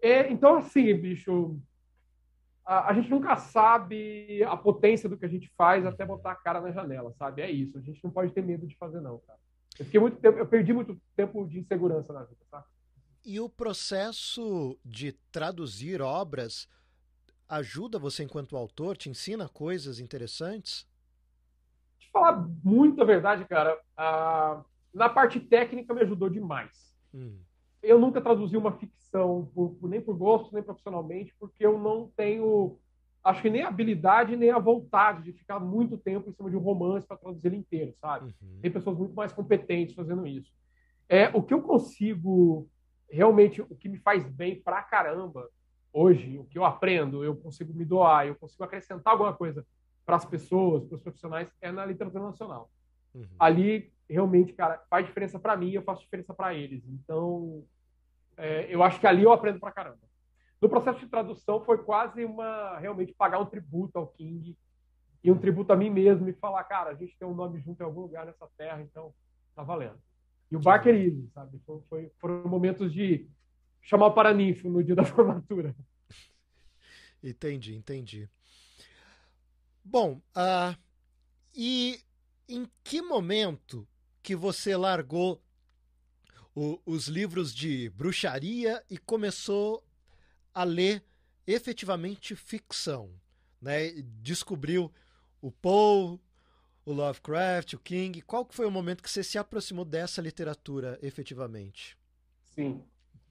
É, 0.00 0.30
então, 0.30 0.58
assim, 0.58 0.94
bicho, 0.94 1.58
a, 2.64 2.90
a, 2.90 2.94
gente 2.94 3.10
nunca 3.10 3.36
sabe 3.36 4.44
a 4.44 4.56
potência 4.56 5.08
do 5.08 5.16
que 5.16 5.24
a 5.24 5.28
gente 5.28 5.50
faz 5.58 5.84
até 5.84 6.06
botar 6.06 6.30
a 6.30 6.36
cara 6.36 6.60
na 6.60 6.70
janela, 6.70 7.12
sabe? 7.18 7.42
É 7.42 7.50
isso. 7.50 7.76
A 7.78 7.80
gente 7.80 7.98
não 8.04 8.12
pode 8.12 8.32
ter 8.32 8.44
medo 8.44 8.64
de 8.64 8.76
fazer, 8.76 9.00
não, 9.00 9.18
cara. 9.26 9.40
Eu, 9.76 9.84
fiquei 9.86 9.98
muito 9.98 10.18
tempo, 10.18 10.38
eu 10.38 10.46
perdi 10.46 10.72
muito 10.72 10.96
tempo 11.16 11.44
de 11.48 11.58
insegurança 11.58 12.12
na 12.12 12.22
vida, 12.22 12.42
tá? 12.48 12.64
E 13.24 13.40
o 13.40 13.48
processo 13.48 14.78
de 14.84 15.10
traduzir 15.32 16.00
obras 16.00 16.68
ajuda 17.56 17.98
você 17.98 18.22
enquanto 18.22 18.56
autor? 18.56 18.96
Te 18.96 19.08
ensina 19.08 19.48
coisas 19.48 19.98
interessantes? 19.98 20.86
Te 21.98 22.10
falar 22.10 22.48
muita 22.62 23.04
verdade, 23.04 23.44
cara. 23.46 23.78
Ah, 23.96 24.64
na 24.92 25.08
parte 25.08 25.40
técnica 25.40 25.94
me 25.94 26.02
ajudou 26.02 26.28
demais. 26.28 26.94
Hum 27.14 27.38
eu 27.82 27.98
nunca 27.98 28.20
traduzi 28.20 28.56
uma 28.56 28.72
ficção, 28.72 29.50
por, 29.52 29.76
nem 29.82 30.00
por 30.00 30.16
gosto, 30.16 30.54
nem 30.54 30.62
profissionalmente, 30.62 31.34
porque 31.38 31.66
eu 31.66 31.78
não 31.78 32.08
tenho, 32.16 32.78
acho 33.24 33.42
que 33.42 33.50
nem 33.50 33.62
a 33.62 33.68
habilidade, 33.68 34.36
nem 34.36 34.50
a 34.50 34.58
vontade 34.58 35.24
de 35.24 35.32
ficar 35.32 35.58
muito 35.58 35.98
tempo 35.98 36.30
em 36.30 36.32
cima 36.32 36.48
de 36.48 36.56
um 36.56 36.60
romance 36.60 37.06
para 37.06 37.16
traduzir 37.16 37.48
ele 37.48 37.56
inteiro, 37.56 37.92
sabe? 38.00 38.34
Uhum. 38.40 38.60
Tem 38.62 38.70
pessoas 38.70 38.96
muito 38.96 39.14
mais 39.14 39.32
competentes 39.32 39.96
fazendo 39.96 40.26
isso. 40.26 40.52
É, 41.08 41.28
o 41.30 41.42
que 41.42 41.52
eu 41.52 41.60
consigo, 41.60 42.68
realmente, 43.10 43.60
o 43.60 43.74
que 43.74 43.88
me 43.88 43.98
faz 43.98 44.24
bem 44.24 44.62
pra 44.62 44.82
caramba 44.82 45.48
hoje, 45.92 46.38
o 46.38 46.44
que 46.44 46.58
eu 46.58 46.64
aprendo, 46.64 47.22
eu 47.22 47.36
consigo 47.36 47.72
me 47.74 47.84
doar, 47.84 48.26
eu 48.26 48.34
consigo 48.34 48.64
acrescentar 48.64 49.12
alguma 49.12 49.32
coisa 49.34 49.66
para 50.04 50.16
as 50.16 50.24
pessoas, 50.24 50.84
para 50.84 50.96
os 50.96 51.02
profissionais, 51.02 51.48
é 51.60 51.70
na 51.70 51.84
literatura 51.84 52.24
nacional. 52.24 52.70
Uhum. 53.14 53.26
Ali, 53.38 53.92
realmente, 54.08 54.52
cara, 54.52 54.82
faz 54.88 55.06
diferença 55.06 55.38
para 55.38 55.56
mim, 55.56 55.70
eu 55.72 55.82
faço 55.82 56.02
diferença 56.02 56.34
para 56.34 56.54
eles. 56.54 56.82
Então, 56.88 57.64
é, 58.36 58.74
eu 58.74 58.82
acho 58.82 58.98
que 58.98 59.06
ali 59.06 59.22
eu 59.22 59.32
aprendo 59.32 59.60
pra 59.60 59.70
caramba. 59.70 60.00
No 60.60 60.68
processo 60.68 61.00
de 61.00 61.08
tradução 61.08 61.64
foi 61.64 61.78
quase 61.78 62.24
uma 62.24 62.78
realmente 62.78 63.12
pagar 63.12 63.40
um 63.40 63.46
tributo 63.46 63.98
ao 63.98 64.06
King 64.06 64.56
e 65.22 65.30
um 65.30 65.38
tributo 65.38 65.72
a 65.72 65.76
mim 65.76 65.90
mesmo 65.90 66.28
e 66.28 66.32
falar, 66.32 66.62
cara, 66.64 66.90
a 66.90 66.94
gente 66.94 67.16
tem 67.18 67.26
um 67.26 67.34
nome 67.34 67.60
junto 67.60 67.80
em 67.80 67.84
algum 67.84 68.02
lugar 68.02 68.24
nessa 68.24 68.48
terra, 68.56 68.80
então 68.80 69.12
tá 69.54 69.62
valendo. 69.62 69.98
E 70.50 70.56
o 70.56 70.60
Barker 70.60 70.94
Easy, 70.94 71.28
sabe? 71.32 71.58
Foi, 71.66 71.80
foi, 71.88 72.12
foram 72.20 72.48
momentos 72.48 72.92
de 72.92 73.28
chamar 73.82 74.06
o 74.06 74.14
Paraninfo 74.14 74.70
no 74.70 74.82
dia 74.82 74.94
da 74.94 75.04
formatura. 75.04 75.74
Entendi, 77.22 77.74
entendi. 77.74 78.28
Bom, 79.84 80.20
uh, 80.36 80.76
e 81.54 82.00
em 82.48 82.68
que 82.82 83.02
momento 83.02 83.86
que 84.22 84.34
você 84.34 84.76
largou 84.76 85.42
o, 86.54 86.80
os 86.86 87.08
livros 87.08 87.54
de 87.54 87.90
bruxaria 87.90 88.82
e 88.88 88.98
começou 88.98 89.84
a 90.54 90.64
ler 90.64 91.02
efetivamente 91.46 92.36
ficção. 92.36 93.10
Né? 93.60 93.90
Descobriu 94.20 94.92
o 95.40 95.50
Poe, 95.50 96.20
o 96.84 96.92
Lovecraft, 96.92 97.74
o 97.74 97.78
King. 97.78 98.20
Qual 98.22 98.44
que 98.44 98.54
foi 98.54 98.66
o 98.66 98.70
momento 98.70 99.02
que 99.02 99.10
você 99.10 99.24
se 99.24 99.38
aproximou 99.38 99.84
dessa 99.84 100.20
literatura 100.20 100.98
efetivamente? 101.02 101.96
Sim. 102.54 102.82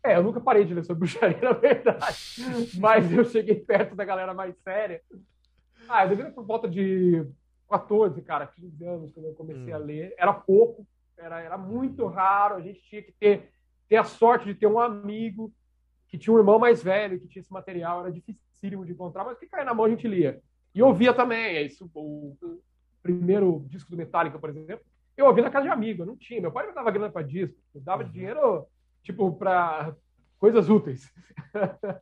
É, 0.03 0.15
eu 0.15 0.23
nunca 0.23 0.41
parei 0.41 0.65
de 0.65 0.73
ler 0.73 0.83
sobre 0.83 1.01
bruxaria, 1.01 1.37
na 1.41 1.53
verdade. 1.53 2.17
Mas 2.79 3.11
eu 3.11 3.23
cheguei 3.25 3.55
perto 3.55 3.95
da 3.95 4.03
galera 4.03 4.33
mais 4.33 4.55
séria. 4.63 5.01
Ah, 5.87 6.03
eu 6.03 6.09
devia 6.09 6.31
por 6.31 6.45
volta 6.45 6.67
de 6.67 7.25
14, 7.69 8.21
cara, 8.21 8.47
15 8.47 8.83
anos, 8.85 9.11
quando 9.13 9.27
eu 9.27 9.33
comecei 9.33 9.73
hum. 9.73 9.75
a 9.75 9.79
ler. 9.79 10.13
Era 10.17 10.33
pouco, 10.33 10.85
era, 11.17 11.39
era 11.41 11.57
muito 11.57 12.05
raro, 12.07 12.55
a 12.55 12.61
gente 12.61 12.81
tinha 12.81 13.01
que 13.01 13.11
ter, 13.11 13.49
ter 13.87 13.97
a 13.97 14.03
sorte 14.03 14.45
de 14.45 14.55
ter 14.55 14.67
um 14.67 14.79
amigo 14.79 15.53
que 16.07 16.17
tinha 16.17 16.33
um 16.33 16.39
irmão 16.39 16.59
mais 16.59 16.83
velho, 16.83 17.19
que 17.19 17.27
tinha 17.27 17.41
esse 17.41 17.53
material, 17.53 18.01
era 18.01 18.11
dificílimo 18.11 18.85
de 18.85 18.91
encontrar, 18.91 19.23
mas 19.23 19.37
que 19.37 19.47
caía 19.47 19.63
na 19.63 19.73
mão 19.73 19.85
a 19.85 19.89
gente 19.89 20.07
lia. 20.07 20.41
E 20.73 20.81
ouvia 20.81 21.13
também, 21.13 21.57
é 21.57 21.61
isso, 21.61 21.89
o, 21.93 22.35
o 22.41 22.61
primeiro 23.01 23.63
disco 23.67 23.91
do 23.91 23.97
Metallica, 23.97 24.39
por 24.39 24.49
exemplo, 24.49 24.83
eu 25.15 25.25
ouvia 25.25 25.43
na 25.43 25.51
casa 25.51 25.65
de 25.65 25.71
amigo, 25.71 26.01
eu 26.01 26.05
não 26.05 26.17
tinha. 26.17 26.41
Meu 26.41 26.51
pai 26.51 26.67
me 26.67 26.73
dava 26.73 26.91
grana 26.91 27.09
para 27.09 27.25
disco, 27.25 27.57
me 27.73 27.81
dava 27.81 28.03
uhum. 28.03 28.09
dinheiro, 28.09 28.65
tipo, 29.03 29.31
para 29.33 29.95
coisas 30.39 30.69
úteis. 30.69 31.11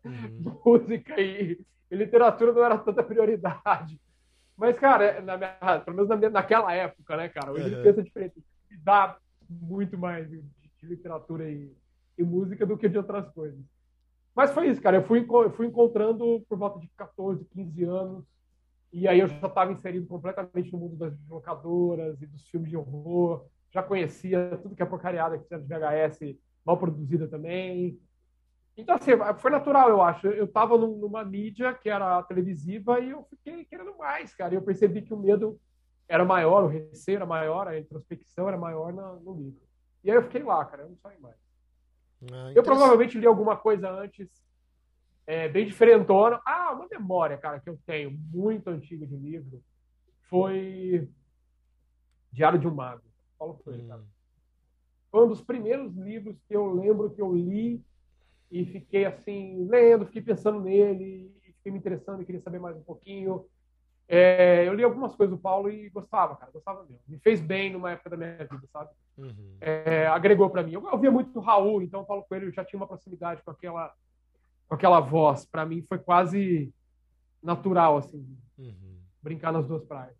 Uhum. 0.04 0.62
Música 0.66 1.20
e, 1.20 1.60
e, 1.90 1.96
literatura 1.96 2.54
não 2.54 2.64
era 2.64 2.78
tanta 2.78 3.04
prioridade. 3.04 4.00
Mas, 4.58 4.78
cara, 4.78 5.22
na 5.22 5.38
minha, 5.38 5.80
pelo 5.84 5.96
menos 5.96 6.10
na 6.10 6.16
minha, 6.16 6.30
naquela 6.30 6.74
época, 6.74 7.16
né, 7.18 7.30
cara? 7.30 7.52
Hoje 7.52 7.64
uhum. 7.64 7.72
ele 7.72 7.84
pensa 7.84 8.04
diferente 8.04 8.44
dá 8.84 9.18
muito 9.50 9.98
mais 9.98 10.30
de, 10.30 10.42
de 10.42 10.86
literatura 10.86 11.50
e, 11.50 11.76
e, 12.18 12.24
música 12.24 12.66
do 12.66 12.78
que 12.78 12.90
de 12.90 12.98
outras 12.98 13.30
coisas. 13.32 13.60
Mas 14.36 14.52
foi 14.52 14.70
isso, 14.70 14.82
cara. 14.82 14.98
Eu 14.98 15.04
fui, 15.04 15.26
eu 15.28 15.52
fui 15.52 15.68
encontrando 15.68 16.46
por 16.48 16.58
volta 16.58 16.80
de 16.80 16.88
14, 16.96 17.44
15 17.46 17.84
anos. 17.84 18.26
E 18.92 19.08
aí 19.08 19.20
eu 19.20 19.28
já 19.28 19.48
estava 19.48 19.72
inserido 19.72 20.08
completamente 20.08 20.72
no 20.72 20.80
mundo 20.80 20.96
das 20.96 21.14
locadoras 21.28 22.22
e 22.22 22.26
dos 22.26 22.48
filmes 22.50 22.70
de 22.70 22.78
horror. 22.78 23.46
Já 23.72 23.84
conhecia 23.84 24.58
tudo 24.62 24.76
que 24.76 24.82
é 24.82 24.86
porcariada 24.86 25.38
que 25.38 25.48
tinha 25.48 25.60
de 25.60 25.68
VHS 25.68 26.36
mal 26.70 26.78
produzida 26.78 27.28
também. 27.28 28.00
Então, 28.78 28.96
assim, 28.96 29.12
foi 29.40 29.52
natural, 29.52 29.90
eu 29.90 30.02
acho. 30.02 30.28
Eu 30.28 30.46
estava 30.46 30.78
numa 30.78 31.26
mídia 31.26 31.74
que 31.74 31.90
era 31.90 32.24
televisiva 32.24 33.00
e 33.00 33.10
eu 33.10 33.24
fiquei 33.24 33.66
querendo 33.66 33.98
mais, 33.98 34.34
cara. 34.36 34.54
E 34.54 34.58
eu 34.58 34.62
percebi 34.62 35.02
que 35.02 35.14
o 35.14 35.18
medo 35.18 35.60
era 36.08 36.24
maior, 36.24 36.64
o 36.64 36.68
receio 36.68 37.18
era 37.18 37.26
maior, 37.26 37.68
a 37.68 37.78
introspecção 37.78 38.48
era 38.48 38.58
maior 38.58 38.94
no, 38.94 39.20
no 39.20 39.34
livro. 39.34 39.62
E 40.04 40.10
aí 40.10 40.16
eu 40.16 40.24
fiquei 40.24 40.44
lá, 40.44 40.64
cara, 40.64 40.84
eu 40.84 40.90
não 40.90 40.98
saí 40.98 41.20
mais. 41.20 41.36
Ah, 42.32 42.52
eu 42.56 42.64
provavelmente 42.64 43.18
li 43.18 43.26
alguma 43.26 43.58
coisa 43.58 43.90
antes, 43.90 44.30
é, 45.28 45.50
bem 45.50 45.66
diferentona. 45.66 46.40
Ah, 46.46 46.72
uma 46.74 46.88
memória, 46.88 47.38
cara, 47.38 47.60
que 47.60 47.70
eu 47.70 47.78
tenho, 47.86 48.12
muito 48.12 48.70
antiga 48.70 49.06
de 49.06 49.16
livro, 49.16 49.62
foi 50.30 51.10
Diário 52.32 52.60
de 52.60 52.68
um 52.68 52.74
Mago. 52.74 53.04
Paulo 53.38 53.60
Coelho, 53.64 53.84
hum. 53.84 53.88
cara. 53.88 54.19
Foi 55.12 55.26
um 55.26 55.28
dos 55.28 55.42
primeiros 55.42 55.96
livros 55.96 56.38
que 56.48 56.56
eu 56.56 56.74
lembro 56.74 57.10
que 57.10 57.22
eu 57.22 57.34
li 57.34 57.84
e 58.52 58.66
fiquei 58.66 59.06
assim, 59.06 59.68
lendo, 59.68 60.06
fiquei 60.06 60.22
pensando 60.22 60.60
nele, 60.60 61.34
fiquei 61.58 61.72
me 61.72 61.80
interessando 61.80 62.22
e 62.22 62.26
queria 62.26 62.42
saber 62.42 62.60
mais 62.60 62.76
um 62.78 62.84
pouquinho. 62.84 63.46
É, 64.08 64.68
eu 64.68 64.74
li 64.74 64.84
algumas 64.84 65.16
coisas 65.16 65.36
do 65.36 65.42
Paulo 65.42 65.70
e 65.70 65.88
gostava, 65.90 66.36
cara, 66.36 66.52
gostava 66.52 66.84
mesmo. 66.84 67.00
Me 67.08 67.20
fez 67.20 67.40
bem 67.40 67.72
numa 67.72 67.92
época 67.92 68.10
da 68.10 68.18
minha 68.18 68.38
vida, 68.38 68.68
sabe? 68.72 68.90
Uhum. 69.16 69.58
É, 69.62 70.08
agregou 70.08 70.50
para 70.50 70.64
mim. 70.64 70.74
Eu, 70.74 70.90
eu 70.90 70.98
via 70.98 71.12
muito 71.12 71.38
o 71.38 71.42
Raul, 71.42 71.84
então 71.84 72.02
o 72.02 72.06
Paulo 72.06 72.24
Coelho 72.24 72.52
já 72.52 72.66
tinha 72.66 72.80
uma 72.80 72.88
proximidade 72.88 73.44
com 73.44 73.52
aquela, 73.52 73.94
com 74.68 74.74
aquela 74.74 75.00
voz. 75.00 75.46
Para 75.46 75.64
mim 75.64 75.84
foi 75.88 76.00
quase 76.00 76.74
natural, 77.42 77.98
assim, 77.98 78.36
uhum. 78.58 79.00
brincar 79.22 79.52
nas 79.52 79.68
duas 79.68 79.84
praias. 79.84 80.18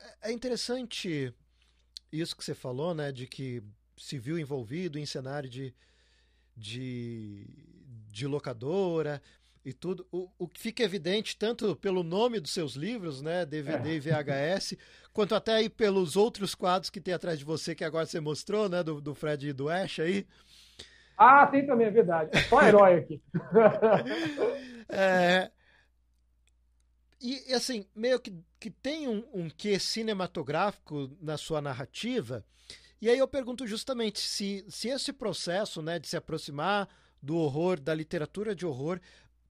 É, 0.00 0.30
é 0.30 0.32
interessante 0.32 1.34
isso 2.20 2.36
que 2.36 2.44
você 2.44 2.54
falou, 2.54 2.94
né, 2.94 3.12
de 3.12 3.26
que 3.26 3.62
se 3.96 4.18
viu 4.18 4.38
envolvido 4.38 4.98
em 4.98 5.06
cenário 5.06 5.48
de, 5.48 5.74
de, 6.56 7.46
de 8.10 8.26
locadora 8.26 9.22
e 9.64 9.72
tudo. 9.72 10.06
O, 10.12 10.28
o 10.38 10.48
que 10.48 10.60
fica 10.60 10.82
evidente 10.82 11.36
tanto 11.36 11.74
pelo 11.76 12.02
nome 12.02 12.40
dos 12.40 12.52
seus 12.52 12.74
livros, 12.74 13.22
né, 13.22 13.44
DVD 13.46 13.90
é. 13.90 13.94
e 13.94 14.00
VHS, 14.00 14.76
quanto 15.12 15.34
até 15.34 15.54
aí 15.54 15.68
pelos 15.68 16.16
outros 16.16 16.54
quadros 16.54 16.90
que 16.90 17.00
tem 17.00 17.14
atrás 17.14 17.38
de 17.38 17.44
você 17.44 17.74
que 17.74 17.84
agora 17.84 18.06
você 18.06 18.20
mostrou, 18.20 18.68
né, 18.68 18.82
do, 18.82 19.00
do 19.00 19.14
Fred 19.14 19.48
e 19.48 19.52
do 19.52 19.68
Ash 19.68 20.00
aí. 20.00 20.26
Ah, 21.16 21.46
tem 21.46 21.64
também, 21.64 21.86
é 21.86 21.90
verdade. 21.90 22.30
É 22.32 22.40
só 22.42 22.60
herói 22.62 22.94
aqui. 22.94 23.22
é, 24.88 25.50
e, 27.24 27.54
assim, 27.54 27.86
meio 27.96 28.20
que, 28.20 28.34
que 28.60 28.70
tem 28.70 29.08
um, 29.08 29.24
um 29.32 29.48
quê 29.48 29.78
cinematográfico 29.78 31.10
na 31.22 31.38
sua 31.38 31.62
narrativa. 31.62 32.44
E 33.00 33.08
aí 33.08 33.18
eu 33.18 33.26
pergunto 33.26 33.66
justamente 33.66 34.20
se, 34.20 34.62
se 34.68 34.88
esse 34.88 35.10
processo 35.10 35.80
né, 35.80 35.98
de 35.98 36.06
se 36.06 36.18
aproximar 36.18 36.86
do 37.22 37.38
horror, 37.38 37.80
da 37.80 37.94
literatura 37.94 38.54
de 38.54 38.66
horror, 38.66 39.00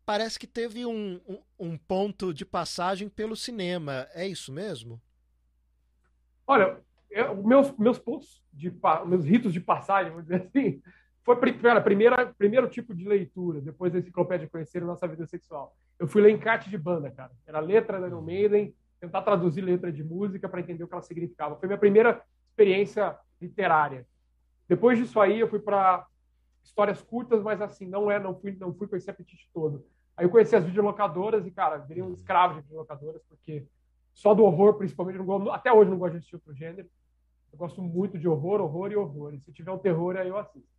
parece 0.06 0.38
que 0.38 0.46
teve 0.46 0.86
um, 0.86 1.20
um, 1.26 1.42
um, 1.58 1.76
ponto 1.76 2.32
de 2.32 2.44
passagem 2.44 3.08
pelo 3.08 3.34
cinema. 3.34 4.06
É 4.14 4.24
isso 4.24 4.52
mesmo? 4.52 5.02
Olha, 6.46 6.78
eu, 7.10 7.42
meus, 7.42 7.76
meus 7.76 7.98
pontos 7.98 8.40
de 8.52 8.72
meus 9.04 9.24
ritos 9.24 9.52
de 9.52 9.60
passagem, 9.60 10.12
vamos 10.12 10.26
dizer 10.26 10.42
assim, 10.42 10.80
foi 11.24 11.52
cara, 11.54 11.80
primeira, 11.80 12.26
primeiro 12.36 12.68
tipo 12.68 12.94
de 12.94 13.08
leitura, 13.08 13.60
depois 13.60 13.92
da 13.92 13.98
enciclopédia 13.98 14.48
Conhecer 14.48 14.82
a 14.82 14.86
Nossa 14.86 15.08
Vida 15.08 15.26
Sexual. 15.26 15.74
Eu 15.98 16.06
fui 16.06 16.20
ler 16.20 16.30
encarte 16.30 16.68
de 16.68 16.76
banda, 16.76 17.10
cara. 17.10 17.32
Era 17.46 17.60
letra 17.60 17.98
da 17.98 18.06
Iron 18.06 18.20
Maiden, 18.20 18.74
tentar 19.00 19.22
traduzir 19.22 19.62
letra 19.62 19.90
de 19.90 20.04
música 20.04 20.48
para 20.48 20.60
entender 20.60 20.84
o 20.84 20.88
que 20.88 20.94
ela 20.94 21.02
significava. 21.02 21.56
Foi 21.56 21.66
minha 21.66 21.78
primeira 21.78 22.22
experiência 22.50 23.16
literária. 23.40 24.06
Depois 24.68 24.98
disso 24.98 25.18
aí, 25.18 25.40
eu 25.40 25.48
fui 25.48 25.60
para 25.60 26.06
histórias 26.62 27.00
curtas, 27.00 27.42
mas 27.42 27.60
assim, 27.62 27.86
não 27.86 28.10
é, 28.10 28.18
não 28.18 28.38
fui, 28.38 28.52
não 28.60 28.74
fui 28.74 28.86
com 28.86 28.96
esse 28.96 29.10
apetite 29.10 29.48
todo. 29.52 29.84
Aí 30.16 30.26
eu 30.26 30.30
conheci 30.30 30.54
as 30.54 30.64
videolocadoras 30.64 31.46
e, 31.46 31.50
cara, 31.50 31.78
virei 31.78 32.02
um 32.02 32.12
escravo 32.12 32.54
de 32.54 32.60
videolocadoras, 32.62 33.22
porque 33.28 33.66
só 34.12 34.34
do 34.34 34.44
horror, 34.44 34.74
principalmente, 34.74 35.18
não, 35.18 35.50
até 35.52 35.72
hoje 35.72 35.90
não 35.90 35.98
gosto 35.98 36.12
de 36.12 36.18
assistir 36.18 36.36
outro 36.36 36.54
gênero. 36.54 36.88
Eu 37.50 37.58
gosto 37.58 37.80
muito 37.80 38.18
de 38.18 38.28
horror, 38.28 38.60
horror 38.60 38.92
e 38.92 38.96
horror. 38.96 39.34
E 39.34 39.40
se 39.40 39.52
tiver 39.52 39.72
um 39.72 39.78
terror, 39.78 40.16
aí 40.16 40.28
eu 40.28 40.36
assisto. 40.36 40.73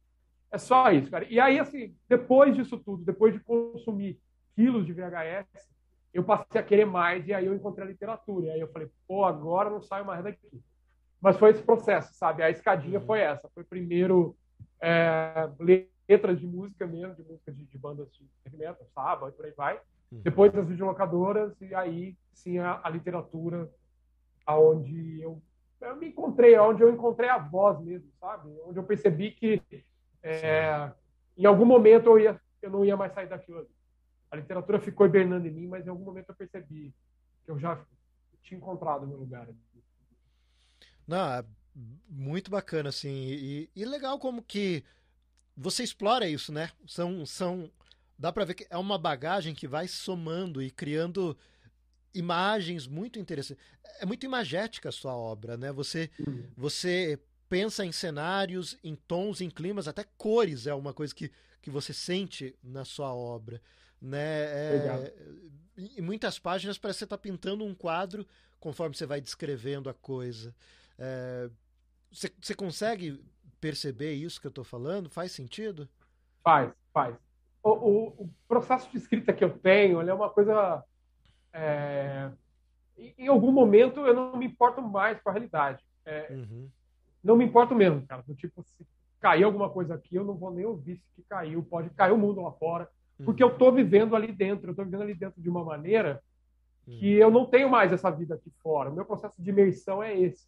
É 0.51 0.57
só 0.57 0.91
isso, 0.91 1.11
cara. 1.11 1.25
E 1.29 1.39
aí, 1.39 1.59
assim, 1.59 1.95
depois 2.07 2.55
disso 2.55 2.77
tudo, 2.77 3.03
depois 3.03 3.33
de 3.33 3.39
consumir 3.41 4.19
quilos 4.55 4.85
de 4.85 4.93
VHS, 4.93 5.69
eu 6.13 6.23
passei 6.23 6.61
a 6.61 6.63
querer 6.63 6.85
mais 6.85 7.27
e 7.27 7.33
aí 7.33 7.45
eu 7.45 7.53
encontrei 7.53 7.85
a 7.85 7.89
literatura. 7.89 8.47
E 8.47 8.49
aí 8.51 8.59
eu 8.61 8.71
falei, 8.71 8.89
pô, 9.07 9.25
agora 9.25 9.69
não 9.69 9.81
saio 9.81 10.05
mais 10.05 10.23
daqui. 10.23 10.61
Mas 11.21 11.37
foi 11.37 11.51
esse 11.51 11.61
processo, 11.61 12.13
sabe? 12.13 12.41
A 12.41 12.49
escadinha 12.49 13.01
foi 13.01 13.19
essa. 13.19 13.49
Foi 13.53 13.63
primeiro 13.63 14.35
é, 14.81 15.49
letras 16.07 16.39
de 16.39 16.47
música 16.47 16.87
mesmo, 16.87 17.15
de 17.15 17.23
música 17.23 17.51
de, 17.51 17.65
de 17.65 17.77
bandas 17.77 18.07
de 18.13 18.57
metal, 18.57 18.85
sábado, 18.93 19.29
e 19.29 19.31
por 19.33 19.45
aí 19.45 19.51
vai. 19.51 19.79
Uhum. 20.11 20.21
Depois 20.21 20.55
as 20.55 20.67
videolocadoras 20.67 21.59
e 21.59 21.73
aí 21.75 22.15
sim 22.33 22.59
a, 22.59 22.79
a 22.83 22.89
literatura, 22.89 23.69
aonde 24.45 25.21
eu, 25.21 25.41
eu 25.81 25.95
me 25.95 26.09
encontrei, 26.09 26.57
onde 26.57 26.81
eu 26.81 26.93
encontrei 26.93 27.29
a 27.29 27.37
voz 27.37 27.79
mesmo, 27.81 28.09
sabe? 28.19 28.49
Onde 28.65 28.77
eu 28.77 28.83
percebi 28.83 29.31
que 29.31 29.61
é, 30.26 30.91
em 31.38 31.45
algum 31.45 31.65
momento 31.65 32.09
eu, 32.09 32.19
ia, 32.19 32.41
eu 32.61 32.71
não 32.71 32.84
ia 32.84 32.97
mais 32.97 33.13
sair 33.13 33.28
daquilo. 33.28 33.67
A 34.32 34.36
literatura 34.36 34.80
ficou 34.80 35.05
hibernando 35.05 35.47
em 35.47 35.51
mim, 35.51 35.67
mas 35.67 35.86
em 35.86 35.89
algum 35.89 36.03
momento 36.03 36.30
eu 36.30 36.36
percebi 36.36 36.93
que 37.43 37.51
eu 37.51 37.59
já 37.59 37.80
tinha 38.41 38.57
encontrado 38.57 39.07
meu 39.07 39.17
lugar. 39.17 39.47
Não, 41.07 41.34
é 41.34 41.45
muito 42.09 42.49
bacana, 42.49 42.89
assim. 42.89 43.09
E, 43.09 43.69
e 43.76 43.86
legal 43.86 44.17
como 44.17 44.41
que 44.41 44.84
você 45.55 45.84
explora 45.84 46.28
isso, 46.28 46.51
né? 46.51 46.71
São. 46.88 47.26
são 47.26 47.69
dá 48.17 48.32
para 48.32 48.45
ver 48.45 48.55
que 48.55 48.67
é 48.69 48.78
uma 48.78 48.97
bagagem 48.97 49.53
que 49.53 49.67
vai 49.67 49.88
somando 49.88 50.61
e 50.61 50.71
criando 50.71 51.38
imagens 52.13 52.88
muito 52.88 53.19
interessantes. 53.19 53.63
É 53.99 54.05
muito 54.05 54.26
imagética 54.26 54.89
a 54.89 54.91
sua 54.91 55.15
obra, 55.15 55.55
né? 55.55 55.71
Você, 55.71 56.09
uhum. 56.26 56.45
você 56.57 57.19
pensa 57.49 57.85
em 57.85 57.91
cenários, 57.91 58.77
em 58.83 58.95
tons, 58.95 59.41
em 59.41 59.49
climas, 59.49 59.87
até 59.87 60.03
cores 60.17 60.67
é 60.67 60.73
uma 60.73 60.93
coisa 60.93 61.13
que, 61.13 61.31
que 61.61 61.69
você 61.69 61.93
sente 61.93 62.57
na 62.63 62.83
sua 62.83 63.13
obra. 63.13 63.61
Né? 64.01 64.19
É, 64.19 65.13
em 65.77 66.01
muitas 66.01 66.37
páginas 66.39 66.77
parece 66.77 66.97
que 66.97 66.99
você 66.99 67.05
está 67.05 67.17
pintando 67.17 67.63
um 67.63 67.73
quadro 67.73 68.25
conforme 68.59 68.95
você 68.95 69.05
vai 69.05 69.21
descrevendo 69.21 69.89
a 69.89 69.93
coisa. 69.93 70.53
É, 70.97 71.49
você, 72.11 72.31
você 72.41 72.55
consegue 72.55 73.23
perceber 73.59 74.13
isso 74.13 74.39
que 74.39 74.47
eu 74.47 74.49
estou 74.49 74.63
falando? 74.63 75.09
Faz 75.09 75.31
sentido? 75.31 75.87
Faz, 76.43 76.71
faz. 76.93 77.15
O, 77.63 77.71
o, 77.71 78.07
o, 78.23 78.29
processo 78.47 78.89
de 78.91 78.97
escrita 78.97 79.33
que 79.33 79.43
eu 79.43 79.57
tenho 79.57 79.99
é 80.01 80.13
uma 80.13 80.29
coisa. 80.29 80.83
É, 81.51 82.29
em 83.17 83.27
algum 83.27 83.51
momento 83.51 84.05
eu 84.05 84.13
não 84.13 84.37
me 84.37 84.45
importo 84.45 84.81
mais 84.81 85.19
com 85.21 85.29
a 85.29 85.33
realidade. 85.33 85.83
É, 86.05 86.27
uhum 86.31 86.69
não 87.26 87.36
me 87.36 87.43
importo 87.43 87.73
mesmo, 87.73 88.05
cara. 88.05 88.21
Do 88.21 88.36
tipo, 88.36 88.63
se 88.63 88.86
cair 89.19 89.43
alguma 89.43 89.67
coisa 89.67 89.95
aqui, 89.95 90.15
eu 90.15 90.23
não 90.23 90.36
vou 90.36 90.51
nem 90.51 90.63
ouvir 90.63 90.97
se 90.97 91.09
que 91.15 91.23
caiu. 91.23 91.63
Pode 91.63 91.89
cair 91.89 92.11
o 92.11 92.17
mundo 92.17 92.39
lá 92.39 92.51
fora. 92.51 92.88
Porque 93.23 93.41
eu 93.41 93.47
estou 93.47 93.71
vivendo 93.71 94.15
ali 94.15 94.32
dentro. 94.32 94.67
Eu 94.67 94.71
estou 94.71 94.86
vivendo 94.86 95.01
ali 95.01 95.15
dentro 95.15 95.41
de 95.41 95.49
uma 95.49 95.63
maneira 95.63 96.21
que 96.86 97.13
eu 97.15 97.32
não 97.32 97.47
tenho 97.47 97.67
mais 97.67 97.91
essa 97.91 98.11
vida 98.11 98.36
aqui 98.36 98.51
fora. 98.61 98.91
O 98.91 98.93
meu 98.93 99.03
processo 99.03 99.41
de 99.41 99.49
imersão 99.49 100.03
é 100.03 100.15
esse. 100.15 100.47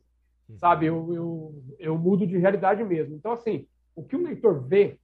Sabe? 0.57 0.86
Eu, 0.86 1.13
eu, 1.13 1.63
eu 1.80 1.97
mudo 1.97 2.28
de 2.28 2.38
realidade 2.38 2.84
mesmo. 2.84 3.15
Então, 3.15 3.32
assim, 3.32 3.67
o 3.95 4.03
que 4.03 4.15
o 4.15 4.21
leitor 4.21 4.61
vê, 4.61 4.99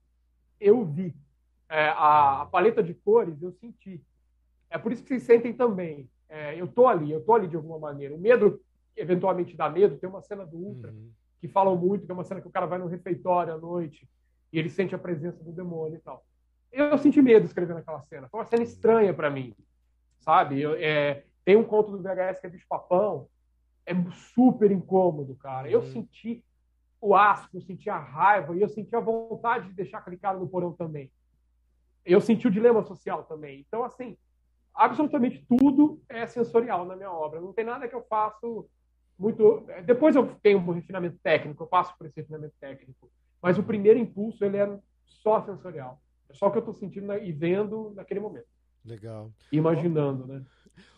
eu 0.59 0.85
vi. 0.85 1.15
É, 1.67 1.87
a, 1.87 2.41
a, 2.41 2.45
paleta 2.45 2.83
de 2.83 2.93
cores, 2.93 3.41
eu 3.41 3.51
senti. 3.53 3.99
É 4.69 4.77
por 4.77 4.91
isso 4.91 5.01
que 5.01 5.09
vocês 5.09 5.23
sentem 5.23 5.51
também. 5.51 6.07
É, 6.29 6.53
eu 6.59 6.67
tô 6.67 6.87
ali, 6.87 7.11
eu 7.11 7.23
tô 7.23 7.33
ali 7.33 7.47
de 7.47 7.55
alguma 7.55 7.79
maneira. 7.79 8.13
O 8.13 8.19
medo, 8.19 8.61
eventualmente, 8.95 9.57
dá 9.57 9.67
medo. 9.67 9.97
Tem 9.97 10.07
uma 10.07 10.21
cena 10.21 10.45
do 10.45 10.55
Ultra. 10.55 10.91
Uhum 10.91 11.09
que 11.43 11.47
falam 11.49 11.75
muito, 11.75 12.05
que 12.05 12.11
é 12.11 12.15
uma 12.15 12.23
cena 12.23 12.39
que 12.39 12.47
o 12.47 12.51
cara 12.51 12.65
vai 12.65 12.79
no 12.79 12.87
refeitório 12.87 13.53
à 13.53 13.57
noite 13.57 14.07
e 14.49 14.57
ele 14.57 14.69
sente 14.69 14.95
a 14.95 14.97
presença 14.97 15.43
do 15.43 15.51
demônio 15.51 15.97
e 15.97 15.99
tal. 15.99 16.23
Eu 16.71 16.97
senti 16.97 17.21
medo 17.21 17.45
escrevendo 17.45 17.79
aquela 17.79 18.01
cena. 18.01 18.29
Foi 18.29 18.39
uma 18.39 18.45
cena 18.45 18.63
estranha 18.63 19.13
para 19.13 19.29
mim, 19.29 19.53
sabe? 20.21 20.61
Eu, 20.61 20.73
é, 20.75 21.25
tem 21.43 21.57
um 21.57 21.65
conto 21.65 21.91
do 21.91 22.01
VHS 22.01 22.39
que 22.39 22.47
é 22.47 22.49
Bicho 22.49 22.65
Papão, 22.69 23.27
é 23.85 23.93
super 24.33 24.71
incômodo, 24.71 25.35
cara. 25.35 25.69
Eu 25.69 25.81
uhum. 25.81 25.91
senti 25.91 26.45
o 27.01 27.13
asco, 27.13 27.57
eu 27.57 27.61
senti 27.61 27.89
a 27.89 27.99
raiva 27.99 28.55
e 28.55 28.61
eu 28.61 28.69
senti 28.69 28.95
a 28.95 29.01
vontade 29.01 29.67
de 29.67 29.73
deixar 29.73 29.97
aquele 29.97 30.15
cara 30.15 30.39
no 30.39 30.47
porão 30.47 30.71
também. 30.71 31.11
Eu 32.05 32.21
senti 32.21 32.47
o 32.47 32.51
dilema 32.51 32.83
social 32.83 33.25
também. 33.25 33.65
Então, 33.67 33.83
assim, 33.83 34.17
absolutamente 34.73 35.45
tudo 35.45 36.01
é 36.07 36.25
sensorial 36.25 36.85
na 36.85 36.95
minha 36.95 37.11
obra. 37.11 37.41
Não 37.41 37.51
tem 37.51 37.65
nada 37.65 37.85
que 37.85 37.95
eu 37.95 38.03
faço 38.03 38.65
muito. 39.17 39.65
Depois 39.85 40.15
eu 40.15 40.35
tenho 40.41 40.59
um 40.59 40.71
refinamento 40.71 41.17
técnico, 41.21 41.63
eu 41.63 41.67
passo 41.67 41.97
por 41.97 42.07
esse 42.07 42.19
refinamento 42.19 42.55
técnico. 42.59 43.09
Mas 43.41 43.57
o 43.57 43.63
primeiro 43.63 43.99
impulso 43.99 44.43
ele 44.43 44.57
é 44.57 44.79
só 45.05 45.41
sensorial. 45.45 46.01
É 46.29 46.33
só 46.33 46.47
o 46.47 46.51
que 46.51 46.57
eu 46.57 46.61
estou 46.61 46.73
sentindo 46.73 47.13
e 47.13 47.31
vendo 47.31 47.93
naquele 47.95 48.19
momento. 48.19 48.47
Legal. 48.85 49.31
Imaginando, 49.51 50.25
né? 50.25 50.43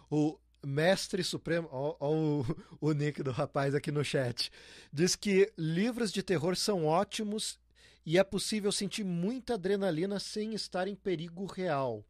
O 0.09 0.37
mestre 0.65 1.23
supremo, 1.23 1.67
ó, 1.71 1.95
ó, 1.99 2.11
o, 2.11 2.45
o 2.81 2.91
nick 2.93 3.21
do 3.21 3.31
rapaz 3.31 3.75
aqui 3.75 3.91
no 3.91 4.03
chat, 4.03 4.51
diz 4.91 5.15
que 5.15 5.51
livros 5.57 6.11
de 6.11 6.23
terror 6.23 6.55
são 6.55 6.85
ótimos 6.85 7.59
e 8.05 8.17
é 8.17 8.23
possível 8.23 8.71
sentir 8.71 9.03
muita 9.03 9.55
adrenalina 9.55 10.19
sem 10.19 10.53
estar 10.53 10.87
em 10.87 10.95
perigo 10.95 11.45
real. 11.45 12.03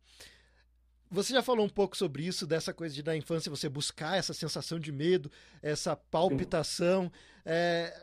Você 1.12 1.34
já 1.34 1.42
falou 1.42 1.66
um 1.66 1.70
pouco 1.70 1.96
sobre 1.96 2.26
isso, 2.26 2.48
dessa 2.48 2.74
coisa 2.74 2.94
de 2.94 3.04
na 3.04 3.16
infância 3.16 3.50
você 3.50 3.70
buscar 3.70 4.18
essa 4.18 4.34
sensação 4.34 4.80
de 4.80 4.92
medo, 4.92 5.32
essa 5.62 5.96
palpitação. 5.96 7.12
É, 7.46 7.94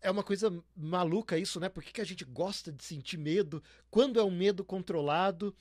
é 0.00 0.10
uma 0.10 0.22
coisa 0.22 0.52
maluca 0.76 1.38
isso, 1.38 1.58
né? 1.58 1.68
Por 1.68 1.82
que, 1.82 1.92
que 1.92 2.00
a 2.00 2.06
gente 2.06 2.24
gosta 2.24 2.70
de 2.70 2.84
sentir 2.84 3.16
medo? 3.16 3.62
Quando 3.90 4.20
é 4.20 4.24
um 4.24 4.30
medo 4.30 4.64
controlado? 4.64 5.54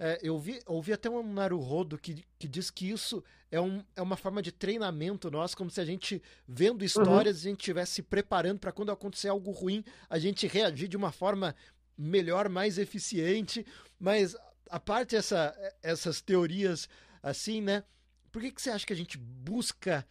É, 0.00 0.18
eu 0.22 0.38
vi, 0.38 0.60
ouvi 0.66 0.92
até 0.92 1.10
um 1.10 1.32
Naruhodo 1.32 1.98
que, 1.98 2.24
que 2.38 2.46
diz 2.46 2.70
que 2.70 2.88
isso 2.88 3.22
é, 3.50 3.60
um, 3.60 3.82
é 3.96 4.02
uma 4.02 4.16
forma 4.16 4.40
de 4.40 4.52
treinamento 4.52 5.28
nosso, 5.30 5.56
como 5.56 5.70
se 5.70 5.80
a 5.80 5.84
gente, 5.84 6.22
vendo 6.46 6.84
histórias, 6.84 7.38
uhum. 7.38 7.42
a 7.42 7.50
gente 7.50 7.60
estivesse 7.60 7.92
se 7.94 8.02
preparando 8.02 8.60
para 8.60 8.70
quando 8.70 8.92
acontecer 8.92 9.28
algo 9.28 9.50
ruim, 9.50 9.84
a 10.08 10.18
gente 10.18 10.46
reagir 10.46 10.86
de 10.86 10.96
uma 10.96 11.10
forma 11.10 11.54
melhor, 11.96 12.48
mais 12.48 12.78
eficiente. 12.78 13.66
Mas 13.98 14.36
a 14.70 14.80
parte 14.80 15.16
essa, 15.16 15.54
essas 15.82 16.20
teorias 16.20 16.88
assim, 17.22 17.60
né? 17.60 17.84
Por 18.30 18.42
que, 18.42 18.50
que 18.50 18.62
você 18.62 18.70
acha 18.70 18.86
que 18.86 18.92
a 18.92 18.96
gente 18.96 19.18
busca 19.18 20.06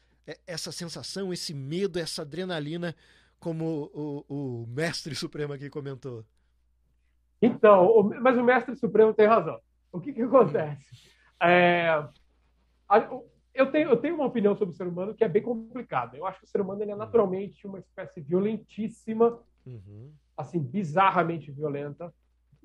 essa 0.45 0.72
sensação, 0.72 1.32
esse 1.32 1.53
medo, 1.53 1.99
essa 1.99 2.24
adrenalina, 2.24 2.95
como 3.39 3.89
o, 3.93 4.26
o, 4.28 4.68
mestre 4.68 5.16
supremo 5.16 5.53
aqui 5.53 5.70
comentou? 5.70 6.26
Então, 7.41 8.03
mas 8.22 8.38
o 8.38 8.43
mestre 8.43 8.76
supremo 8.76 9.14
tem 9.14 9.28
razão. 9.28 9.60
O 9.91 10.01
que, 10.01 10.12
que 10.12 10.22
acontece? 10.22 10.86
É, 11.41 12.03
eu, 13.53 13.72
tenho, 13.72 13.89
eu 13.89 13.97
tenho 13.97 14.16
uma 14.16 14.26
opinião 14.26 14.55
sobre 14.55 14.74
o 14.74 14.78
ser 14.78 14.88
humano 14.88 15.14
que 15.14 15.24
é 15.24 15.30
bem 15.30 15.43
complicada. 15.43 16.18
Eu 16.18 16.26
acho 16.26 16.39
que 16.39 16.45
o 16.45 16.49
ser 16.49 16.62
humano 16.62 16.82
ele 16.82 16.91
é 16.91 16.95
naturalmente 16.95 17.66
uma 17.66 17.80
espécie 17.80 18.20
violentíssima, 18.20 19.39
uhum. 19.66 20.12
assim, 20.36 20.60
bizarramente 20.60 21.51
violenta 21.51 22.14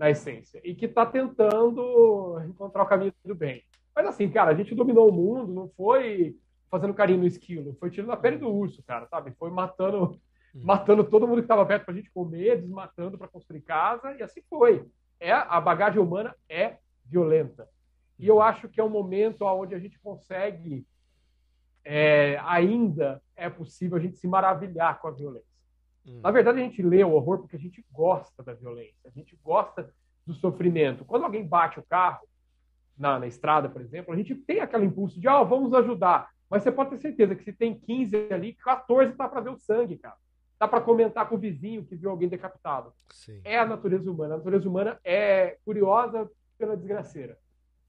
na 0.03 0.11
essência, 0.11 0.61
e 0.65 0.75
que 0.75 0.87
está 0.87 1.07
tentando 1.07 2.43
encontrar 2.49 2.83
o 2.83 2.87
caminho 2.87 3.15
do 3.25 3.37
bem. 3.37 3.63
Mas 3.95 4.05
assim, 4.05 4.29
cara, 4.29 4.51
a 4.51 4.55
gente 4.55 4.75
dominou 4.75 5.09
o 5.09 5.13
mundo, 5.13 5.53
não 5.53 5.69
foi 5.69 6.37
fazendo 6.69 6.93
carinho 6.93 7.21
no 7.21 7.27
esquilo, 7.27 7.77
foi 7.79 7.89
tirando 7.89 8.11
a 8.11 8.17
pele 8.17 8.37
do 8.37 8.49
urso, 8.49 8.83
cara, 8.83 9.07
sabe? 9.07 9.31
Foi 9.39 9.49
matando, 9.53 10.21
hum. 10.53 10.61
matando 10.61 11.05
todo 11.05 11.29
mundo 11.29 11.37
que 11.37 11.45
estava 11.45 11.65
perto 11.65 11.85
para 11.85 11.95
a 11.95 11.97
gente 11.97 12.11
comer, 12.11 12.61
desmatando 12.61 13.17
para 13.17 13.29
construir 13.29 13.61
casa, 13.61 14.13
e 14.19 14.25
assim 14.25 14.43
foi. 14.51 14.85
É 15.21 15.31
a 15.31 15.61
bagagem 15.61 16.01
humana 16.01 16.35
é 16.49 16.79
violenta. 17.05 17.69
E 18.19 18.27
eu 18.27 18.43
acho 18.43 18.69
que 18.69 18.81
é 18.81 18.85
um 18.85 18.91
momento 18.91 19.45
onde 19.45 19.73
a 19.73 19.79
gente 19.79 20.01
consegue 20.01 20.85
é, 21.85 22.41
ainda 22.43 23.23
é 23.37 23.49
possível 23.49 23.99
a 23.99 24.01
gente 24.01 24.17
se 24.17 24.27
maravilhar 24.27 25.01
com 25.01 25.07
a 25.07 25.13
violência. 25.13 25.52
Hum. 26.07 26.21
Na 26.23 26.31
verdade, 26.31 26.61
a 26.61 26.63
gente 26.63 26.83
lê 26.83 27.03
o 27.05 27.13
horror 27.13 27.39
porque 27.39 27.57
a 27.57 27.59
gente 27.59 27.85
gosta 27.91 28.43
da 28.43 28.55
violência, 28.55 29.09
a 29.09 29.11
gente 29.11 29.39
gosta 29.43 29.93
do 30.27 30.35
sofrimento. 30.35 31.05
Quando 31.05 31.25
alguém 31.25 31.47
bate 31.47 31.79
o 31.79 31.83
carro 31.83 32.27
na, 32.97 33.19
na 33.19 33.27
estrada, 33.27 33.69
por 33.69 33.81
exemplo, 33.81 34.13
a 34.13 34.17
gente 34.17 34.35
tem 34.35 34.61
aquele 34.61 34.87
impulso 34.87 35.21
de, 35.21 35.29
ah, 35.29 35.41
oh, 35.41 35.47
vamos 35.47 35.73
ajudar. 35.75 36.31
Mas 36.49 36.63
você 36.63 36.71
pode 36.71 36.91
ter 36.91 36.99
certeza 36.99 37.35
que 37.35 37.45
se 37.45 37.53
tem 37.53 37.79
15 37.79 38.33
ali, 38.33 38.53
14 38.55 39.15
tá 39.15 39.29
para 39.29 39.41
ver 39.41 39.51
o 39.51 39.57
sangue, 39.57 39.97
cara. 39.97 40.17
Dá 40.59 40.69
para 40.69 40.81
comentar 40.81 41.29
com 41.29 41.35
o 41.35 41.39
vizinho 41.39 41.85
que 41.85 41.97
viu 41.97 42.11
alguém 42.11 42.29
decapitado. 42.29 42.93
Sim. 43.11 43.41
É 43.43 43.59
a 43.59 43.67
natureza 43.67 44.11
humana. 44.11 44.35
A 44.35 44.37
natureza 44.37 44.69
humana 44.69 45.01
é 45.03 45.57
curiosa 45.65 46.31
pela 46.57 46.77
desgraceira, 46.77 47.39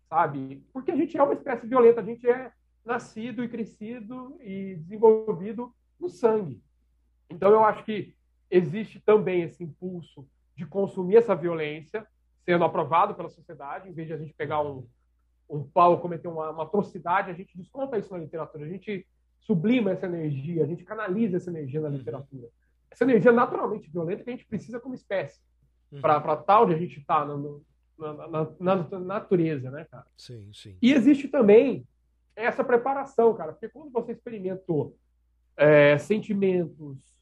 sabe? 0.10 0.66
Porque 0.74 0.92
a 0.92 0.96
gente 0.96 1.16
é 1.16 1.22
uma 1.22 1.34
espécie 1.34 1.68
violenta, 1.68 2.02
a 2.02 2.04
gente 2.04 2.28
é 2.28 2.52
nascido 2.84 3.44
e 3.44 3.50
crescido 3.50 4.36
e 4.42 4.76
desenvolvido 4.76 5.74
no 6.00 6.10
sangue. 6.10 6.64
Então 7.34 7.52
eu 7.52 7.64
acho 7.64 7.84
que 7.84 8.14
existe 8.50 9.00
também 9.00 9.44
esse 9.44 9.64
impulso 9.64 10.28
de 10.56 10.66
consumir 10.66 11.18
essa 11.18 11.36
violência, 11.36 12.06
sendo 12.46 12.64
aprovado 12.64 13.16
pela 13.16 13.30
sociedade, 13.30 13.90
em 13.90 13.94
vez 13.94 14.08
de 14.08 14.14
a 14.14 14.18
gente 14.18 14.34
pegar 14.34 14.62
um, 14.62 14.88
um 15.50 15.64
pau, 15.64 16.00
cometer 16.00 16.28
uma, 16.28 16.52
uma 16.52 16.64
atrocidade, 16.64 17.32
a 17.32 17.34
gente 17.34 17.58
desconta 17.58 17.98
isso 17.98 18.14
na 18.14 18.20
literatura, 18.20 18.66
a 18.66 18.70
gente 18.70 19.08
sublima 19.40 19.92
essa 19.92 20.06
energia, 20.06 20.64
a 20.64 20.68
gente 20.68 20.84
canaliza 20.84 21.38
essa 21.38 21.50
energia 21.50 21.82
na 21.82 21.90
literatura. 21.90 22.48
Essa 22.90 23.04
energia 23.04 23.32
naturalmente 23.32 23.90
violenta 23.90 24.24
que 24.24 24.30
a 24.30 24.34
gente 24.34 24.46
precisa 24.46 24.80
como 24.80 24.94
espécie, 24.94 25.42
uhum. 25.92 26.02
para 26.02 26.38
tal 26.38 26.68
de 26.68 26.74
a 26.74 26.78
gente 26.78 27.00
estar 27.00 27.26
tá 27.26 27.36
na, 27.98 28.28
na, 28.28 28.48
na, 28.60 28.76
na, 28.90 29.00
natureza, 29.00 29.72
né, 29.72 29.86
cara? 29.86 30.06
Sim, 30.18 30.50
sim. 30.54 30.78
E 30.82 30.94
existe 30.94 31.28
também 31.28 31.88
essa 32.36 32.64
preparação, 32.64 33.34
cara, 33.34 33.52
porque 33.52 33.70
quando 33.70 33.92
você 33.92 34.12
experimentou 34.12 34.96
é, 35.58 35.98
sentimentos 35.98 37.13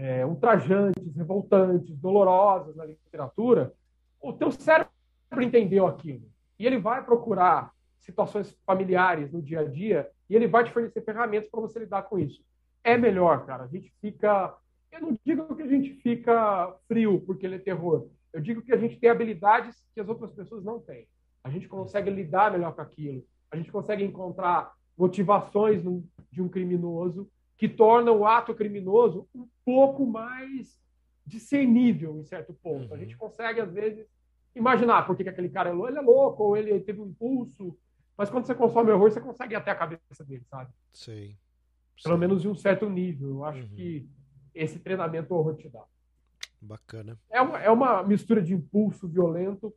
é, 0.00 0.24
ultrajantes, 0.24 1.14
revoltantes, 1.14 1.94
dolorosos 1.98 2.74
na 2.74 2.86
literatura, 2.86 3.74
o 4.18 4.32
teu 4.32 4.50
cérebro 4.50 4.90
entendeu 5.42 5.86
aquilo. 5.86 6.26
E 6.58 6.66
ele 6.66 6.78
vai 6.78 7.04
procurar 7.04 7.70
situações 7.98 8.56
familiares 8.64 9.30
no 9.30 9.42
dia 9.42 9.60
a 9.60 9.64
dia 9.64 10.10
e 10.28 10.34
ele 10.34 10.48
vai 10.48 10.64
te 10.64 10.72
fornecer 10.72 11.02
ferramentas 11.02 11.50
para 11.50 11.60
você 11.60 11.80
lidar 11.80 12.02
com 12.04 12.18
isso. 12.18 12.42
É 12.82 12.96
melhor, 12.96 13.44
cara. 13.44 13.64
A 13.64 13.66
gente 13.66 13.92
fica. 14.00 14.56
Eu 14.90 15.02
não 15.02 15.18
digo 15.22 15.54
que 15.54 15.62
a 15.62 15.66
gente 15.66 15.92
fica 15.94 16.74
frio 16.88 17.20
porque 17.26 17.44
ele 17.44 17.56
é 17.56 17.58
terror. 17.58 18.08
Eu 18.32 18.40
digo 18.40 18.62
que 18.62 18.72
a 18.72 18.78
gente 18.78 18.98
tem 18.98 19.10
habilidades 19.10 19.86
que 19.94 20.00
as 20.00 20.08
outras 20.08 20.32
pessoas 20.32 20.64
não 20.64 20.80
têm. 20.80 21.06
A 21.44 21.50
gente 21.50 21.68
consegue 21.68 22.10
lidar 22.10 22.50
melhor 22.50 22.74
com 22.74 22.80
aquilo. 22.80 23.22
A 23.50 23.56
gente 23.56 23.70
consegue 23.70 24.02
encontrar 24.02 24.72
motivações 24.96 25.82
de 26.32 26.40
um 26.40 26.48
criminoso 26.48 27.30
que 27.60 27.68
tornam 27.68 28.20
o 28.20 28.26
ato 28.26 28.54
criminoso 28.54 29.28
um 29.34 29.46
pouco 29.66 30.06
mais 30.06 30.80
discernível 31.26 32.18
em 32.18 32.24
certo 32.24 32.54
ponto. 32.54 32.94
A 32.94 32.96
gente 32.96 33.18
consegue, 33.18 33.60
às 33.60 33.70
vezes, 33.70 34.06
imaginar 34.54 35.06
por 35.06 35.14
que, 35.14 35.28
aquele 35.28 35.50
cara 35.50 35.68
é 35.68 35.72
louco, 35.74 35.90
ele 35.90 35.98
é 35.98 36.00
louco, 36.00 36.42
ou 36.42 36.56
ele 36.56 36.80
teve 36.80 37.02
um 37.02 37.08
impulso. 37.08 37.78
Mas 38.16 38.30
quando 38.30 38.46
você 38.46 38.54
consome 38.54 38.90
horror, 38.92 39.10
você 39.10 39.20
consegue 39.20 39.52
ir 39.52 39.56
até 39.56 39.72
a 39.72 39.74
cabeça 39.74 40.24
dele, 40.24 40.42
sabe? 40.48 40.72
Sim. 40.90 41.36
Pelo 42.02 42.16
menos 42.16 42.40
de 42.40 42.48
um 42.48 42.54
certo 42.54 42.88
nível. 42.88 43.28
Eu 43.28 43.44
acho 43.44 43.60
uhum. 43.60 43.68
que 43.68 44.08
esse 44.54 44.78
treinamento 44.78 45.34
horror 45.34 45.54
te 45.54 45.68
dá. 45.68 45.84
Bacana. 46.62 47.20
É 47.28 47.42
uma, 47.42 47.60
é 47.60 47.70
uma 47.70 48.02
mistura 48.02 48.40
de 48.40 48.54
impulso 48.54 49.06
violento 49.06 49.70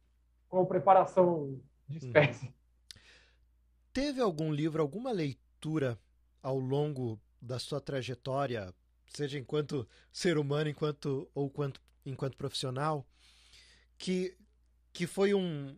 com 0.48 0.66
preparação 0.66 1.60
de 1.90 1.98
uhum. 1.98 2.08
espécie. 2.08 2.46
Uhum. 2.46 2.54
Teve 3.92 4.22
algum 4.22 4.54
livro, 4.54 4.82
alguma 4.82 5.12
leitura 5.12 6.00
ao 6.42 6.58
longo 6.58 7.20
da 7.44 7.60
sua 7.60 7.82
trajetória, 7.82 8.74
seja 9.08 9.38
enquanto 9.38 9.88
ser 10.12 10.38
humano, 10.38 10.70
enquanto 10.70 11.30
ou 11.36 11.50
quanto, 11.50 11.82
enquanto 12.06 12.38
profissional, 12.38 13.06
que 13.98 14.38
que 14.94 15.08
foi 15.08 15.34
um, 15.34 15.76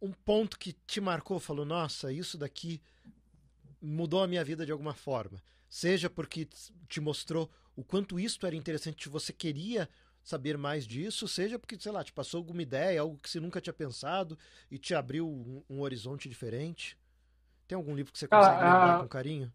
um 0.00 0.12
ponto 0.12 0.56
que 0.56 0.72
te 0.86 1.00
marcou, 1.00 1.40
falou, 1.40 1.64
nossa, 1.64 2.12
isso 2.12 2.38
daqui 2.38 2.80
mudou 3.80 4.22
a 4.22 4.28
minha 4.28 4.44
vida 4.44 4.64
de 4.64 4.70
alguma 4.70 4.94
forma. 4.94 5.42
Seja 5.68 6.08
porque 6.08 6.48
te 6.88 7.00
mostrou 7.00 7.50
o 7.74 7.82
quanto 7.82 8.20
isto 8.20 8.46
era 8.46 8.54
interessante, 8.54 9.08
você 9.08 9.32
queria 9.32 9.88
saber 10.22 10.56
mais 10.56 10.86
disso, 10.86 11.26
seja 11.26 11.58
porque, 11.58 11.76
sei 11.76 11.90
lá, 11.90 12.04
te 12.04 12.12
passou 12.12 12.38
alguma 12.38 12.62
ideia, 12.62 13.00
algo 13.00 13.18
que 13.18 13.28
você 13.28 13.40
nunca 13.40 13.60
tinha 13.60 13.72
pensado 13.72 14.38
e 14.70 14.78
te 14.78 14.94
abriu 14.94 15.28
um, 15.28 15.64
um 15.68 15.80
horizonte 15.80 16.28
diferente. 16.28 16.96
Tem 17.66 17.74
algum 17.74 17.96
livro 17.96 18.12
que 18.12 18.18
você 18.20 18.28
consegue 18.28 18.60
ah, 18.60 18.60
lembrar 18.60 19.00
com 19.00 19.08
carinho? 19.08 19.52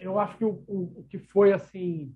Eu 0.00 0.18
acho 0.18 0.36
que 0.36 0.44
o, 0.44 0.64
o, 0.66 1.00
o 1.00 1.06
que 1.08 1.18
foi, 1.18 1.52
assim, 1.52 2.14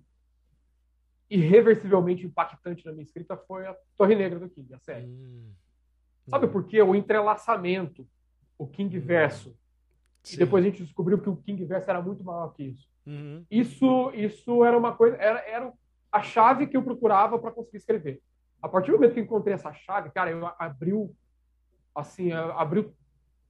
irreversivelmente 1.29 2.25
impactante 2.25 2.85
na 2.85 2.91
minha 2.91 3.03
escrita 3.03 3.37
foi 3.37 3.65
a 3.67 3.75
Torre 3.95 4.15
Negra 4.15 4.39
do 4.39 4.49
King, 4.49 4.73
a 4.73 4.79
série. 4.79 5.05
Hum. 5.05 5.51
Sabe 6.27 6.47
por 6.47 6.65
quê? 6.65 6.81
O 6.81 6.95
entrelaçamento, 6.95 8.07
o 8.57 8.67
King 8.67 8.97
verso. 8.99 9.55
E 10.31 10.37
depois 10.37 10.65
a 10.65 10.67
gente 10.67 10.83
descobriu 10.83 11.21
que 11.21 11.29
o 11.29 11.37
King 11.37 11.63
verso 11.65 11.89
era 11.89 12.01
muito 12.01 12.23
maior 12.23 12.51
que 12.53 12.63
isso. 12.63 12.89
Uhum. 13.05 13.45
Isso, 13.49 14.11
isso 14.15 14.65
era 14.65 14.75
uma 14.75 14.95
coisa, 14.95 15.15
era, 15.17 15.39
era 15.47 15.73
a 16.11 16.21
chave 16.21 16.65
que 16.65 16.75
eu 16.75 16.83
procurava 16.83 17.37
para 17.37 17.51
conseguir 17.51 17.77
escrever. 17.77 18.21
A 18.61 18.67
partir 18.67 18.89
do 18.89 18.97
momento 18.97 19.13
que 19.13 19.19
eu 19.19 19.23
encontrei 19.23 19.53
essa 19.53 19.71
chave, 19.73 20.09
cara, 20.09 20.31
eu 20.31 20.51
abriu, 20.57 21.15
assim, 21.93 22.31
abriu 22.31 22.91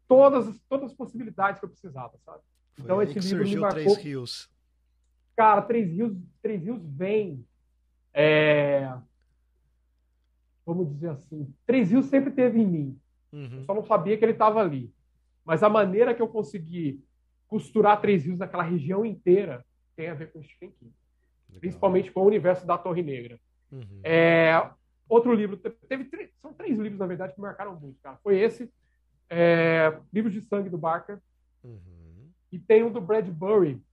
todas, 0.08 0.60
todas 0.68 0.92
as 0.92 0.98
possibilidades 0.98 1.60
que 1.60 1.66
eu 1.66 1.70
precisava, 1.70 2.18
sabe? 2.26 2.42
Foi 2.76 2.86
então 2.86 3.02
esse 3.02 3.20
livro 3.20 3.44
me 3.44 3.56
marcou. 3.58 3.82
Três 3.82 3.98
Rios. 3.98 4.50
Cara, 5.36 5.62
Três 5.62 5.92
Rios, 5.92 6.14
Três 6.42 6.64
Rios 6.64 6.82
vem. 6.86 7.46
É 8.14 8.94
vamos 10.66 10.90
dizer 10.90 11.10
assim, 11.10 11.54
Três 11.66 11.92
Rios 11.92 12.08
sempre 12.08 12.32
teve 12.32 12.60
em 12.60 12.68
mim. 12.68 13.00
Uhum. 13.32 13.58
Eu 13.58 13.64
só 13.64 13.74
não 13.74 13.84
sabia 13.84 14.18
que 14.18 14.26
ele 14.26 14.32
estava 14.32 14.60
ali. 14.60 14.92
Mas 15.44 15.62
a 15.62 15.70
maneira 15.70 16.14
que 16.16 16.22
eu 16.22 16.28
consegui 16.28 17.04
costurar 17.48 18.02
Três 18.02 18.26
Rios 18.26 18.40
naquela 18.40 18.64
região 18.64 19.06
inteira 19.06 19.64
tem 19.96 20.10
a 20.10 20.14
ver 20.16 20.32
com 20.32 20.42
Stephen 20.42 20.72
King. 20.72 20.94
Legal. 21.48 21.60
Principalmente 21.62 22.12
com 22.12 22.22
o 22.22 22.26
universo 22.26 22.66
da 22.66 22.78
Torre 22.78 23.04
Negra. 23.04 23.40
Uhum. 23.72 24.02
É, 24.04 24.70
outro 25.08 25.34
livro, 25.34 25.56
teve 25.58 26.06
três, 26.06 26.32
são 26.42 26.54
três 26.54 26.78
livros, 26.78 27.00
na 27.00 27.06
verdade, 27.06 27.34
que 27.34 27.42
marcaram 27.42 27.80
muito, 27.80 28.00
cara. 28.02 28.18
Foi 28.24 28.38
esse, 28.40 28.70
é, 29.30 29.98
Livros 30.12 30.34
de 30.34 30.42
Sangue 30.42 30.70
do 30.70 30.78
Barker, 30.78 31.20
uhum. 31.64 31.80
E 32.56 32.60
tem 32.60 32.84
um 32.84 32.91
do 32.91 33.01
Bradbury, 33.01 33.84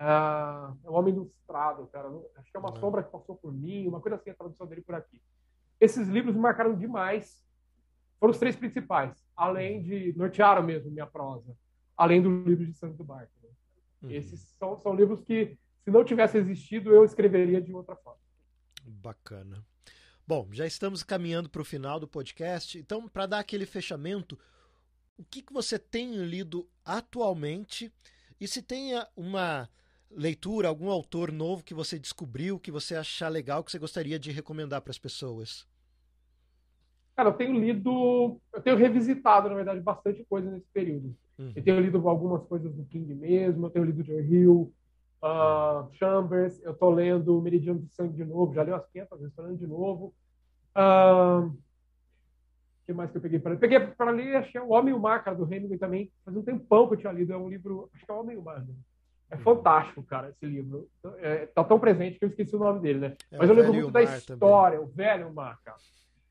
uh, 0.00 0.76
O 0.84 0.94
Homem 0.94 1.12
Ilustrado, 1.12 1.88
cara. 1.88 2.08
Acho 2.36 2.50
que 2.50 2.56
é 2.56 2.60
uma 2.60 2.70
uhum. 2.70 2.76
sombra 2.76 3.02
que 3.02 3.10
passou 3.10 3.34
por 3.34 3.52
mim, 3.52 3.88
uma 3.88 4.00
coisa 4.00 4.14
assim, 4.16 4.30
a 4.30 4.34
tradução 4.34 4.64
dele 4.66 4.80
por 4.80 4.94
aqui. 4.94 5.20
Esses 5.80 6.06
livros 6.06 6.36
me 6.36 6.40
marcaram 6.40 6.76
demais. 6.76 7.42
Foram 8.20 8.30
os 8.30 8.38
três 8.38 8.54
principais, 8.54 9.12
além 9.36 9.82
de 9.82 10.16
nortearam 10.16 10.62
mesmo 10.62 10.88
minha 10.88 11.06
prosa, 11.06 11.56
além 11.96 12.22
do 12.22 12.44
livro 12.44 12.64
de 12.64 12.74
Santo 12.74 13.02
Barco. 13.02 13.32
Né? 13.42 13.48
Uhum. 14.02 14.10
Esses 14.12 14.54
são, 14.56 14.78
são 14.78 14.94
livros 14.94 15.20
que, 15.22 15.58
se 15.84 15.90
não 15.90 16.04
tivesse 16.04 16.38
existido, 16.38 16.94
eu 16.94 17.04
escreveria 17.04 17.60
de 17.60 17.74
outra 17.74 17.96
forma. 17.96 18.20
Bacana. 18.84 19.64
Bom, 20.24 20.48
já 20.52 20.64
estamos 20.64 21.02
caminhando 21.02 21.50
para 21.50 21.62
o 21.62 21.64
final 21.64 21.98
do 21.98 22.06
podcast, 22.06 22.78
então, 22.78 23.08
para 23.08 23.26
dar 23.26 23.40
aquele 23.40 23.66
fechamento, 23.66 24.38
o 25.16 25.24
que, 25.24 25.42
que 25.42 25.52
você 25.52 25.78
tem 25.78 26.14
lido 26.16 26.68
atualmente 26.84 27.92
e 28.40 28.48
se 28.48 28.62
tem 28.62 28.92
uma 29.16 29.68
leitura, 30.10 30.68
algum 30.68 30.90
autor 30.90 31.30
novo 31.30 31.64
que 31.64 31.74
você 31.74 31.98
descobriu, 31.98 32.58
que 32.58 32.70
você 32.70 32.94
achar 32.94 33.28
legal, 33.28 33.62
que 33.62 33.70
você 33.70 33.78
gostaria 33.78 34.18
de 34.18 34.30
recomendar 34.30 34.82
para 34.82 34.90
as 34.90 34.98
pessoas? 34.98 35.66
Cara, 37.14 37.28
eu 37.28 37.34
tenho 37.34 37.58
lido, 37.58 38.40
eu 38.52 38.60
tenho 38.62 38.76
revisitado, 38.76 39.48
na 39.48 39.54
verdade, 39.54 39.80
bastante 39.80 40.24
coisa 40.24 40.50
nesse 40.50 40.66
período. 40.72 41.14
Uhum. 41.38 41.52
Eu 41.54 41.62
tenho 41.62 41.80
lido 41.80 42.08
algumas 42.08 42.44
coisas 42.44 42.74
do 42.74 42.84
King 42.84 43.14
mesmo, 43.14 43.66
eu 43.66 43.70
tenho 43.70 43.84
lido 43.84 44.02
Joe 44.02 44.22
Hill, 44.22 44.72
uh, 45.22 45.92
Chambers, 45.94 46.60
eu 46.62 46.72
estou 46.72 46.90
lendo 46.90 47.40
Meridiano 47.40 47.80
de 47.80 47.92
Sangue 47.92 48.16
de 48.16 48.24
novo, 48.24 48.54
já 48.54 48.64
li 48.64 48.70
umas 48.70 48.86
500 48.86 49.18
vezes, 49.18 49.32
estou 49.32 49.44
lendo 49.44 49.58
de 49.58 49.66
novo. 49.66 50.14
Uh, 50.74 51.56
que 52.84 52.92
mais 52.92 53.10
que 53.10 53.16
eu 53.16 53.20
peguei 53.20 53.38
para 53.38 53.52
ler? 53.52 53.58
Peguei 53.58 53.80
para 53.80 54.10
ler, 54.10 54.36
acho 54.36 54.50
que 54.50 54.58
é 54.58 54.62
O 54.62 54.70
Homem 54.70 54.92
e 54.92 54.96
o 54.96 55.00
Mar, 55.00 55.22
cara, 55.22 55.36
do 55.36 55.44
Hemingway 55.44 55.78
também. 55.78 56.12
Faz 56.24 56.36
um 56.36 56.42
tempão 56.42 56.86
que 56.88 56.94
eu 56.94 56.98
tinha 56.98 57.12
lido, 57.12 57.32
é 57.32 57.36
um 57.36 57.48
livro, 57.48 57.88
acho 57.94 58.04
que 58.04 58.10
é 58.10 58.14
O 58.14 58.20
Homem 58.20 58.36
e 58.36 58.38
o 58.38 58.42
Mar. 58.42 58.60
Né? 58.60 58.74
É 59.30 59.36
uhum. 59.36 59.42
fantástico, 59.42 60.02
cara, 60.02 60.28
esse 60.28 60.44
livro. 60.44 60.88
É, 61.18 61.46
tá 61.46 61.64
tão 61.64 61.78
presente 61.78 62.18
que 62.18 62.24
eu 62.24 62.28
esqueci 62.28 62.54
o 62.54 62.58
nome 62.58 62.80
dele, 62.80 62.98
né? 62.98 63.16
É 63.30 63.38
Mas 63.38 63.48
eu 63.48 63.54
lembro 63.54 63.72
muito 63.72 63.90
da 63.90 64.02
história, 64.02 64.78
também. 64.78 64.92
o 64.92 64.94
velho 64.94 65.32
Mar, 65.32 65.58
cara. 65.64 65.78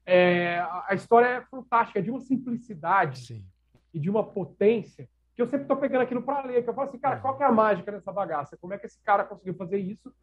É, 0.06 0.60
a 0.88 0.94
história 0.94 1.28
é 1.28 1.42
fantástica, 1.42 2.00
é 2.00 2.02
de 2.02 2.12
uma 2.12 2.20
simplicidade 2.20 3.26
Sim. 3.26 3.46
e 3.94 4.00
de 4.00 4.10
uma 4.10 4.24
potência 4.24 5.08
que 5.36 5.42
eu 5.42 5.48
sempre 5.48 5.64
estou 5.64 5.78
pegando 5.78 6.02
aquilo 6.02 6.22
para 6.22 6.46
ler, 6.46 6.64
que 6.64 6.70
eu 6.70 6.74
falo 6.74 6.90
assim, 6.90 7.00
cara, 7.00 7.20
qual 7.20 7.38
que 7.38 7.44
é 7.44 7.46
a 7.46 7.52
mágica 7.52 7.92
dessa 7.92 8.12
bagaça? 8.12 8.58
Como 8.58 8.74
é 8.74 8.78
que 8.78 8.86
esse 8.86 9.02
cara 9.04 9.24
conseguiu 9.24 9.56
fazer 9.56 9.78
isso 9.78 10.14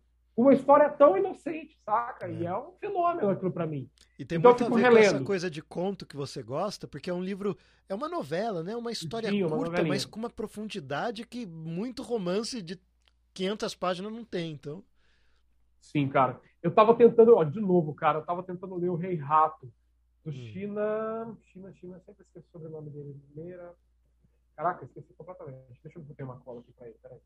uma 0.43 0.55
história 0.55 0.89
tão 0.89 1.17
inocente, 1.17 1.77
saca? 1.85 2.29
É. 2.29 2.33
E 2.33 2.47
é 2.47 2.57
um 2.57 2.71
fenômeno 2.79 3.29
aquilo 3.29 3.51
para 3.51 3.67
mim. 3.67 3.91
E 4.17 4.25
tem 4.25 4.39
então, 4.39 4.53
muito 4.53 4.65
a 4.65 4.69
ver 4.69 4.83
relendo. 4.83 4.95
com 4.95 5.17
essa 5.17 5.25
coisa 5.25 5.51
de 5.51 5.61
conto 5.61 6.07
que 6.07 6.17
você 6.17 6.43
gosta, 6.45 6.87
porque 6.87 7.11
é 7.11 7.15
um 7.15 7.23
livro, 7.23 7.59
é 7.89 7.95
uma 7.95 8.09
novela, 8.09 8.63
né? 8.63 8.77
Uma 8.77 8.93
história 8.93 9.29
Sim, 9.31 9.49
curta, 9.49 9.83
mas 9.83 10.05
com 10.05 10.19
uma 10.19 10.31
profundidade 10.31 11.27
que 11.27 11.45
muito 11.45 12.05
romance 12.05 12.63
de 12.63 12.81
500 13.35 13.75
páginas 13.75 14.13
não 14.13 14.25
tem, 14.25 14.53
então. 14.53 14.85
Sim, 15.81 16.09
cara. 16.09 16.41
Eu 16.63 16.71
tava 16.73 16.95
tentando, 16.95 17.35
ó, 17.35 17.43
de 17.43 17.61
novo, 17.61 17.93
cara, 17.93 18.21
eu 18.21 18.25
tava 18.25 18.45
tentando 18.45 18.77
ler 18.77 18.91
o 18.91 18.97
Rei 18.97 19.17
Rato, 19.17 19.73
Do 20.25 20.31
hum. 20.31 20.33
China. 20.33 21.37
China, 21.47 21.73
China, 21.73 22.01
sempre 22.07 22.23
esqueci 22.23 22.47
o 22.47 22.53
sobrenome 22.53 22.91
dele. 22.91 23.21
Meira. 23.35 23.75
Caraca, 24.55 24.85
esqueci 24.85 25.13
completamente. 25.15 25.81
Deixa 25.83 25.99
eu 25.99 26.03
botar 26.03 26.25
uma 26.25 26.39
cola 26.39 26.61
aqui 26.61 26.73
pra 26.73 26.87
ele, 26.87 26.97
peraí. 27.03 27.21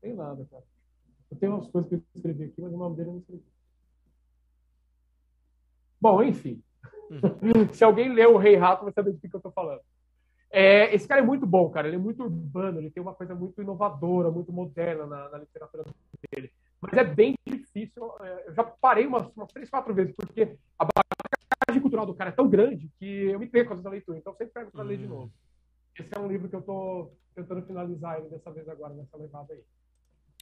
Tem 0.00 0.14
nada, 0.14 0.44
cara. 0.50 0.64
Eu 1.32 1.36
tenho 1.38 1.54
umas 1.54 1.66
coisas 1.68 1.88
que 1.88 1.94
eu 1.96 2.02
escrevi 2.14 2.44
aqui, 2.44 2.60
mas 2.60 2.74
o 2.74 2.76
nome 2.76 2.94
dele 2.94 3.08
eu 3.08 3.12
não 3.14 3.20
escrevi. 3.20 3.42
Bom, 5.98 6.22
enfim. 6.22 6.62
Uhum. 7.10 7.68
Se 7.72 7.82
alguém 7.82 8.12
leu 8.12 8.34
o 8.34 8.38
Rei 8.38 8.54
Rato, 8.54 8.84
vai 8.84 8.92
saber 8.92 9.12
do 9.12 9.18
que, 9.18 9.34
eu 9.34 9.40
tô 9.40 9.50
falando. 9.50 9.80
É, 10.50 10.94
esse 10.94 11.08
cara 11.08 11.22
é 11.22 11.24
muito 11.24 11.46
bom, 11.46 11.70
cara. 11.70 11.88
Ele 11.88 11.96
é 11.96 11.98
muito 11.98 12.22
urbano, 12.22 12.80
ele 12.80 12.90
tem 12.90 13.02
uma 13.02 13.14
coisa 13.14 13.34
muito 13.34 13.62
inovadora, 13.62 14.30
muito 14.30 14.52
moderna 14.52 15.06
na, 15.06 15.30
na 15.30 15.38
literatura 15.38 15.84
dele. 16.30 16.52
Mas 16.82 16.92
é 16.92 17.04
bem 17.04 17.34
difícil. 17.46 18.12
É, 18.20 18.48
eu 18.48 18.52
já 18.52 18.62
parei 18.62 19.06
umas, 19.06 19.26
umas 19.34 19.50
três, 19.50 19.70
quatro 19.70 19.94
vezes, 19.94 20.14
porque 20.14 20.58
a 20.78 20.84
bagagem 20.84 21.80
cultural 21.80 22.04
do 22.04 22.14
cara 22.14 22.28
é 22.28 22.34
tão 22.34 22.46
grande 22.46 22.90
que 22.98 23.06
eu 23.06 23.38
me 23.38 23.46
perco 23.46 23.72
às 23.72 23.78
vezes 23.78 23.84
na 23.84 23.90
leitura. 23.90 24.18
Então 24.18 24.34
eu 24.34 24.36
sempre 24.36 24.52
pego 24.52 24.70
para 24.70 24.84
ler 24.84 24.98
de 24.98 25.06
hum. 25.06 25.08
novo. 25.08 25.32
Esse 25.98 26.14
é 26.14 26.20
um 26.20 26.28
livro 26.28 26.50
que 26.50 26.56
eu 26.56 26.62
tô 26.62 27.10
tentando 27.34 27.62
finalizar 27.62 28.18
ele 28.18 28.28
dessa 28.28 28.50
vez 28.50 28.68
agora, 28.68 28.92
nessa 28.92 29.16
levada 29.16 29.54
aí. 29.54 29.62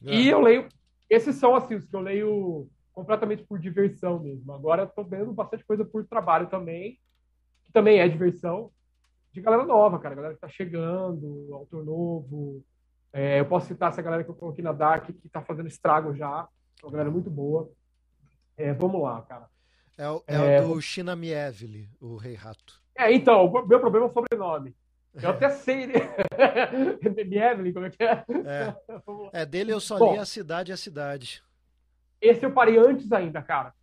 É. 0.05 0.15
E 0.15 0.29
eu 0.29 0.41
leio. 0.41 0.67
Esses 1.09 1.35
são 1.35 1.55
assim, 1.55 1.75
os 1.75 1.85
que 1.85 1.95
eu 1.95 1.99
leio 1.99 2.67
completamente 2.93 3.43
por 3.43 3.59
diversão 3.59 4.19
mesmo. 4.19 4.51
Agora 4.53 4.83
eu 4.83 4.87
tô 4.87 5.03
vendo 5.03 5.33
bastante 5.33 5.65
coisa 5.65 5.83
por 5.83 6.05
trabalho 6.05 6.47
também, 6.47 6.99
que 7.63 7.71
também 7.71 7.99
é 7.99 8.07
diversão 8.07 8.71
de 9.31 9.41
galera 9.41 9.65
nova, 9.65 9.97
cara, 9.97 10.15
galera 10.15 10.33
que 10.33 10.41
tá 10.41 10.49
chegando, 10.49 11.49
autor 11.53 11.85
novo. 11.85 12.63
É, 13.13 13.39
eu 13.39 13.45
posso 13.45 13.67
citar 13.67 13.89
essa 13.89 14.01
galera 14.01 14.23
que 14.23 14.29
eu 14.29 14.35
coloquei 14.35 14.63
na 14.63 14.73
Dark, 14.73 15.05
que 15.05 15.29
tá 15.29 15.41
fazendo 15.41 15.67
estrago 15.67 16.13
já, 16.15 16.47
uma 16.83 16.91
galera 16.91 17.09
muito 17.09 17.29
boa. 17.29 17.69
É, 18.57 18.73
vamos 18.73 19.01
lá, 19.01 19.21
cara. 19.21 19.47
É, 19.97 20.09
o, 20.09 20.23
é 20.27 20.55
é, 20.57 20.61
o 20.61 20.75
do 20.75 20.81
China 20.81 21.15
Mieville, 21.15 21.89
o 21.99 22.15
Rei 22.15 22.35
Rato. 22.35 22.81
É, 22.95 23.11
então, 23.11 23.45
o 23.45 23.67
meu 23.67 23.79
problema 23.79 24.07
é 24.07 24.09
o 24.09 24.13
sobrenome. 24.13 24.75
Eu 25.13 25.29
até 25.31 25.49
sei. 25.49 25.87
Né? 25.87 25.93
Mieville, 27.25 27.73
como 27.73 27.85
é 27.85 27.89
que 27.89 28.03
é? 28.03 28.25
É, 28.45 28.75
é 29.41 29.45
dele 29.45 29.73
eu 29.73 29.79
só 29.79 29.97
Bom, 29.97 30.13
li 30.13 30.19
a 30.19 30.25
cidade 30.25 30.71
e 30.71 30.73
a 30.73 30.77
cidade. 30.77 31.43
Esse 32.19 32.45
eu 32.45 32.51
parei 32.51 32.77
antes 32.77 33.11
ainda, 33.11 33.41
cara. 33.41 33.73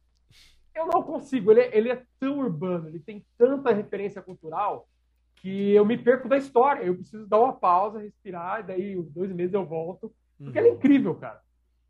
Eu 0.75 0.87
não 0.87 1.03
consigo, 1.03 1.51
ele, 1.51 1.61
é, 1.61 1.77
ele 1.77 1.91
é 1.91 2.03
tão 2.21 2.39
urbano, 2.39 2.89
ele 2.89 3.01
tem 3.01 3.25
tanta 3.37 3.73
referência 3.73 4.23
cultural 4.23 4.89
que 5.37 5.73
eu 5.73 5.85
me 5.85 5.99
perco 5.99 6.29
da 6.29 6.37
história. 6.37 6.85
Eu 6.85 6.95
preciso 6.95 7.27
dar 7.27 7.41
uma 7.41 7.53
pausa, 7.53 7.99
respirar, 7.99 8.61
e 8.61 8.63
daí 8.63 9.03
dois 9.03 9.33
meses 9.33 9.55
eu 9.55 9.67
volto. 9.67 10.15
Porque 10.37 10.59
uhum. 10.59 10.65
ele 10.65 10.75
é 10.75 10.77
incrível, 10.77 11.15
cara. 11.17 11.41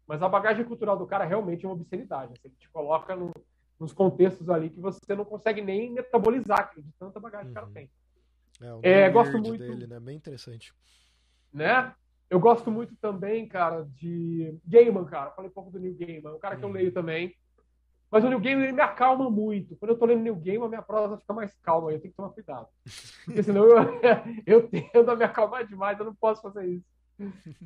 Mas 0.07 0.22
a 0.22 0.28
bagagem 0.28 0.64
cultural 0.64 0.97
do 0.97 1.07
cara 1.07 1.24
realmente 1.24 1.66
é 1.66 1.68
uma 1.68 1.74
obscenidade. 1.74 2.32
Assim, 2.32 2.49
ele 2.49 2.55
te 2.59 2.68
coloca 2.70 3.14
no, 3.14 3.30
nos 3.78 3.93
contextos 3.93 4.49
ali 4.49 4.70
que 4.70 4.80
você 4.80 5.14
não 5.14 5.24
consegue 5.24 5.61
nem 5.61 5.93
metabolizar 5.93 6.72
de 6.74 6.91
tanta 6.99 7.20
bagagem 7.20 7.49
uhum. 7.49 7.53
que 7.53 7.59
o 7.59 7.62
cara 7.62 7.66
uhum. 7.66 7.72
tem. 7.74 7.91
É, 8.82 9.02
é 9.02 9.11
gosto 9.11 9.38
muito 9.38 9.59
dele, 9.59 9.86
né? 9.86 10.00
Bem 10.00 10.16
interessante. 10.16 10.74
Né? 11.52 11.92
Eu 12.30 12.38
gosto 12.38 12.70
muito 12.70 12.94
também, 12.96 13.48
cara, 13.48 13.86
de 13.94 14.59
Gaiman, 14.66 15.04
cara. 15.04 15.30
Falei 15.30 15.50
um 15.50 15.54
pouco 15.54 15.70
do 15.70 15.80
Neil 15.80 15.96
Gaiman, 15.96 16.34
um 16.34 16.38
cara 16.38 16.56
que 16.56 16.64
eu 16.64 16.68
uhum. 16.68 16.74
leio 16.74 16.92
também. 16.92 17.34
Mas 18.11 18.24
o 18.24 18.28
New 18.28 18.40
Game 18.40 18.62
ele 18.62 18.72
me 18.72 18.80
acalma 18.80 19.30
muito. 19.30 19.76
Quando 19.76 19.90
eu 19.90 19.98
tô 19.98 20.06
lendo 20.06 20.22
New 20.22 20.36
Game, 20.36 20.64
a 20.64 20.68
minha 20.68 20.82
prosa 20.82 21.18
fica 21.18 21.32
mais 21.32 21.54
calma. 21.62 21.92
Eu 21.92 22.00
tenho 22.00 22.11
que 22.11 22.16
tomar 22.16 22.30
cuidado. 22.30 22.66
Porque 23.24 23.42
senão 23.42 23.64
eu, 23.64 23.76
eu 24.46 24.68
tendo 24.68 25.11
a 25.11 25.16
me 25.16 25.24
acalmar 25.24 25.66
demais, 25.66 25.98
eu 25.98 26.06
não 26.06 26.14
posso 26.14 26.40
fazer 26.40 26.66
isso. 26.66 26.86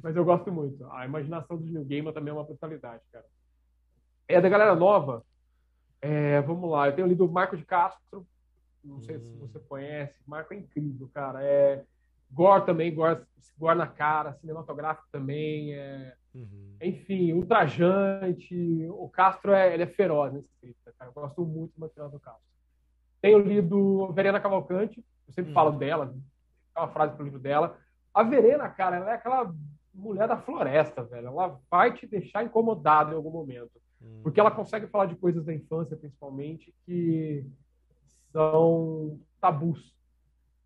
Mas 0.02 0.16
eu 0.16 0.24
gosto 0.24 0.50
muito. 0.50 0.84
A 0.90 1.04
imaginação 1.04 1.56
do 1.56 1.64
New 1.64 1.84
Game 1.84 2.12
também 2.12 2.30
é 2.30 2.34
uma 2.34 2.44
brutalidade, 2.44 3.02
cara. 3.12 3.24
É 4.26 4.40
da 4.40 4.48
galera 4.48 4.74
nova. 4.74 5.24
É, 6.00 6.40
vamos 6.40 6.68
lá, 6.68 6.88
eu 6.88 6.96
tenho 6.96 7.06
lido 7.06 7.24
o 7.24 7.30
Marco 7.30 7.56
de 7.56 7.64
Castro. 7.64 8.26
Não 8.84 9.00
sei 9.00 9.16
hum. 9.16 9.20
se 9.20 9.36
você 9.36 9.58
conhece. 9.60 10.18
Marco 10.26 10.54
é 10.54 10.56
incrível, 10.56 11.08
cara. 11.12 11.42
É 11.42 11.84
Gore 12.30 12.64
também, 12.64 12.94
Gore, 12.94 13.22
Gore 13.58 13.78
na 13.78 13.86
cara, 13.86 14.34
cinematográfico 14.34 15.06
também. 15.12 15.74
É 15.74 16.14
Uhum. 16.34 16.76
Enfim, 16.80 17.32
ultrajante. 17.32 18.86
O 18.90 19.08
Castro 19.08 19.52
é, 19.52 19.74
ele 19.74 19.82
é 19.82 19.86
feroz 19.86 20.32
nesse 20.32 20.48
escrita, 20.48 20.92
cara. 20.98 21.10
Eu 21.10 21.14
gosto 21.14 21.44
muito 21.44 21.74
do 21.74 21.80
material 21.80 22.10
do 22.10 22.20
Castro. 22.20 22.42
Tenho 23.20 23.38
lido 23.38 24.12
Verena 24.12 24.40
Cavalcante, 24.40 25.04
eu 25.28 25.32
sempre 25.32 25.50
uhum. 25.50 25.54
falo 25.54 25.72
dela, 25.72 26.14
é 26.74 26.80
uma 26.80 26.88
frase 26.88 27.14
pro 27.14 27.24
livro 27.24 27.38
dela. 27.38 27.78
A 28.12 28.22
Verena, 28.22 28.68
cara, 28.68 28.96
ela 28.96 29.10
é 29.10 29.14
aquela 29.14 29.54
mulher 29.94 30.26
da 30.26 30.36
floresta, 30.36 31.04
velho. 31.04 31.28
Ela 31.28 31.60
vai 31.70 31.92
te 31.92 32.06
deixar 32.06 32.42
incomodado 32.42 33.12
em 33.12 33.16
algum 33.16 33.30
momento. 33.30 33.80
Uhum. 34.00 34.20
Porque 34.22 34.40
ela 34.40 34.50
consegue 34.50 34.86
falar 34.88 35.06
de 35.06 35.14
coisas 35.14 35.44
da 35.44 35.54
infância, 35.54 35.96
principalmente, 35.96 36.74
que 36.84 37.46
são 38.32 39.20
tabus. 39.40 39.92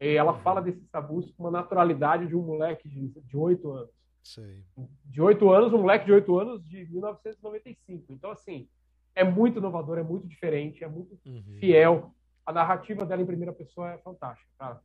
E 0.01 0.15
ela 0.15 0.39
fala 0.41 0.61
desses 0.61 0.89
tabus 0.89 1.31
com 1.33 1.45
uma 1.45 1.51
naturalidade 1.51 2.27
de 2.27 2.37
um 2.37 2.43
moleque 2.43 2.89
de 2.89 3.37
oito 3.37 3.71
anos. 3.73 3.97
Sei. 4.23 4.65
De 5.05 5.23
oito 5.23 5.51
anos, 5.51 5.73
um 5.73 5.79
moleque 5.79 6.05
de 6.05 6.13
oito 6.13 6.39
anos 6.39 6.65
de 6.69 6.85
1995. 6.87 8.13
Então, 8.13 8.31
assim, 8.31 8.69
é 9.15 9.23
muito 9.23 9.59
inovador, 9.59 9.99
é 9.99 10.03
muito 10.03 10.27
diferente, 10.27 10.83
é 10.83 10.89
muito 10.89 11.17
uhum. 11.25 11.57
fiel. 11.59 12.13
A 12.45 12.53
narrativa 12.53 13.05
dela 13.05 13.23
em 13.23 13.27
primeira 13.27 13.53
pessoa 13.53 13.93
é 13.93 13.99
fantástica, 13.99 14.51
cara. 14.59 14.81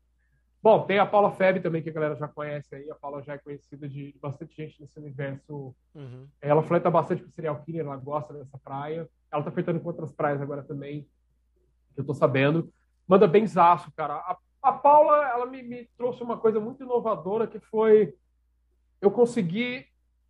Bom, 0.64 0.86
tem 0.86 1.00
a 1.00 1.08
Paula 1.08 1.32
Feb 1.32 1.60
também, 1.60 1.82
que 1.82 1.90
a 1.90 1.94
galera 1.94 2.16
já 2.16 2.28
conhece 2.28 2.76
aí. 2.76 2.90
A 2.92 2.96
Paula 2.96 3.24
já 3.24 3.34
é 3.34 3.38
conhecida 3.40 3.90
de 3.90 4.16
bastante 4.22 4.56
gente 4.56 4.80
nesse 4.80 4.98
universo. 5.00 5.76
Uhum. 5.96 6.28
Ela 6.40 6.62
fleta 6.62 6.90
bastante 6.90 7.24
com 7.24 7.32
serial 7.32 7.62
killer, 7.64 7.82
ela 7.82 7.98
gosta 7.98 8.32
dessa 8.32 8.60
praia. 8.60 9.10
Ela 9.32 9.44
tá 9.44 9.52
flertando 9.52 9.80
com 9.80 9.88
outras 9.88 10.12
praias 10.12 10.40
agora 10.40 10.62
também, 10.62 11.08
que 11.94 12.02
eu 12.02 12.06
tô 12.06 12.14
sabendo. 12.14 12.72
Manda 13.08 13.28
bem 13.28 13.46
zaço, 13.46 13.92
cara. 13.96 14.16
A, 14.16 14.38
a 14.62 14.72
Paula, 14.72 15.28
ela 15.30 15.46
me, 15.46 15.62
me 15.62 15.90
trouxe 15.98 16.24
uma 16.24 16.38
coisa 16.38 16.60
muito 16.60 16.84
inovadora, 16.84 17.48
que 17.48 17.60
foi 17.60 18.14
eu 19.02 19.10
consegui 19.10 19.86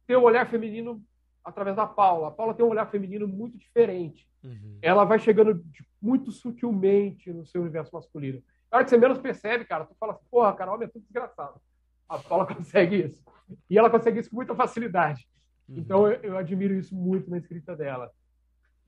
ter 0.08 0.16
o 0.16 0.22
um 0.22 0.24
olhar 0.24 0.48
feminino 0.48 1.04
através 1.44 1.76
da 1.76 1.86
Paula. 1.86 2.30
A 2.30 2.32
Paula 2.32 2.54
tem 2.54 2.66
um 2.66 2.70
olhar 2.70 2.90
feminino 2.90 3.28
muito 3.28 3.58
diferente. 3.58 4.28
Uhum. 4.44 4.78
Ela 4.82 5.04
vai 5.04 5.20
chegando 5.20 5.64
muito 6.02 6.32
sutilmente 6.32 7.32
no 7.32 7.46
seu 7.46 7.62
universo 7.62 7.94
masculino. 7.94 8.42
Na 8.72 8.78
hora 8.78 8.84
que 8.86 8.90
você 8.90 8.98
menos 8.98 9.18
percebe, 9.18 9.66
cara, 9.66 9.86
tu 9.86 9.94
fala 10.00 10.14
assim, 10.14 10.26
porra, 10.32 10.54
cara, 10.54 10.72
homem 10.72 10.88
é 10.88 10.92
tudo 10.92 11.04
desgraçado. 11.04 11.60
A 12.08 12.18
Paula 12.18 12.46
consegue 12.56 13.08
isso. 13.08 13.22
E 13.70 13.78
ela 13.78 13.90
consegue 13.90 14.20
isso 14.20 14.30
com 14.30 14.38
muita 14.38 14.56
facilidade. 14.56 15.28
Uhum. 15.68 15.78
Então 15.78 16.08
eu, 16.08 16.20
eu, 16.22 16.38
admiro 16.38 16.74
isso 16.74 16.96
muito 16.96 17.30
na 17.30 17.38
escrita 17.38 17.76
dela. 17.76 18.12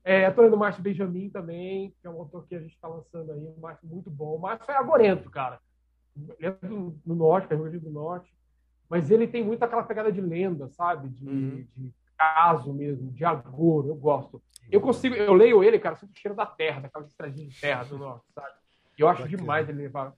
É, 0.04 0.30
tô 0.30 0.42
lendo 0.42 0.54
o 0.54 0.58
Márcio 0.58 0.82
Benjamin 0.82 1.30
também, 1.30 1.94
que 2.00 2.06
é 2.06 2.10
um 2.10 2.20
autor 2.20 2.46
que 2.46 2.54
a 2.54 2.60
gente 2.60 2.74
está 2.74 2.86
lançando 2.86 3.32
aí, 3.32 3.40
um 3.40 3.60
Márcio 3.60 3.88
muito 3.88 4.10
bom. 4.10 4.36
O 4.36 4.38
Márcio 4.38 4.70
é 4.70 4.76
agorento, 4.76 5.30
cara. 5.30 5.58
Ele 6.14 6.46
é 6.46 6.50
do, 6.50 6.90
do 7.04 7.14
Norte, 7.14 7.52
é 7.52 7.56
do 7.56 7.90
Norte 7.90 8.32
mas 8.88 9.10
ele 9.10 9.26
tem 9.26 9.42
muito 9.42 9.62
aquela 9.62 9.82
pegada 9.82 10.12
de 10.12 10.20
lenda, 10.20 10.68
sabe? 10.68 11.08
De, 11.08 11.26
uhum. 11.26 11.66
de 11.76 11.92
caso 12.16 12.72
mesmo, 12.72 13.10
de 13.10 13.24
agouro, 13.24 13.88
eu 13.88 13.96
gosto. 13.96 14.42
Eu 14.70 14.80
consigo, 14.80 15.14
eu 15.14 15.34
leio 15.34 15.62
ele, 15.62 15.78
cara, 15.78 15.96
sinto 15.96 16.12
o 16.12 16.18
cheiro 16.18 16.36
da 16.36 16.46
terra, 16.46 16.82
daquela 16.82 17.04
estradinha 17.04 17.48
de 17.48 17.60
terra 17.60 17.84
do 17.84 17.98
norte, 17.98 18.24
sabe? 18.32 18.54
E 18.96 19.02
eu 19.02 19.08
acho 19.08 19.22
Bacana. 19.22 19.36
demais 19.36 19.68
ele 19.68 19.82
levar, 19.82 20.14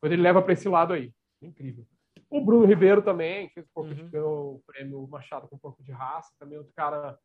quando 0.00 0.12
ele 0.12 0.22
leva 0.22 0.40
para 0.40 0.52
esse 0.52 0.68
lado 0.68 0.94
aí. 0.94 1.12
Incrível. 1.42 1.86
O 2.30 2.40
Bruno 2.40 2.64
Ribeiro 2.64 3.02
também, 3.02 3.50
fez 3.50 3.66
um 3.66 3.70
pouco 3.74 3.90
uhum. 3.90 4.08
de 4.08 4.18
o 4.18 4.62
prêmio 4.66 5.06
Machado 5.06 5.46
com 5.46 5.56
um 5.56 5.58
pouco 5.58 5.82
de 5.82 5.92
raça, 5.92 6.32
também 6.38 6.56
outro 6.58 6.72
cara, 6.74 7.18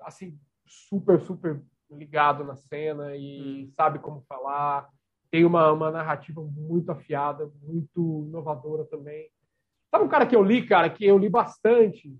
assim, 0.00 0.38
super, 0.66 1.20
super 1.20 1.60
ligado 1.90 2.44
na 2.44 2.56
cena 2.56 3.16
e 3.16 3.64
uhum. 3.64 3.70
sabe 3.72 3.98
como 3.98 4.22
falar. 4.22 4.88
Tem 5.30 5.44
uma, 5.44 5.72
uma 5.72 5.90
narrativa 5.90 6.42
muito 6.42 6.90
afiada, 6.90 7.50
muito 7.62 8.24
inovadora 8.28 8.84
também. 8.84 9.28
Sabe 9.90 10.04
um 10.04 10.08
cara 10.08 10.26
que 10.26 10.34
eu 10.34 10.42
li, 10.42 10.66
cara, 10.66 10.90
que 10.90 11.04
eu 11.04 11.18
li 11.18 11.28
bastante, 11.28 12.16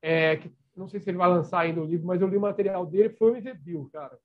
é, 0.00 0.36
que 0.36 0.52
não 0.76 0.88
sei 0.88 1.00
se 1.00 1.10
ele 1.10 1.18
vai 1.18 1.28
lançar 1.28 1.60
ainda 1.60 1.80
o 1.80 1.84
livro, 1.84 2.06
mas 2.06 2.20
eu 2.20 2.28
li 2.28 2.36
o 2.36 2.40
material 2.40 2.86
dele, 2.86 3.10
foi 3.10 3.32
o 3.32 3.36
MV 3.36 3.54
Bill, 3.54 3.90
cara. 3.92 4.18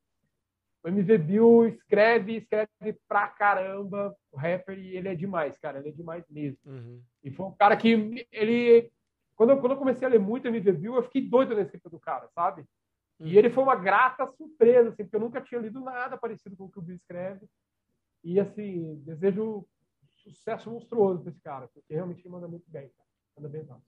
O 0.84 0.88
MV 0.88 1.18
Bill 1.18 1.68
escreve, 1.68 2.38
escreve 2.38 2.98
pra 3.08 3.28
caramba 3.28 4.16
o 4.32 4.38
rapper 4.38 4.78
e 4.78 4.96
ele 4.96 5.10
é 5.10 5.16
demais, 5.16 5.58
cara, 5.58 5.80
ele 5.80 5.90
é 5.90 5.92
demais 5.92 6.24
mesmo. 6.30 6.60
Uhum. 6.66 7.02
E 7.24 7.32
foi 7.32 7.46
um 7.46 7.52
cara 7.52 7.76
que 7.76 8.26
ele... 8.32 8.92
Quando 9.36 9.52
eu, 9.52 9.60
quando 9.60 9.74
eu 9.74 9.78
comecei 9.78 10.08
a 10.08 10.10
ler 10.10 10.20
muito 10.20 10.48
MV 10.48 10.72
Bill, 10.72 10.96
eu 10.96 11.04
fiquei 11.04 11.22
doido 11.22 11.54
na 11.54 11.62
escrita 11.62 11.90
do 11.90 12.00
cara, 12.00 12.28
sabe? 12.30 12.66
Uhum. 13.20 13.28
E 13.28 13.38
ele 13.38 13.50
foi 13.50 13.64
uma 13.64 13.76
grata 13.76 14.28
surpresa, 14.38 14.90
assim, 14.90 15.04
porque 15.04 15.16
eu 15.16 15.20
nunca 15.20 15.42
tinha 15.42 15.60
lido 15.60 15.80
nada 15.80 16.18
parecido 16.18 16.56
com 16.56 16.66
o 16.66 16.72
que 16.72 16.80
o 16.80 16.82
Bill 16.82 16.96
escreve. 16.96 17.48
E, 18.24 18.40
assim, 18.40 18.96
desejo 19.06 19.66
sucesso 20.16 20.70
monstruoso 20.70 21.24
desse 21.24 21.40
cara, 21.42 21.68
porque 21.74 21.94
realmente 21.94 22.22
ele 22.22 22.30
manda 22.30 22.48
muito 22.48 22.70
bem, 22.70 22.90
cara. 22.90 23.10
Manda 23.38 23.50
bem 23.50 23.66
fácil. 23.66 23.84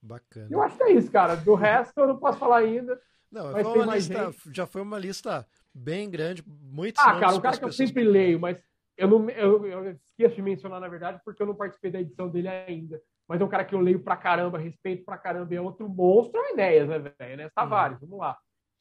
Bacana. 0.00 0.48
Eu 0.50 0.62
acho 0.62 0.76
que 0.76 0.82
é 0.84 0.92
isso, 0.92 1.10
cara. 1.10 1.36
Do 1.36 1.54
resto 1.54 1.98
eu 1.98 2.08
não 2.08 2.18
posso 2.18 2.38
falar 2.38 2.58
ainda. 2.58 3.00
Não, 3.30 3.52
mas 3.52 3.66
foi 3.66 3.86
lista, 3.86 4.34
já 4.52 4.66
foi 4.66 4.82
uma 4.82 4.98
lista 4.98 5.46
bem 5.74 6.10
grande, 6.10 6.42
muito 6.46 6.98
Ah, 6.98 7.20
cara, 7.20 7.34
o 7.34 7.40
cara 7.40 7.58
que 7.58 7.64
eu 7.64 7.72
sempre 7.72 8.02
leio, 8.02 8.40
mas 8.40 8.62
eu 8.96 9.06
não 9.06 9.28
eu, 9.30 9.66
eu 9.66 9.90
esqueço 9.90 10.36
de 10.36 10.42
mencionar, 10.42 10.80
na 10.80 10.88
verdade, 10.88 11.20
porque 11.24 11.42
eu 11.42 11.46
não 11.46 11.54
participei 11.54 11.90
da 11.90 12.00
edição 12.00 12.28
dele 12.28 12.48
ainda. 12.48 13.00
Mas 13.28 13.40
é 13.40 13.44
um 13.44 13.48
cara 13.48 13.64
que 13.64 13.74
eu 13.74 13.80
leio 13.80 14.00
pra 14.00 14.16
caramba, 14.16 14.58
respeito 14.58 15.04
pra 15.04 15.18
caramba, 15.18 15.54
é 15.54 15.60
outro 15.60 15.88
monstro, 15.88 16.40
é 16.40 16.52
Enéas, 16.52 16.88
né, 16.88 16.98
velho? 16.98 17.32
Enéas 17.32 17.52
Tavares, 17.52 18.00
vamos 18.00 18.18
lá. 18.18 18.38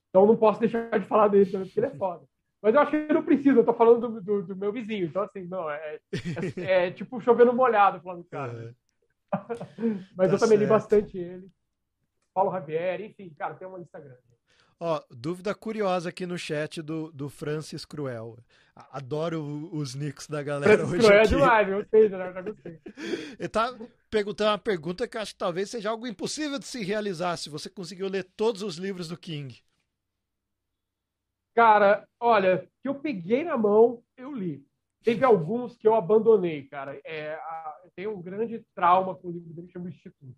Então 0.09 0.25
não 0.25 0.37
posso 0.37 0.59
deixar 0.59 0.97
de 0.97 1.05
falar 1.05 1.27
dele 1.27 1.51
também, 1.51 1.67
porque 1.67 1.79
ele 1.79 1.87
é 1.87 1.95
foda. 1.97 2.25
Mas 2.61 2.73
eu 2.73 2.81
acho 2.81 2.91
que 2.91 3.13
não 3.13 3.23
precisa, 3.23 3.59
eu 3.59 3.65
tô 3.65 3.73
falando 3.73 4.07
do, 4.07 4.21
do, 4.21 4.43
do 4.43 4.55
meu 4.55 4.71
vizinho. 4.71 5.05
Então, 5.05 5.21
assim, 5.21 5.43
não, 5.43 5.69
é, 5.69 5.99
é, 6.57 6.87
é 6.87 6.91
tipo 6.91 7.19
chovendo 7.21 7.53
molhado 7.53 8.01
falando 8.01 8.23
do 8.23 8.29
cara. 8.29 8.73
Uhum. 9.77 10.03
Mas 10.15 10.29
tá 10.29 10.35
eu 10.35 10.39
também 10.39 10.57
certo. 10.57 10.59
li 10.61 10.65
bastante 10.65 11.17
ele. 11.17 11.47
Paulo 12.33 12.51
Javier, 12.51 13.01
enfim, 13.01 13.29
cara, 13.37 13.55
tem 13.55 13.67
uma 13.67 13.77
lista 13.77 13.99
grande. 13.99 14.21
Ó, 14.79 15.01
dúvida 15.09 15.55
curiosa 15.55 16.09
aqui 16.09 16.25
no 16.25 16.37
chat 16.37 16.81
do, 16.81 17.11
do 17.11 17.29
Francis 17.29 17.83
Cruel. 17.83 18.37
Adoro 18.75 19.41
os 19.73 19.95
nicks 19.95 20.27
da 20.27 20.43
galera 20.43 20.85
Francis 20.85 20.93
hoje. 20.93 21.07
Cruel 21.07 21.21
aqui. 21.21 21.33
é 21.33 21.37
demais, 21.37 21.67
gostei, 21.67 22.09
né? 22.09 22.33
Já 22.33 22.41
gostei. 22.41 22.81
Ele 23.39 23.49
tá 23.49 23.75
perguntando 24.09 24.51
uma 24.51 24.59
pergunta 24.59 25.07
que 25.07 25.17
acho 25.17 25.33
que 25.33 25.39
talvez 25.39 25.69
seja 25.69 25.89
algo 25.89 26.05
impossível 26.05 26.59
de 26.59 26.67
se 26.67 26.83
realizar 26.83 27.37
se 27.37 27.49
você 27.49 27.69
conseguiu 27.69 28.07
ler 28.07 28.23
todos 28.35 28.61
os 28.61 28.77
livros 28.77 29.07
do 29.07 29.17
King. 29.17 29.59
Cara, 31.55 32.07
olha, 32.19 32.69
que 32.83 32.87
eu 32.87 32.93
peguei 32.93 33.43
na 33.43 33.57
mão, 33.57 34.03
eu 34.15 34.31
li. 34.31 34.63
Teve 35.03 35.25
alguns 35.25 35.75
que 35.75 35.87
eu 35.87 35.95
abandonei, 35.95 36.67
cara. 36.67 37.01
É, 37.03 37.33
a, 37.33 37.81
eu 37.83 37.91
tenho 37.95 38.15
um 38.15 38.21
grande 38.21 38.63
trauma 38.75 39.15
com 39.15 39.29
o 39.29 39.31
livro 39.31 39.53
dele, 39.53 39.71
chama 39.71 39.89
Instituto. 39.89 40.37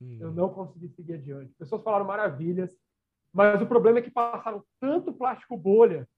Hum. 0.00 0.16
Eu 0.18 0.32
não 0.32 0.48
consegui 0.48 0.88
seguir 0.88 1.14
adiante. 1.14 1.52
Pessoas 1.58 1.82
falaram 1.82 2.06
maravilhas, 2.06 2.74
mas 3.34 3.60
o 3.60 3.66
problema 3.66 3.98
é 3.98 4.02
que 4.02 4.12
passaram 4.12 4.64
tanto 4.80 5.12
plástico 5.12 5.56
bolha 5.56 6.08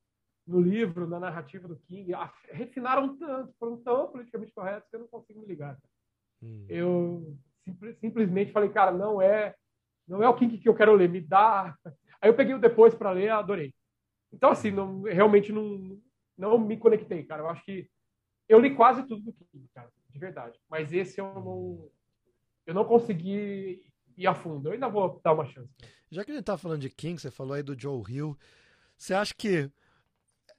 no 0.47 0.61
livro, 0.61 1.09
na 1.09 1.19
narrativa 1.19 1.67
do 1.67 1.77
King, 1.77 2.13
refinaram 2.53 3.17
tanto, 3.17 3.55
foram 3.59 3.79
tão 3.79 4.09
politicamente 4.09 4.53
corretos 4.53 4.89
que 4.89 4.95
eu 4.95 5.01
não 5.01 5.09
consigo 5.09 5.41
me 5.41 5.47
ligar. 5.47 5.79
Hum. 6.43 6.67
Eu 6.69 7.37
simplesmente 7.99 8.53
falei, 8.53 8.69
cara, 8.69 8.93
não 8.93 9.21
é, 9.21 9.55
não 10.07 10.23
é 10.23 10.29
o 10.29 10.37
King 10.37 10.59
que 10.59 10.69
eu 10.69 10.75
quero 10.75 10.95
ler, 10.95 11.09
me 11.09 11.21
dá. 11.21 11.75
Aí 12.21 12.29
eu 12.29 12.35
peguei 12.35 12.55
o 12.55 12.61
depois 12.61 12.95
para 12.95 13.11
ler, 13.11 13.31
adorei. 13.31 13.75
Então, 14.31 14.51
assim, 14.51 14.71
não, 14.71 15.03
realmente 15.03 15.51
não, 15.53 15.99
não 16.37 16.59
me 16.59 16.77
conectei, 16.77 17.25
cara. 17.25 17.43
Eu 17.43 17.49
acho 17.49 17.65
que 17.65 17.89
eu 18.47 18.61
li 18.61 18.77
quase 18.77 19.03
tudo 19.05 19.23
do 19.23 19.33
King, 19.33 19.67
cara, 19.75 19.91
de 20.11 20.19
verdade. 20.19 20.61
Mas 20.69 20.93
esse 20.93 21.19
eu 21.19 21.33
não, 21.35 21.91
eu 22.67 22.75
não 22.75 22.85
consegui 22.85 23.83
ir 24.17 24.27
a 24.27 24.35
fundo. 24.35 24.69
Eu 24.69 24.75
ainda 24.75 24.89
vou 24.89 25.19
dar 25.25 25.33
uma 25.33 25.47
chance. 25.47 25.75
Já 26.11 26.25
que 26.25 26.31
a 26.31 26.35
gente 26.35 26.45
tá 26.45 26.57
falando 26.57 26.81
de 26.81 26.91
King, 26.91 27.21
você 27.21 27.31
falou 27.31 27.55
aí 27.55 27.63
do 27.63 27.79
Joe 27.79 28.03
Hill. 28.09 28.39
Você 28.97 29.15
acha 29.15 29.35
que 29.35 29.71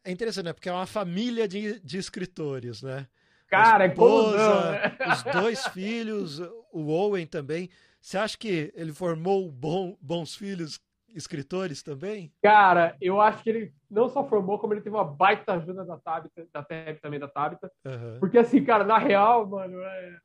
é 0.03 0.11
interessante, 0.11 0.45
né? 0.45 0.53
Porque 0.53 0.69
é 0.69 0.73
uma 0.73 0.85
família 0.85 1.47
de, 1.47 1.79
de 1.79 1.97
escritores, 1.97 2.81
né? 2.81 3.07
Cara, 3.47 3.85
é 3.85 3.87
esposa, 3.87 4.37
é 4.37 4.71
né? 4.71 4.97
os 5.13 5.23
dois 5.23 5.67
filhos, 5.67 6.39
o 6.71 6.89
Owen 6.89 7.25
também. 7.25 7.69
Você 8.01 8.17
acha 8.17 8.37
que 8.37 8.71
ele 8.75 8.93
formou 8.93 9.49
bom, 9.51 9.97
bons 10.01 10.35
filhos 10.35 10.79
escritores 11.09 11.81
também? 11.81 12.31
Cara, 12.41 12.95
eu 13.01 13.19
acho 13.19 13.41
que 13.41 13.49
ele 13.49 13.73
não 13.89 14.07
só 14.09 14.27
formou, 14.27 14.59
como 14.59 14.73
ele 14.73 14.81
teve 14.81 14.95
uma 14.95 15.03
baita 15.03 15.53
ajuda 15.53 15.83
da 15.83 15.97
Tabita, 15.97 16.47
da 16.53 16.63
Tab 16.63 16.99
também 17.01 17.19
da 17.19 17.27
Tabita. 17.27 17.71
Uhum. 17.85 18.19
Porque 18.19 18.37
assim, 18.37 18.63
cara, 18.63 18.83
na 18.83 18.97
real, 18.97 19.47
mano, 19.47 19.81
é... 19.81 20.19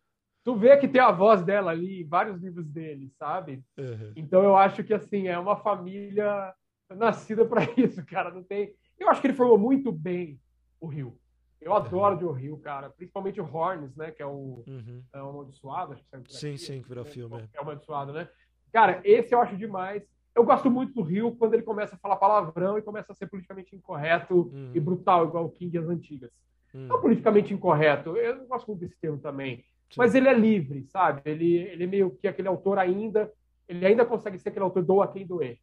tu 0.45 0.57
vê 0.57 0.77
que 0.77 0.89
tem 0.89 1.01
a 1.01 1.11
voz 1.11 1.43
dela 1.43 1.71
ali 1.71 2.03
em 2.03 2.07
vários 2.07 2.41
livros 2.41 2.67
dele, 2.67 3.11
sabe? 3.19 3.63
Uhum. 3.79 4.13
Então 4.17 4.43
eu 4.43 4.57
acho 4.57 4.83
que 4.83 4.93
assim, 4.93 5.29
é 5.29 5.39
uma 5.39 5.57
família 5.57 6.55
nascida 6.91 7.45
para 7.45 7.63
isso, 7.77 8.05
cara. 8.07 8.31
Não 8.31 8.43
tem. 8.43 8.75
Eu 8.99 9.09
acho 9.09 9.21
que 9.21 9.27
ele 9.27 9.35
formou 9.35 9.59
muito 9.59 9.91
bem 9.93 10.41
o 10.81 10.87
Rio. 10.87 11.19
Eu 11.61 11.75
adoro 11.75 12.27
uhum. 12.27 12.33
o 12.33 12.33
Rio, 12.33 12.59
cara. 12.59 12.91
Principalmente 12.91 13.41
o 13.41 13.45
Horns, 13.45 13.95
né? 13.97 14.11
Que 14.11 14.23
é 14.23 14.27
o, 14.27 14.65
uhum. 14.67 15.03
é 15.13 15.23
o 15.23 15.29
Amaldiçoado. 15.29 15.93
Acho 15.93 16.03
que 16.03 16.33
sim, 16.33 16.57
sim, 16.57 16.83
que 16.83 16.89
virou 16.89 17.05
filme. 17.05 17.37
É, 17.37 17.49
é 17.55 17.59
o 17.61 17.63
Amaldiçoado, 17.63 18.13
né? 18.13 18.29
Cara, 18.73 19.01
esse 19.05 19.35
eu 19.35 19.41
acho 19.41 19.57
demais. 19.57 20.03
Eu 20.35 20.45
gosto 20.45 20.71
muito 20.71 20.95
do 20.95 21.03
Rio 21.03 21.37
quando 21.37 21.55
ele 21.55 21.63
começa 21.63 21.95
a 21.95 21.99
falar 21.99 22.17
palavrão 22.17 22.79
e 22.79 22.83
começa 22.83 23.13
a 23.13 23.15
ser 23.15 23.27
politicamente 23.27 23.77
incorreto 23.77 24.51
uhum. 24.51 24.73
e 24.75 24.81
brutal, 24.81 25.27
igual 25.27 25.45
o 25.45 25.51
King 25.51 25.77
e 25.77 25.79
as 25.79 25.89
antigas. 25.89 26.31
Uhum. 26.73 26.87
Não 26.87 27.01
politicamente 27.01 27.53
incorreto, 27.53 28.17
eu 28.17 28.37
não 28.37 28.47
gosto 28.47 28.67
muito 28.67 28.81
desse 28.81 28.99
termo 28.99 29.19
também. 29.19 29.63
Mas 29.97 30.15
ele 30.15 30.29
é 30.29 30.35
livre, 30.35 30.85
sabe? 30.85 31.23
Ele, 31.25 31.57
ele 31.57 31.85
é 31.85 31.87
meio 31.87 32.11
que 32.11 32.29
aquele 32.29 32.49
autor 32.49 32.79
ainda, 32.79 33.33
ele 33.69 33.85
ainda 33.85 34.05
consegue 34.05 34.39
ser 34.39 34.49
aquele 34.49 34.65
autor 34.65 34.83
doa 34.83 35.13
quem 35.13 35.27
doer. 35.27 35.59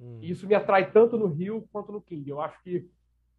Uhum. 0.00 0.18
E 0.20 0.30
isso 0.30 0.46
me 0.46 0.54
atrai 0.54 0.90
tanto 0.90 1.16
no 1.16 1.26
Rio 1.26 1.68
quanto 1.72 1.92
no 1.92 2.00
King. 2.00 2.28
Eu 2.28 2.40
acho 2.40 2.60
que 2.62 2.88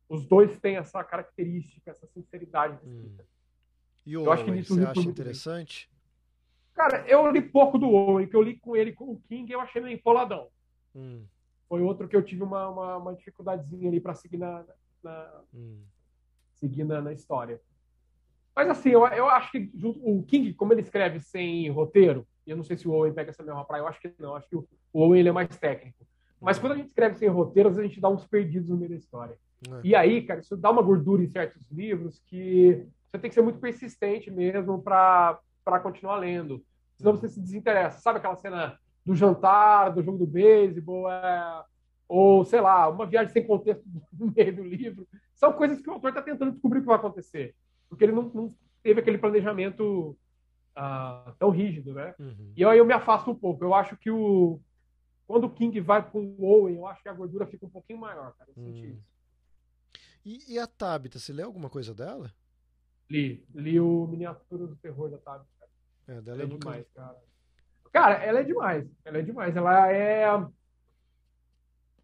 os 0.08 0.26
dois 0.26 0.60
têm 0.60 0.78
essa 0.78 1.04
característica, 1.04 1.92
essa 1.92 2.08
sinceridade 2.08 2.78
de 2.78 2.90
escrita. 2.90 3.26
E 4.06 4.18
o 4.18 4.26
eu 4.26 4.32
acho 4.32 4.46
que 4.46 4.52
nisso 4.52 4.76
você 4.76 4.86
acha 4.86 5.00
interessante? 5.02 5.90
Bem. 5.90 5.94
Cara, 6.76 7.08
eu 7.08 7.30
li 7.32 7.42
pouco 7.42 7.78
do 7.78 7.90
Owen, 7.90 8.28
que 8.28 8.36
eu 8.36 8.42
li 8.42 8.58
com 8.58 8.76
ele 8.76 8.92
com 8.94 9.12
o 9.12 9.22
King, 9.28 9.52
eu 9.52 9.62
achei 9.62 9.82
meio 9.82 9.96
empoladão. 9.96 10.48
Hum. 10.96 11.24
Foi 11.70 11.82
outro 11.82 12.08
que 12.08 12.16
eu 12.16 12.24
tive 12.24 12.44
uma, 12.44 12.70
uma, 12.70 12.98
uma 12.98 13.16
dificuldadezinha 13.16 13.88
ali 13.90 14.00
para 14.00 14.14
seguir 14.14 14.38
na, 14.38 14.66
na 15.04 15.42
hum. 15.54 15.82
seguir 16.54 16.84
na, 16.84 17.02
na, 17.02 17.14
história. 17.14 17.62
Mas 18.56 18.70
assim, 18.70 18.90
eu, 18.90 19.06
eu 19.08 19.30
acho 19.30 19.52
que 19.52 19.72
o 20.04 20.24
King, 20.24 20.54
como 20.54 20.74
ele 20.74 20.82
escreve 20.82 21.20
sem 21.20 21.70
roteiro, 21.70 22.28
e 22.46 22.52
eu 22.52 22.58
não 22.58 22.64
sei 22.64 22.78
se 22.78 22.88
o 22.88 22.92
Owen 22.92 23.14
pega 23.14 23.32
essa 23.32 23.44
mesma 23.44 23.66
praia, 23.66 23.82
eu 23.82 23.88
acho 23.88 24.00
que 24.00 24.14
não, 24.20 24.36
acho 24.36 24.48
que 24.48 24.56
o, 24.56 24.68
Owen 24.94 25.20
ele 25.20 25.30
é 25.30 25.32
mais 25.32 25.50
técnico. 25.58 26.06
Mas 26.40 26.60
quando 26.60 26.74
a 26.74 26.76
gente 26.76 26.88
escreve 26.88 27.16
sem 27.16 27.30
roteiros, 27.30 27.80
a 27.80 27.84
gente 27.84 28.02
dá 28.02 28.10
uns 28.10 28.26
perdidos 28.26 28.70
no 28.70 28.78
meio 28.78 28.90
da 28.90 28.98
história. 28.98 29.38
É. 29.70 29.80
E 29.84 29.96
aí, 29.96 30.22
cara, 30.24 30.42
isso 30.42 30.58
dá 30.58 30.70
uma 30.70 30.82
gordura 30.82 31.24
em 31.24 31.28
certos 31.28 31.62
livros 31.72 32.22
que 32.28 32.86
você 33.10 33.18
tem 33.18 33.30
que 33.30 33.34
ser 33.34 33.42
muito 33.42 33.60
persistente 33.60 34.30
mesmo 34.30 34.82
para 34.82 35.40
continuar 35.82 36.18
lendo. 36.18 36.64
Senão 36.98 37.14
você 37.14 37.30
se 37.30 37.40
desinteressa. 37.40 38.00
Sabe 38.00 38.18
aquela 38.18 38.36
cena 38.36 38.78
do 39.06 39.16
jantar, 39.16 39.94
do 39.94 40.04
jogo 40.04 40.18
do 40.18 40.28
beisebol, 40.28 41.10
é, 41.10 41.64
ou 42.08 42.44
sei 42.46 42.62
lá, 42.62 42.90
uma 42.90 43.06
viagem 43.06 43.32
sem 43.32 43.46
contexto 43.46 43.84
no 44.12 44.32
meio 44.36 44.56
do 44.56 44.64
livro. 44.64 45.08
São 45.34 45.54
coisas 45.54 45.82
que 45.82 45.90
o 45.90 45.94
autor 45.94 46.10
está 46.10 46.22
tentando 46.22 46.52
descobrir 46.52 46.80
o 46.80 46.82
que 46.82 46.88
vai 46.88 46.96
acontecer, 46.96 47.56
porque 47.94 48.06
ele 48.06 48.12
não, 48.12 48.24
não 48.34 48.50
teve 48.82 49.00
aquele 49.00 49.18
planejamento 49.18 50.18
uh, 50.78 51.32
tão 51.38 51.50
rígido, 51.50 51.94
né? 51.94 52.14
Uhum. 52.20 52.54
E 52.58 52.66
aí 52.66 52.78
eu 52.78 52.86
me 52.86 52.94
afasto 52.94 53.32
um 53.32 53.36
pouco. 53.36 53.64
Eu 53.64 53.74
acho 53.74 53.96
que 53.98 54.10
o 54.10 54.60
quando 55.26 55.46
o 55.46 55.50
King 55.50 55.80
vai 55.80 56.08
com 56.08 56.20
o 56.20 56.44
Owen, 56.44 56.76
eu 56.76 56.86
acho 56.86 57.02
que 57.02 57.10
a 57.10 57.14
gordura 57.14 57.48
fica 57.48 57.66
um 57.66 57.70
pouquinho 57.70 58.00
maior, 58.00 58.34
cara. 58.34 58.52
Eu 58.56 58.64
senti 58.64 58.86
hum. 58.86 58.90
isso. 58.90 59.14
E, 60.26 60.54
e, 60.54 60.60
a 60.60 60.68
Tabita, 60.68 61.20
você 61.20 61.34
leu 61.34 61.48
alguma 61.48 61.70
coisa 61.70 61.94
dela? 61.94 62.34
Li. 63.10 63.46
Li 63.54 63.80
o 63.80 64.08
Miniatura 64.08 64.68
do 64.68 64.76
Terror 64.78 65.10
da 65.10 65.18
Tabita. 65.18 65.50
É, 66.08 66.22
dela 66.22 66.42
é, 66.42 66.46
é 66.46 66.48
demais, 66.48 66.86
cara. 66.94 67.18
Cara, 67.92 68.16
ela 68.24 68.40
é 68.40 68.44
demais. 68.44 68.88
Ela 69.06 69.18
é 69.20 69.22
demais. 69.22 69.56
Ela 69.56 69.92
é. 69.92 70.26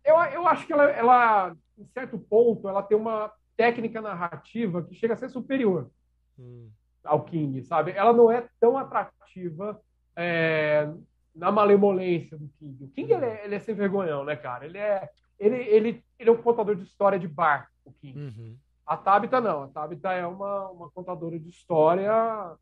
Eu, 0.05 0.15
eu 0.33 0.47
acho 0.47 0.65
que 0.65 0.73
ela, 0.73 0.83
ela, 0.85 1.55
em 1.77 1.85
certo 1.93 2.17
ponto, 2.17 2.67
ela 2.67 2.83
tem 2.83 2.97
uma 2.97 3.31
técnica 3.59 4.01
narrativa 4.01 4.81
que 4.81 4.95
chega 4.95 5.15
a 5.15 5.17
ser 5.17 5.27
superior 5.27 5.91
hum. 6.39 6.69
ao 7.03 7.25
King, 7.25 7.61
sabe? 7.61 7.91
Ela 7.91 8.13
não 8.13 8.31
é 8.31 8.47
tão 8.57 8.77
atrativa 8.77 9.77
é, 10.15 10.89
na 11.35 11.51
malemolência 11.51 12.37
do 12.37 12.47
King. 12.57 12.85
O 12.85 12.87
King, 12.87 13.11
ele 13.11 13.25
é, 13.25 13.43
ele 13.43 13.55
é 13.55 13.59
sem 13.59 13.75
vergonhão, 13.75 14.23
né, 14.23 14.37
cara? 14.37 14.65
Ele 14.65 14.77
é, 14.77 15.09
ele, 15.37 15.57
ele, 15.57 16.03
ele 16.17 16.29
é 16.29 16.31
um 16.31 16.41
contador 16.41 16.73
de 16.73 16.83
história 16.83 17.19
de 17.19 17.27
bar, 17.27 17.69
o 17.83 17.91
King. 17.91 18.17
Uhum. 18.17 18.57
A 18.87 18.95
Tabita 18.95 19.41
não. 19.41 19.63
A 19.63 19.67
Tabita 19.67 20.13
é 20.13 20.25
uma, 20.25 20.69
uma 20.69 20.89
contadora 20.91 21.37
de 21.37 21.49
história 21.49 22.55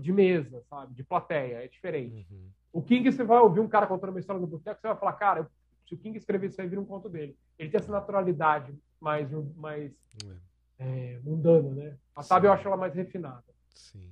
de 0.00 0.12
mesa, 0.12 0.64
sabe? 0.68 0.94
De 0.94 1.04
plateia, 1.04 1.64
é 1.64 1.68
diferente. 1.68 2.26
Uhum. 2.28 2.48
O 2.72 2.82
King, 2.82 3.08
você 3.08 3.22
vai 3.22 3.38
ouvir 3.38 3.60
um 3.60 3.68
cara 3.68 3.86
contando 3.86 4.10
uma 4.10 4.18
história 4.18 4.40
no 4.40 4.48
boteco, 4.48 4.80
você 4.80 4.88
vai 4.88 4.96
falar, 4.96 5.12
cara, 5.12 5.48
se 5.86 5.94
o 5.94 5.98
King 5.98 6.16
escrever 6.16 6.48
isso 6.48 6.60
aí, 6.60 6.68
vira 6.68 6.80
um 6.80 6.86
conto 6.86 7.08
dele. 7.08 7.36
Ele 7.58 7.70
tem 7.70 7.78
essa 7.78 7.92
naturalidade 7.92 8.74
mais, 9.00 9.30
mais 9.56 9.92
é. 10.24 10.34
É, 10.78 11.20
mundana, 11.22 11.70
né? 11.70 11.96
A 12.16 12.22
Tab 12.22 12.44
eu 12.44 12.52
acho 12.52 12.66
ela 12.66 12.76
mais 12.76 12.94
refinada. 12.94 13.44
Sim. 13.74 14.10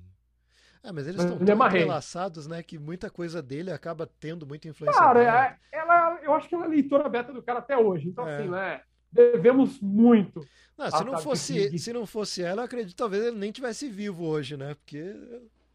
É, 0.83 0.91
mas 0.91 1.07
eles 1.07 1.23
estão 1.23 1.37
tão 1.37 1.67
entrelaçados, 1.67 2.45
né? 2.45 2.61
Que 2.61 2.77
muita 2.77 3.09
coisa 3.09 3.41
dele 3.41 3.71
acaba 3.71 4.09
tendo 4.19 4.45
muita 4.45 4.67
influência. 4.67 4.99
Cara, 4.99 5.23
é, 5.23 5.57
ela, 5.71 6.19
eu 6.21 6.33
acho 6.33 6.49
que 6.49 6.55
ela 6.55 6.65
é 6.65 6.67
leitora 6.67 7.07
beta 7.07 7.31
do 7.31 7.41
cara 7.41 7.59
até 7.59 7.77
hoje. 7.77 8.09
Então, 8.09 8.27
é. 8.27 8.35
assim, 8.35 8.49
né? 8.49 8.81
Devemos 9.09 9.79
muito. 9.79 10.45
Não, 10.77 10.91
se, 10.91 11.03
não 11.05 11.17
fosse, 11.19 11.77
se 11.77 11.93
não 11.93 12.05
fosse 12.05 12.43
ela, 12.43 12.61
eu 12.61 12.65
acredito 12.65 12.89
que 12.89 12.97
talvez 12.97 13.23
ele 13.23 13.37
nem 13.37 13.51
tivesse 13.51 13.87
vivo 13.87 14.25
hoje, 14.25 14.57
né? 14.57 14.73
Porque. 14.73 15.15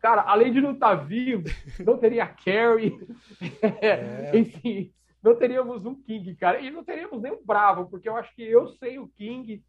Cara, 0.01 0.23
além 0.23 0.53
de 0.53 0.61
não 0.61 0.73
estar 0.73 0.97
tá 0.97 1.03
vivo, 1.03 1.45
não 1.85 1.97
teria 1.97 2.27
Carrie. 2.27 2.99
É. 3.81 4.31
Enfim, 4.37 4.93
não 5.23 5.35
teríamos 5.35 5.85
um 5.85 5.95
King, 5.95 6.35
cara. 6.37 6.61
E 6.61 6.71
não 6.71 6.85
teríamos 6.85 7.21
nem 7.21 7.33
um 7.33 7.45
Bravo, 7.45 7.89
porque 7.89 8.09
eu 8.09 8.17
acho 8.17 8.35
que 8.35 8.43
eu 8.43 8.69
sei 8.69 8.99
o 8.99 9.09
King, 9.09 9.63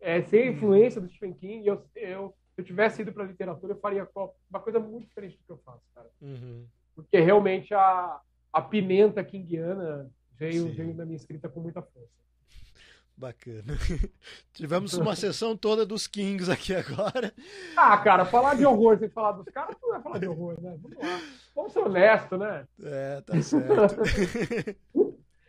é, 0.00 0.22
sem 0.22 0.42
a 0.42 0.52
influência 0.52 1.00
do 1.00 1.08
Stephen 1.08 1.34
King, 1.34 1.66
eu, 1.66 1.82
eu, 1.94 2.34
se 2.54 2.60
eu 2.60 2.64
tivesse 2.64 3.02
ido 3.02 3.12
para 3.12 3.24
literatura, 3.24 3.72
eu 3.72 3.80
faria 3.80 4.08
uma 4.50 4.60
coisa 4.60 4.78
muito 4.78 5.06
diferente 5.06 5.36
do 5.36 5.44
que 5.44 5.52
eu 5.52 5.62
faço, 5.64 5.82
cara. 5.94 6.10
Uhum. 6.20 6.66
Porque 6.94 7.18
realmente 7.18 7.72
a, 7.74 8.20
a 8.52 8.62
pimenta 8.62 9.24
kingiana 9.24 10.10
veio, 10.32 10.72
veio 10.72 10.94
na 10.94 11.04
minha 11.04 11.16
escrita 11.16 11.48
com 11.48 11.60
muita 11.60 11.82
força. 11.82 12.24
Bacana. 13.16 13.78
Tivemos 14.52 14.94
uma 14.94 15.14
sessão 15.16 15.56
toda 15.56 15.86
dos 15.86 16.06
Kings 16.06 16.50
aqui 16.50 16.74
agora. 16.74 17.32
Ah, 17.76 17.96
cara, 17.98 18.24
falar 18.24 18.54
de 18.54 18.66
horror 18.66 18.98
sem 18.98 19.08
falar 19.08 19.32
dos 19.32 19.46
caras 19.46 19.76
não 19.80 19.94
é 19.94 20.00
falar 20.00 20.18
de 20.18 20.26
horror, 20.26 20.60
né? 20.60 20.76
Vamos 20.80 20.98
lá. 20.98 21.20
Vamos 21.54 21.72
ser 21.72 21.80
honestos, 21.80 22.38
né? 22.38 22.66
É, 22.82 23.20
tá 23.20 23.40
certo. 23.42 24.02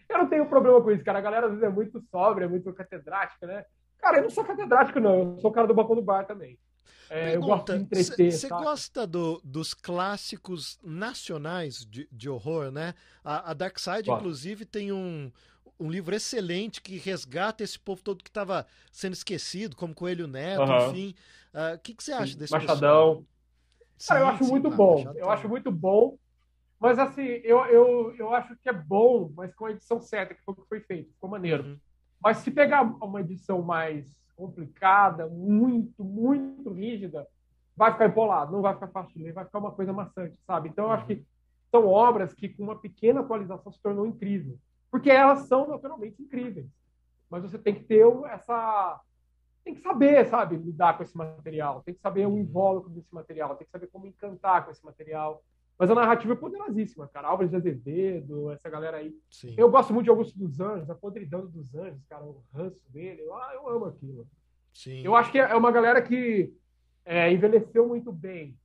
Eu 0.08 0.20
não 0.20 0.30
tenho 0.30 0.47
problema 0.47 0.82
com 0.82 0.91
isso, 0.91 1.03
cara. 1.03 1.20
A 1.20 1.22
galera 1.22 1.47
às 1.47 1.51
vezes 1.53 1.66
é 1.66 1.70
muito 1.70 1.99
sóbria, 2.12 2.47
muito 2.47 2.72
catedrática, 2.74 3.47
né? 3.47 3.66
Cara, 3.99 4.18
eu 4.18 4.24
não 4.24 4.30
sou 4.30 4.45
catedrático, 4.45 4.99
não. 4.99 5.34
Eu 5.34 5.39
sou 5.39 5.49
o 5.49 5.53
cara 5.53 5.68
do 5.68 5.74
balcão 5.74 5.95
do 5.95 6.01
bar 6.01 6.26
também. 6.26 6.60
É, 7.10 7.36
eu 7.36 7.41
gosto 7.41 7.74
de 7.74 7.84
entreter. 7.84 8.32
Você 8.32 8.47
gosta 8.47 9.06
do, 9.06 9.41
dos 9.43 9.74
clássicos 9.74 10.80
nacionais 10.84 11.86
de, 11.86 12.08
de 12.12 12.30
horror, 12.30 12.72
né? 12.72 12.93
A, 13.24 13.51
a 13.51 13.53
Dark 13.53 13.78
Side, 13.78 14.10
inclusive, 14.10 14.64
tem 14.64 14.91
um, 14.91 15.32
um 15.80 15.89
livro 15.89 16.16
excelente 16.16 16.82
que 16.82 16.97
resgata 16.97 17.64
esse 17.64 17.80
povo 17.80 18.01
todo 18.01 18.24
que 18.24 18.30
estava 18.30 18.66
sendo 18.91 19.14
esquecido, 19.14 19.76
como 19.76 19.93
Coelho 19.93 20.28
Neto, 20.28 20.62
uhum. 20.62 20.89
enfim. 20.89 21.16
Ah, 21.53 21.72
o 21.72 21.76
uh, 21.76 21.80
que, 21.80 21.93
que, 21.93 22.03
você 22.03 22.12
acha 22.12 22.38
desse 22.38 22.51
Machadão. 22.51 23.20
Sim, 23.20 23.26
Cara, 24.07 24.19
eu 24.19 24.27
acho 24.27 24.43
sim, 24.43 24.51
muito 24.51 24.69
bom. 24.69 25.13
Eu 25.15 25.29
acho 25.29 25.47
muito 25.47 25.71
bom. 25.71 26.17
Mas 26.79 26.99
assim, 26.99 27.23
eu, 27.23 27.65
eu, 27.65 28.15
eu 28.17 28.33
acho 28.33 28.55
que 28.57 28.69
é 28.69 28.73
bom, 28.73 29.31
mas 29.35 29.53
com 29.55 29.65
a 29.65 29.71
edição 29.71 30.01
certa, 30.01 30.33
que 30.33 30.43
foi 30.43 30.53
o 30.53 30.57
que 30.57 30.67
foi 30.67 30.79
feito. 30.81 31.13
Ficou 31.13 31.29
maneiro. 31.29 31.63
Uhum. 31.63 31.79
Mas 32.21 32.37
se 32.37 32.51
pegar 32.51 32.81
uma 32.81 33.21
edição 33.21 33.61
mais 33.61 34.13
complicada, 34.35 35.27
muito, 35.27 36.03
muito 36.03 36.71
rígida, 36.71 37.25
vai 37.75 37.91
ficar 37.91 38.07
empolado, 38.07 38.51
não 38.51 38.61
vai 38.61 38.73
ficar 38.73 38.87
fácil 38.87 39.13
de 39.15 39.23
ler, 39.23 39.33
vai 39.33 39.45
ficar 39.45 39.59
uma 39.59 39.71
coisa 39.71 39.93
maçante, 39.93 40.37
sabe? 40.45 40.69
Então, 40.69 40.85
eu 40.85 40.91
acho 40.91 41.05
que 41.05 41.25
são 41.71 41.87
obras 41.87 42.33
que, 42.33 42.49
com 42.49 42.63
uma 42.63 42.77
pequena 42.77 43.21
atualização, 43.21 43.71
se 43.71 43.81
tornou 43.81 44.05
incrível. 44.05 44.57
Porque 44.89 45.09
elas 45.09 45.47
são 45.47 45.67
naturalmente 45.67 46.21
incríveis. 46.21 46.67
Mas 47.29 47.43
você 47.43 47.57
tem 47.57 47.75
que 47.75 47.83
ter 47.83 48.05
essa. 48.27 49.01
Tem 49.66 49.74
que 49.74 49.82
saber, 49.82 50.24
sabe, 50.28 50.57
lidar 50.57 50.95
com 50.95 51.01
esse 51.01 51.18
material, 51.18 51.82
tem 51.82 51.95
que 51.95 51.99
saber 51.99 52.28
o 52.28 52.38
invólucro 52.38 52.91
desse 52.91 53.11
material, 53.11 53.55
tem 53.55 53.66
que 53.66 53.72
saber 53.72 53.88
como 53.88 54.05
encantar 54.05 54.63
com 54.63 54.70
esse 54.70 54.86
material. 54.86 55.43
Mas 55.78 55.89
a 55.89 55.95
narrativa 55.95 56.34
é 56.34 56.36
poderosíssima, 56.36 57.07
cara. 57.07 57.30
Álvares 57.30 57.49
de 57.49 57.57
Azevedo, 57.57 58.51
essa 58.51 58.70
galera 58.70 58.97
aí. 58.97 59.11
Sim. 59.28 59.55
Eu 59.57 59.70
gosto 59.72 59.91
muito 59.91 60.03
de 60.03 60.11
Augusto 60.11 60.38
dos 60.38 60.59
Anjos, 60.59 60.88
a 60.88 60.93
podridão 60.93 61.47
dos 61.47 61.74
Anjos, 61.74 62.05
cara, 62.07 62.24
o 62.24 62.43
ranço 62.53 62.80
dele. 62.89 63.24
Eu, 63.24 63.34
ah, 63.34 63.51
eu 63.55 63.68
amo 63.68 63.86
aquilo. 63.86 64.28
Sim. 64.72 65.01
Eu 65.03 65.16
acho 65.16 65.32
que 65.32 65.39
é 65.39 65.55
uma 65.55 65.72
galera 65.72 65.99
que 65.99 66.53
é, 67.03 67.32
envelheceu 67.32 67.88
muito 67.88 68.11
bem. 68.11 68.55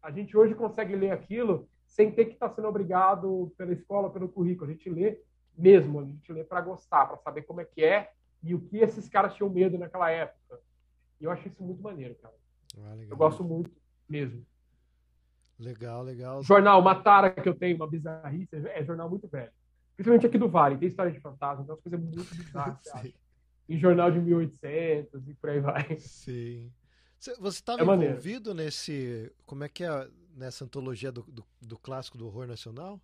A 0.00 0.12
gente 0.12 0.36
hoje 0.36 0.54
consegue 0.54 0.94
ler 0.94 1.10
aquilo 1.10 1.68
sem 1.84 2.12
ter 2.12 2.26
que 2.26 2.34
estar 2.34 2.50
tá 2.50 2.54
sendo 2.54 2.68
obrigado 2.68 3.52
pela 3.58 3.72
escola, 3.72 4.10
pelo 4.10 4.28
currículo. 4.28 4.70
A 4.70 4.72
gente 4.72 4.88
lê 4.88 5.20
mesmo, 5.58 5.98
a 5.98 6.04
gente 6.04 6.32
lê 6.32 6.44
para 6.44 6.60
gostar, 6.60 7.06
para 7.06 7.16
saber 7.16 7.42
como 7.42 7.60
é 7.60 7.64
que 7.64 7.84
é 7.84 8.12
e 8.46 8.54
o 8.54 8.60
que 8.60 8.78
esses 8.78 9.08
caras 9.08 9.34
tinham 9.34 9.50
medo 9.50 9.76
naquela 9.76 10.10
época. 10.10 10.60
E 11.20 11.24
eu 11.24 11.30
acho 11.30 11.48
isso 11.48 11.62
muito 11.62 11.82
maneiro, 11.82 12.14
cara. 12.16 12.34
Ah, 12.78 12.96
eu 12.96 13.16
gosto 13.16 13.42
muito 13.42 13.70
mesmo. 14.08 14.44
Legal, 15.58 16.02
legal. 16.02 16.42
Jornal, 16.42 16.80
uma 16.80 16.94
tara 16.94 17.30
que 17.30 17.48
eu 17.48 17.54
tenho, 17.54 17.76
uma 17.76 17.88
bizarrice, 17.88 18.54
é 18.54 18.84
jornal 18.84 19.08
muito 19.08 19.26
velho. 19.26 19.50
Principalmente 19.96 20.26
aqui 20.26 20.36
do 20.36 20.48
Vale, 20.48 20.76
tem 20.76 20.88
história 20.88 21.10
de 21.10 21.20
fantasma, 21.20 21.62
então 21.62 21.74
as 21.74 21.80
coisas 21.80 21.98
muito 21.98 22.34
bizarras, 22.34 22.78
Em 23.66 23.78
jornal 23.80 24.10
de 24.10 24.20
1800 24.20 25.28
e 25.28 25.34
por 25.34 25.50
aí 25.50 25.60
vai. 25.60 25.98
Sim. 25.98 26.70
Você 27.18 27.58
estava 27.58 27.80
é 27.80 27.84
envolvido 27.84 28.54
nesse. 28.54 29.32
Como 29.46 29.64
é 29.64 29.68
que 29.68 29.84
é? 29.84 30.08
Nessa 30.34 30.66
antologia 30.66 31.10
do, 31.10 31.22
do, 31.22 31.42
do, 31.62 31.78
clássico 31.78 32.18
do 32.18 32.26
horror 32.26 32.46
nacional? 32.46 33.00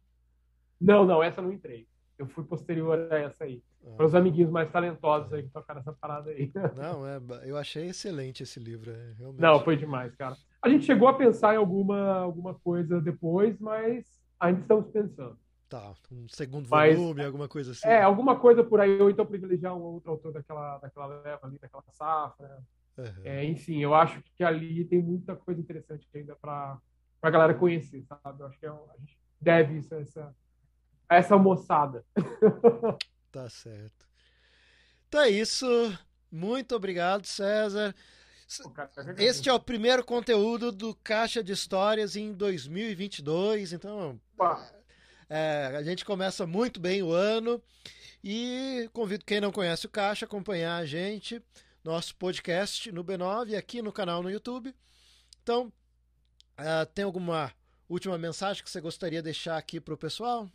Não, 0.78 1.07
não, 1.07 1.22
essa 1.22 1.40
não 1.40 1.51
entrei. 1.51 1.88
Eu 2.18 2.26
fui 2.26 2.45
posterior 2.45 3.11
a 3.11 3.18
essa 3.18 3.45
aí. 3.45 3.62
Para 3.97 4.07
os 4.07 4.14
amiguinhos 4.14 4.51
mais 4.51 4.70
talentosos 4.70 5.33
aí 5.33 5.43
que 5.43 5.49
tocaram 5.51 5.80
essa 5.80 5.93
parada 5.93 6.30
aí. 6.30 6.53
Não, 6.76 7.07
é, 7.07 7.20
eu 7.45 7.57
achei 7.57 7.89
excelente 7.89 8.43
esse 8.43 8.61
livro. 8.61 8.91
É, 8.91 9.12
realmente. 9.18 9.41
Não, 9.41 9.61
foi 9.61 9.76
demais, 9.76 10.14
cara. 10.14 10.37
A 10.62 10.68
gente 10.68 10.85
chegou 10.85 11.09
a 11.09 11.14
pensar 11.14 11.55
em 11.55 11.59
alguma, 11.59 12.18
alguma 12.18 12.55
coisa 12.55 13.01
depois, 13.01 13.59
mas 13.59 14.05
ainda 14.39 14.61
estamos 14.61 14.89
pensando. 14.91 15.37
Tá, 15.68 15.95
um 16.12 16.28
segundo 16.28 16.68
volume, 16.68 17.14
mas, 17.16 17.26
alguma 17.26 17.49
coisa 17.49 17.72
assim. 17.72 17.89
É, 17.89 18.03
alguma 18.03 18.39
coisa 18.39 18.62
por 18.62 18.78
aí, 18.78 19.01
ou 19.01 19.09
então 19.11 19.24
privilegiar 19.24 19.74
um 19.74 19.80
outro 19.80 20.11
autor 20.11 20.33
daquela, 20.33 20.78
daquela 20.78 21.07
leva 21.07 21.41
ali, 21.47 21.59
daquela 21.59 21.83
safra. 21.89 22.59
Uhum. 22.99 23.22
É, 23.24 23.45
enfim, 23.45 23.78
eu 23.78 23.95
acho 23.95 24.22
que 24.37 24.45
ali 24.45 24.85
tem 24.85 25.03
muita 25.03 25.35
coisa 25.35 25.61
interessante 25.61 26.07
ainda 26.14 26.37
para 26.37 26.78
a 27.22 27.30
galera 27.30 27.55
conhecer, 27.55 28.05
sabe? 28.05 28.43
Eu 28.43 28.47
acho 28.47 28.59
que 28.61 28.66
é, 28.66 28.68
a 28.68 28.97
gente 28.99 29.18
deve 29.41 29.78
isso 29.78 29.95
a 29.95 30.01
essa, 30.01 30.37
a 31.09 31.16
essa 31.16 31.39
moçada. 31.39 32.05
tá 33.33 33.49
certo. 33.49 34.07
Então 35.09 35.22
é 35.22 35.30
isso. 35.30 35.66
Muito 36.30 36.74
obrigado, 36.74 37.26
César. 37.26 37.95
Este 39.16 39.49
é 39.49 39.53
o 39.53 39.61
primeiro 39.61 40.05
conteúdo 40.05 40.70
do 40.70 40.95
Caixa 40.97 41.43
de 41.43 41.53
Histórias 41.53 42.16
em 42.16 42.35
2022, 42.35 43.72
então 43.72 44.20
é, 45.28 45.72
a 45.74 45.83
gente 45.83 46.05
começa 46.05 46.47
muito 46.47 46.78
bem 46.78 47.03
o 47.03 47.11
ano 47.11 47.62
e 48.22 48.91
convido 48.93 49.24
quem 49.24 49.41
não 49.41 49.51
conhece 49.51 49.87
o 49.87 49.91
Caixa 49.91 50.26
a 50.26 50.28
acompanhar 50.28 50.76
a 50.76 50.85
gente, 50.85 51.43
nosso 51.83 52.14
podcast 52.16 52.93
no 52.93 53.03
B9 53.03 53.49
e 53.49 53.57
aqui 53.57 53.80
no 53.80 53.91
canal 53.93 54.22
no 54.22 54.30
YouTube. 54.30 54.74
Então, 55.43 55.72
uh, 56.59 56.87
tem 56.95 57.07
alguma 57.07 57.53
última 57.89 58.18
mensagem 58.18 58.62
que 58.62 58.70
você 58.70 58.83
gostaria 58.83 59.20
de 59.20 59.24
deixar 59.24 59.57
aqui 59.57 59.80
para 59.80 59.95
o 59.95 59.99
pessoal? 59.99 60.51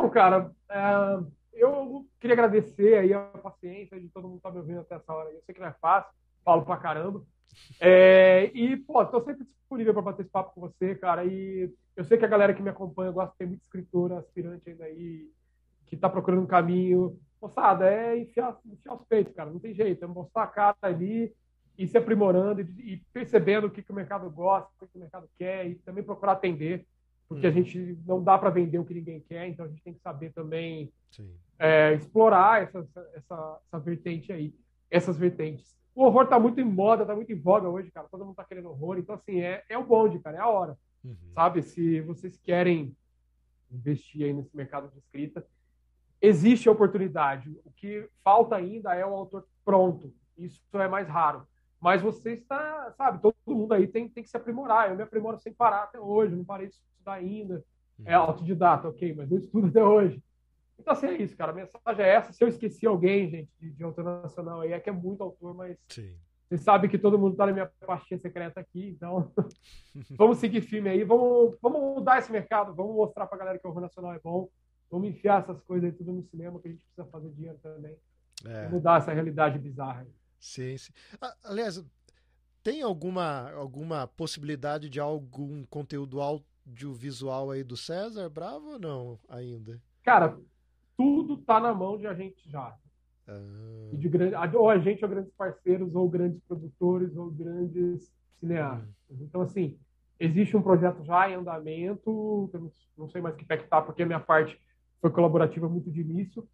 Bom, 0.00 0.08
cara, 0.08 0.50
é, 0.70 1.22
eu 1.52 2.06
queria 2.18 2.32
agradecer 2.32 2.96
aí 2.96 3.12
a 3.12 3.20
paciência 3.20 4.00
de 4.00 4.08
todo 4.08 4.26
mundo 4.26 4.38
estar 4.38 4.48
tá 4.48 4.54
me 4.54 4.60
ouvindo 4.62 4.80
até 4.80 4.94
essa 4.94 5.12
hora. 5.12 5.28
Eu 5.30 5.42
sei 5.42 5.54
que 5.54 5.60
não 5.60 5.68
é 5.68 5.74
fácil, 5.78 6.10
falo 6.42 6.64
pra 6.64 6.78
caramba. 6.78 7.22
É, 7.78 8.50
e, 8.54 8.78
pô, 8.78 9.04
tô 9.04 9.20
sempre 9.20 9.44
disponível 9.44 9.92
para 9.92 10.00
bater 10.00 10.22
esse 10.22 10.30
papo 10.30 10.54
com 10.54 10.62
você, 10.62 10.94
cara. 10.94 11.22
E 11.26 11.70
eu 11.94 12.02
sei 12.02 12.16
que 12.16 12.24
a 12.24 12.28
galera 12.28 12.54
que 12.54 12.62
me 12.62 12.70
acompanha 12.70 13.10
gosta 13.10 13.32
de 13.32 13.36
ter 13.36 13.46
muita 13.46 13.62
escritora 13.62 14.18
aspirante 14.20 14.70
ainda 14.70 14.84
aí, 14.84 15.30
que 15.86 15.98
tá 15.98 16.08
procurando 16.08 16.44
um 16.44 16.46
caminho. 16.46 17.20
Moçada, 17.38 17.86
é 17.92 18.16
enfiar, 18.16 18.58
enfiar 18.64 18.94
os 18.94 19.04
peitos, 19.04 19.34
cara. 19.34 19.50
Não 19.50 19.60
tem 19.60 19.74
jeito. 19.74 20.02
É 20.02 20.08
mostrar 20.08 20.44
a 20.44 20.46
cara 20.46 20.76
ali 20.80 21.30
e 21.76 21.86
se 21.86 21.98
aprimorando 21.98 22.62
e, 22.62 22.94
e 22.94 22.96
percebendo 23.12 23.66
o 23.66 23.70
que, 23.70 23.82
que 23.82 23.92
o 23.92 23.94
mercado 23.94 24.30
gosta, 24.30 24.70
o 24.76 24.78
que, 24.78 24.92
que 24.92 24.96
o 24.96 25.00
mercado 25.00 25.28
quer 25.36 25.66
e 25.66 25.74
também 25.74 26.02
procurar 26.02 26.32
atender 26.32 26.86
porque 27.30 27.46
a 27.46 27.50
uhum. 27.50 27.54
gente 27.54 27.96
não 28.04 28.20
dá 28.20 28.36
para 28.36 28.50
vender 28.50 28.80
o 28.80 28.84
que 28.84 28.92
ninguém 28.92 29.20
quer, 29.20 29.46
então 29.46 29.64
a 29.64 29.68
gente 29.68 29.84
tem 29.84 29.94
que 29.94 30.00
saber 30.00 30.32
também 30.32 30.92
é, 31.60 31.94
explorar 31.94 32.64
essa, 32.64 32.84
essa, 33.14 33.60
essa 33.68 33.78
vertente 33.78 34.32
aí, 34.32 34.52
essas 34.90 35.16
vertentes. 35.16 35.78
O 35.94 36.02
horror 36.02 36.26
tá 36.26 36.40
muito 36.40 36.60
em 36.60 36.64
moda, 36.64 37.06
tá 37.06 37.14
muito 37.14 37.30
em 37.30 37.38
voga 37.38 37.68
hoje, 37.68 37.88
cara. 37.92 38.08
Todo 38.10 38.24
mundo 38.24 38.34
tá 38.34 38.42
querendo 38.44 38.70
horror, 38.70 38.98
então 38.98 39.14
assim, 39.14 39.40
é, 39.40 39.62
é 39.68 39.78
o 39.78 39.84
bonde, 39.84 40.18
cara, 40.18 40.38
é 40.38 40.40
a 40.40 40.48
hora. 40.48 40.76
Uhum. 41.04 41.14
Sabe? 41.32 41.62
Se 41.62 42.00
vocês 42.00 42.36
querem 42.36 42.96
investir 43.70 44.24
aí 44.24 44.32
nesse 44.32 44.56
mercado 44.56 44.90
de 44.90 44.98
escrita, 44.98 45.46
existe 46.20 46.68
a 46.68 46.72
oportunidade. 46.72 47.48
O 47.64 47.70
que 47.70 48.08
falta 48.24 48.56
ainda 48.56 48.92
é 48.92 49.06
o 49.06 49.14
autor 49.14 49.46
pronto. 49.64 50.12
Isso 50.36 50.60
é 50.72 50.88
mais 50.88 51.06
raro. 51.06 51.46
Mas 51.80 52.02
você 52.02 52.34
está, 52.34 52.92
sabe, 52.92 53.22
todo 53.22 53.34
mundo 53.46 53.72
aí 53.72 53.86
tem, 53.86 54.08
tem 54.08 54.22
que 54.22 54.28
se 54.28 54.36
aprimorar. 54.36 54.90
Eu 54.90 54.96
me 54.96 55.02
aprimoro 55.02 55.38
sem 55.38 55.52
parar 55.52 55.84
até 55.84 55.98
hoje, 55.98 56.36
não 56.36 56.44
parei 56.44 56.68
de 56.68 56.74
estudar 56.74 57.14
ainda. 57.14 57.64
É 58.04 58.16
uhum. 58.16 58.24
autodidata, 58.24 58.88
ok, 58.88 59.14
mas 59.14 59.30
eu 59.30 59.38
estudo 59.38 59.68
até 59.68 59.82
hoje. 59.82 60.22
Então, 60.78 60.92
assim, 60.92 61.06
é 61.06 61.22
isso, 61.22 61.36
cara. 61.36 61.52
A 61.52 61.54
mensagem 61.54 62.04
é 62.04 62.08
essa. 62.08 62.32
Se 62.32 62.42
eu 62.42 62.48
esqueci 62.48 62.86
alguém, 62.86 63.28
gente, 63.30 63.50
de, 63.58 63.70
de 63.70 63.84
autor 63.84 64.04
nacional 64.04 64.60
aí, 64.60 64.72
é 64.72 64.80
que 64.80 64.88
é 64.88 64.92
muito 64.92 65.22
autor, 65.22 65.54
mas 65.54 65.76
Sim. 65.88 66.14
você 66.48 66.58
sabe 66.58 66.88
que 66.88 66.98
todo 66.98 67.18
mundo 67.18 67.36
tá 67.36 67.46
na 67.46 67.52
minha 67.52 67.70
pastinha 67.86 68.18
secreta 68.18 68.60
aqui, 68.60 68.90
então 68.90 69.30
vamos 70.16 70.38
seguir 70.38 70.62
firme 70.62 70.88
aí, 70.88 71.04
vamos, 71.04 71.56
vamos 71.60 71.80
mudar 71.96 72.18
esse 72.18 72.32
mercado, 72.32 72.74
vamos 72.74 72.94
mostrar 72.94 73.26
pra 73.26 73.38
galera 73.38 73.58
que 73.58 73.66
o 73.66 73.70
horror 73.70 73.82
nacional 73.82 74.14
é 74.14 74.18
bom, 74.18 74.48
vamos 74.90 75.08
enfiar 75.08 75.42
essas 75.42 75.60
coisas 75.62 75.90
aí 75.90 75.96
tudo 75.96 76.12
no 76.12 76.22
cinema, 76.22 76.58
que 76.60 76.68
a 76.68 76.70
gente 76.70 76.82
precisa 76.82 77.06
fazer 77.06 77.30
dinheiro 77.30 77.58
também. 77.62 77.96
É. 78.46 78.68
Mudar 78.68 78.98
essa 78.98 79.12
realidade 79.12 79.58
bizarra 79.58 80.00
aí. 80.00 80.19
Sim, 80.40 80.76
sim. 80.78 80.92
Aliás, 81.44 81.84
tem 82.62 82.82
alguma, 82.82 83.52
alguma 83.52 84.06
possibilidade 84.06 84.88
de 84.88 84.98
algum 84.98 85.64
conteúdo 85.66 86.20
audiovisual 86.20 87.50
aí 87.50 87.62
do 87.62 87.76
César 87.76 88.28
Bravo 88.30 88.72
ou 88.72 88.78
não 88.78 89.18
ainda? 89.28 89.80
Cara, 90.02 90.38
tudo 90.96 91.36
tá 91.36 91.60
na 91.60 91.74
mão 91.74 91.98
de 91.98 92.06
a 92.06 92.14
gente 92.14 92.50
já. 92.50 92.74
Ah. 93.28 93.92
De 93.92 94.08
grande, 94.08 94.56
ou 94.56 94.68
a 94.68 94.78
gente 94.78 95.04
ou 95.04 95.10
grandes 95.10 95.32
parceiros, 95.34 95.94
ou 95.94 96.08
grandes 96.08 96.40
produtores, 96.48 97.14
ou 97.16 97.30
grandes 97.30 98.12
cineastas. 98.40 98.88
Hum. 99.10 99.18
Então, 99.20 99.42
assim, 99.42 99.78
existe 100.18 100.56
um 100.56 100.62
projeto 100.62 101.04
já 101.04 101.30
em 101.30 101.34
andamento, 101.34 102.50
não 102.96 103.08
sei 103.08 103.20
mais 103.20 103.36
que 103.36 103.44
pé 103.44 103.58
que 103.58 103.68
tá, 103.68 103.80
porque 103.80 104.02
a 104.02 104.06
minha 104.06 104.20
parte 104.20 104.58
foi 105.00 105.10
colaborativa 105.10 105.68
muito 105.68 105.90
de 105.90 106.00
início, 106.00 106.46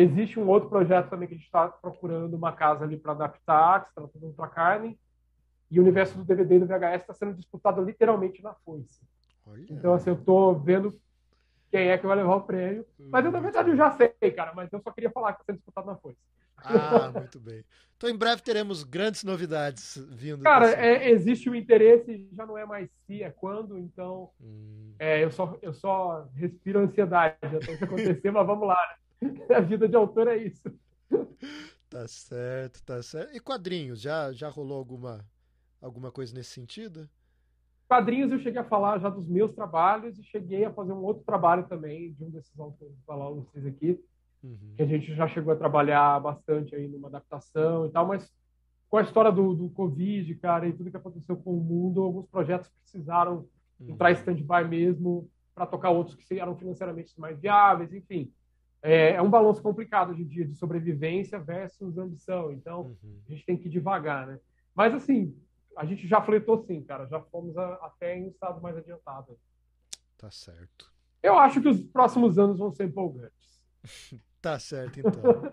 Existe 0.00 0.38
um 0.38 0.46
outro 0.48 0.68
projeto 0.68 1.10
também 1.10 1.26
que 1.26 1.34
a 1.34 1.36
gente 1.36 1.46
está 1.46 1.66
procurando 1.66 2.32
uma 2.34 2.52
casa 2.52 2.84
ali 2.84 2.96
para 2.96 3.10
adaptar, 3.10 3.82
que 3.82 3.88
está 3.88 4.06
fazendo 4.06 4.32
para 4.32 4.46
carne. 4.46 4.96
E 5.68 5.80
o 5.80 5.82
universo 5.82 6.16
do 6.16 6.24
DVD 6.24 6.54
e 6.54 6.58
do 6.60 6.66
VHS 6.66 7.00
está 7.00 7.14
sendo 7.14 7.34
disputado 7.34 7.82
literalmente 7.82 8.40
na 8.40 8.54
foice. 8.64 9.00
Olha. 9.44 9.66
Então, 9.68 9.94
assim, 9.94 10.10
eu 10.10 10.14
estou 10.14 10.56
vendo 10.56 10.96
quem 11.68 11.88
é 11.88 11.98
que 11.98 12.06
vai 12.06 12.16
levar 12.16 12.36
o 12.36 12.42
prêmio. 12.42 12.86
Mas 12.96 13.24
eu, 13.24 13.32
na 13.32 13.40
verdade, 13.40 13.70
eu 13.70 13.76
já 13.76 13.90
sei, 13.90 14.30
cara. 14.30 14.52
Mas 14.54 14.72
eu 14.72 14.80
só 14.80 14.92
queria 14.92 15.10
falar 15.10 15.32
que 15.32 15.40
está 15.40 15.52
sendo 15.52 15.56
disputado 15.56 15.88
na 15.88 15.96
foice. 15.96 16.20
Ah, 16.58 17.10
muito 17.18 17.40
bem. 17.40 17.64
Então, 17.96 18.08
em 18.08 18.16
breve 18.16 18.40
teremos 18.40 18.84
grandes 18.84 19.24
novidades 19.24 19.96
vindo. 20.10 20.44
Cara, 20.44 20.70
é, 20.70 21.10
existe 21.10 21.50
o 21.50 21.56
interesse, 21.56 22.28
já 22.32 22.46
não 22.46 22.56
é 22.56 22.64
mais 22.64 22.88
se, 23.04 23.20
é 23.24 23.30
quando. 23.30 23.76
Então, 23.76 24.30
hum. 24.40 24.94
é, 24.96 25.24
eu, 25.24 25.30
só, 25.32 25.58
eu 25.60 25.74
só 25.74 26.28
respiro 26.36 26.78
ansiedade 26.78 27.36
até 27.42 27.72
isso 27.72 27.84
acontecer, 27.84 28.30
mas 28.30 28.46
vamos 28.46 28.68
lá. 28.68 28.76
Né? 28.76 29.07
A 29.54 29.60
vida 29.60 29.88
de 29.88 29.96
autor 29.96 30.28
é 30.28 30.36
isso. 30.36 30.70
Tá 31.88 32.06
certo, 32.06 32.82
tá 32.84 33.02
certo. 33.02 33.34
E 33.34 33.40
quadrinhos, 33.40 34.00
já, 34.00 34.32
já 34.32 34.48
rolou 34.48 34.78
alguma, 34.78 35.24
alguma 35.80 36.12
coisa 36.12 36.34
nesse 36.34 36.50
sentido? 36.50 37.08
Quadrinhos 37.88 38.30
eu 38.30 38.38
cheguei 38.40 38.60
a 38.60 38.64
falar 38.64 38.98
já 38.98 39.08
dos 39.08 39.26
meus 39.26 39.54
trabalhos 39.54 40.18
e 40.18 40.22
cheguei 40.22 40.64
a 40.66 40.72
fazer 40.72 40.92
um 40.92 41.02
outro 41.02 41.24
trabalho 41.24 41.66
também 41.66 42.12
de 42.12 42.22
um 42.22 42.30
desses 42.30 42.58
autores 42.60 42.94
falar 43.06 43.30
vocês 43.30 43.64
aqui, 43.64 43.98
uhum. 44.42 44.74
que 44.76 44.82
a 44.82 44.86
gente 44.86 45.14
já 45.14 45.26
chegou 45.26 45.54
a 45.54 45.56
trabalhar 45.56 46.20
bastante 46.20 46.74
aí 46.74 46.86
numa 46.86 47.08
adaptação 47.08 47.86
e 47.86 47.90
tal, 47.90 48.06
mas 48.06 48.30
com 48.90 48.98
a 48.98 49.02
história 49.02 49.32
do, 49.32 49.54
do 49.54 49.70
Covid, 49.70 50.34
cara, 50.36 50.68
e 50.68 50.72
tudo 50.74 50.90
que 50.90 50.96
aconteceu 50.96 51.36
com 51.36 51.56
o 51.56 51.64
mundo, 51.64 52.02
alguns 52.02 52.26
projetos 52.26 52.68
precisaram 52.82 53.48
uhum. 53.80 53.90
entrar 53.90 54.10
em 54.10 54.14
stand-by 54.14 54.68
mesmo 54.68 55.30
para 55.54 55.66
tocar 55.66 55.90
outros 55.90 56.14
que 56.14 56.38
eram 56.38 56.56
financeiramente 56.56 57.18
mais 57.18 57.38
viáveis, 57.40 57.92
enfim. 57.92 58.30
É, 58.82 59.12
é, 59.12 59.22
um 59.22 59.30
balanço 59.30 59.60
complicado 59.60 60.10
hoje 60.10 60.22
em 60.22 60.28
dia 60.28 60.44
de 60.44 60.54
sobrevivência 60.54 61.38
versus 61.38 61.98
ambição. 61.98 62.52
Então, 62.52 62.96
uhum. 63.02 63.20
a 63.26 63.32
gente 63.32 63.44
tem 63.44 63.56
que 63.56 63.66
ir 63.66 63.70
devagar, 63.70 64.26
né? 64.26 64.38
Mas, 64.74 64.94
assim, 64.94 65.36
a 65.76 65.84
gente 65.84 66.06
já 66.06 66.22
fletou 66.22 66.64
sim, 66.64 66.82
cara. 66.82 67.06
Já 67.06 67.20
fomos 67.20 67.56
a, 67.56 67.74
até 67.74 68.16
em 68.16 68.26
um 68.26 68.28
estado 68.28 68.60
mais 68.60 68.76
adiantado. 68.76 69.38
Tá 70.16 70.30
certo. 70.30 70.92
Eu 71.22 71.38
acho 71.38 71.60
que 71.60 71.68
os 71.68 71.82
próximos 71.82 72.38
anos 72.38 72.58
vão 72.58 72.72
ser 72.72 72.84
empolgantes. 72.84 73.62
tá 74.40 74.58
certo, 74.58 75.00
então. 75.00 75.12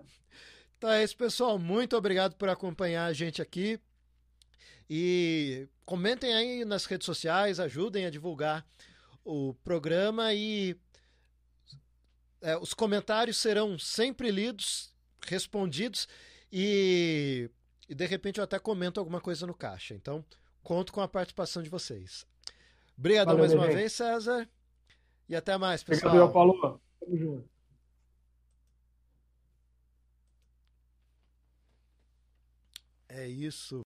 então 0.78 0.90
é 0.92 1.04
isso, 1.04 1.18
pessoal. 1.18 1.58
Muito 1.58 1.98
obrigado 1.98 2.36
por 2.36 2.50
acompanhar 2.50 3.06
a 3.06 3.14
gente 3.14 3.42
aqui. 3.42 3.80
E 4.88 5.68
comentem 5.84 6.34
aí 6.34 6.64
nas 6.64 6.86
redes 6.86 7.06
sociais, 7.06 7.60
ajudem 7.60 8.06
a 8.06 8.12
divulgar 8.12 8.66
o 9.24 9.56
programa 9.64 10.32
e 10.34 10.78
é, 12.46 12.56
os 12.58 12.76
comentários 12.76 13.38
serão 13.38 13.80
sempre 13.80 14.30
lidos, 14.30 14.94
respondidos 15.26 16.08
e 16.52 17.50
e 17.88 17.94
de 17.96 18.06
repente 18.06 18.40
eu 18.40 18.44
até 18.44 18.60
comento 18.60 19.00
alguma 19.00 19.20
coisa 19.20 19.46
no 19.48 19.54
caixa. 19.54 19.94
Então, 19.94 20.24
conto 20.64 20.94
com 20.94 21.02
a 21.02 21.08
participação 21.08 21.62
de 21.62 21.70
vocês. 21.70 22.26
Obrigado 22.98 23.38
mais 23.38 23.54
uma 23.54 23.68
vez, 23.68 23.94
César. 23.94 24.48
E 25.28 25.36
até 25.36 25.58
mais, 25.58 25.84
pessoal. 25.84 26.14
Obrigado, 26.14 26.34
Paulo. 26.34 26.82
Tamo 27.00 27.18
junto. 27.18 27.50
É 33.10 33.28
isso. 33.28 33.84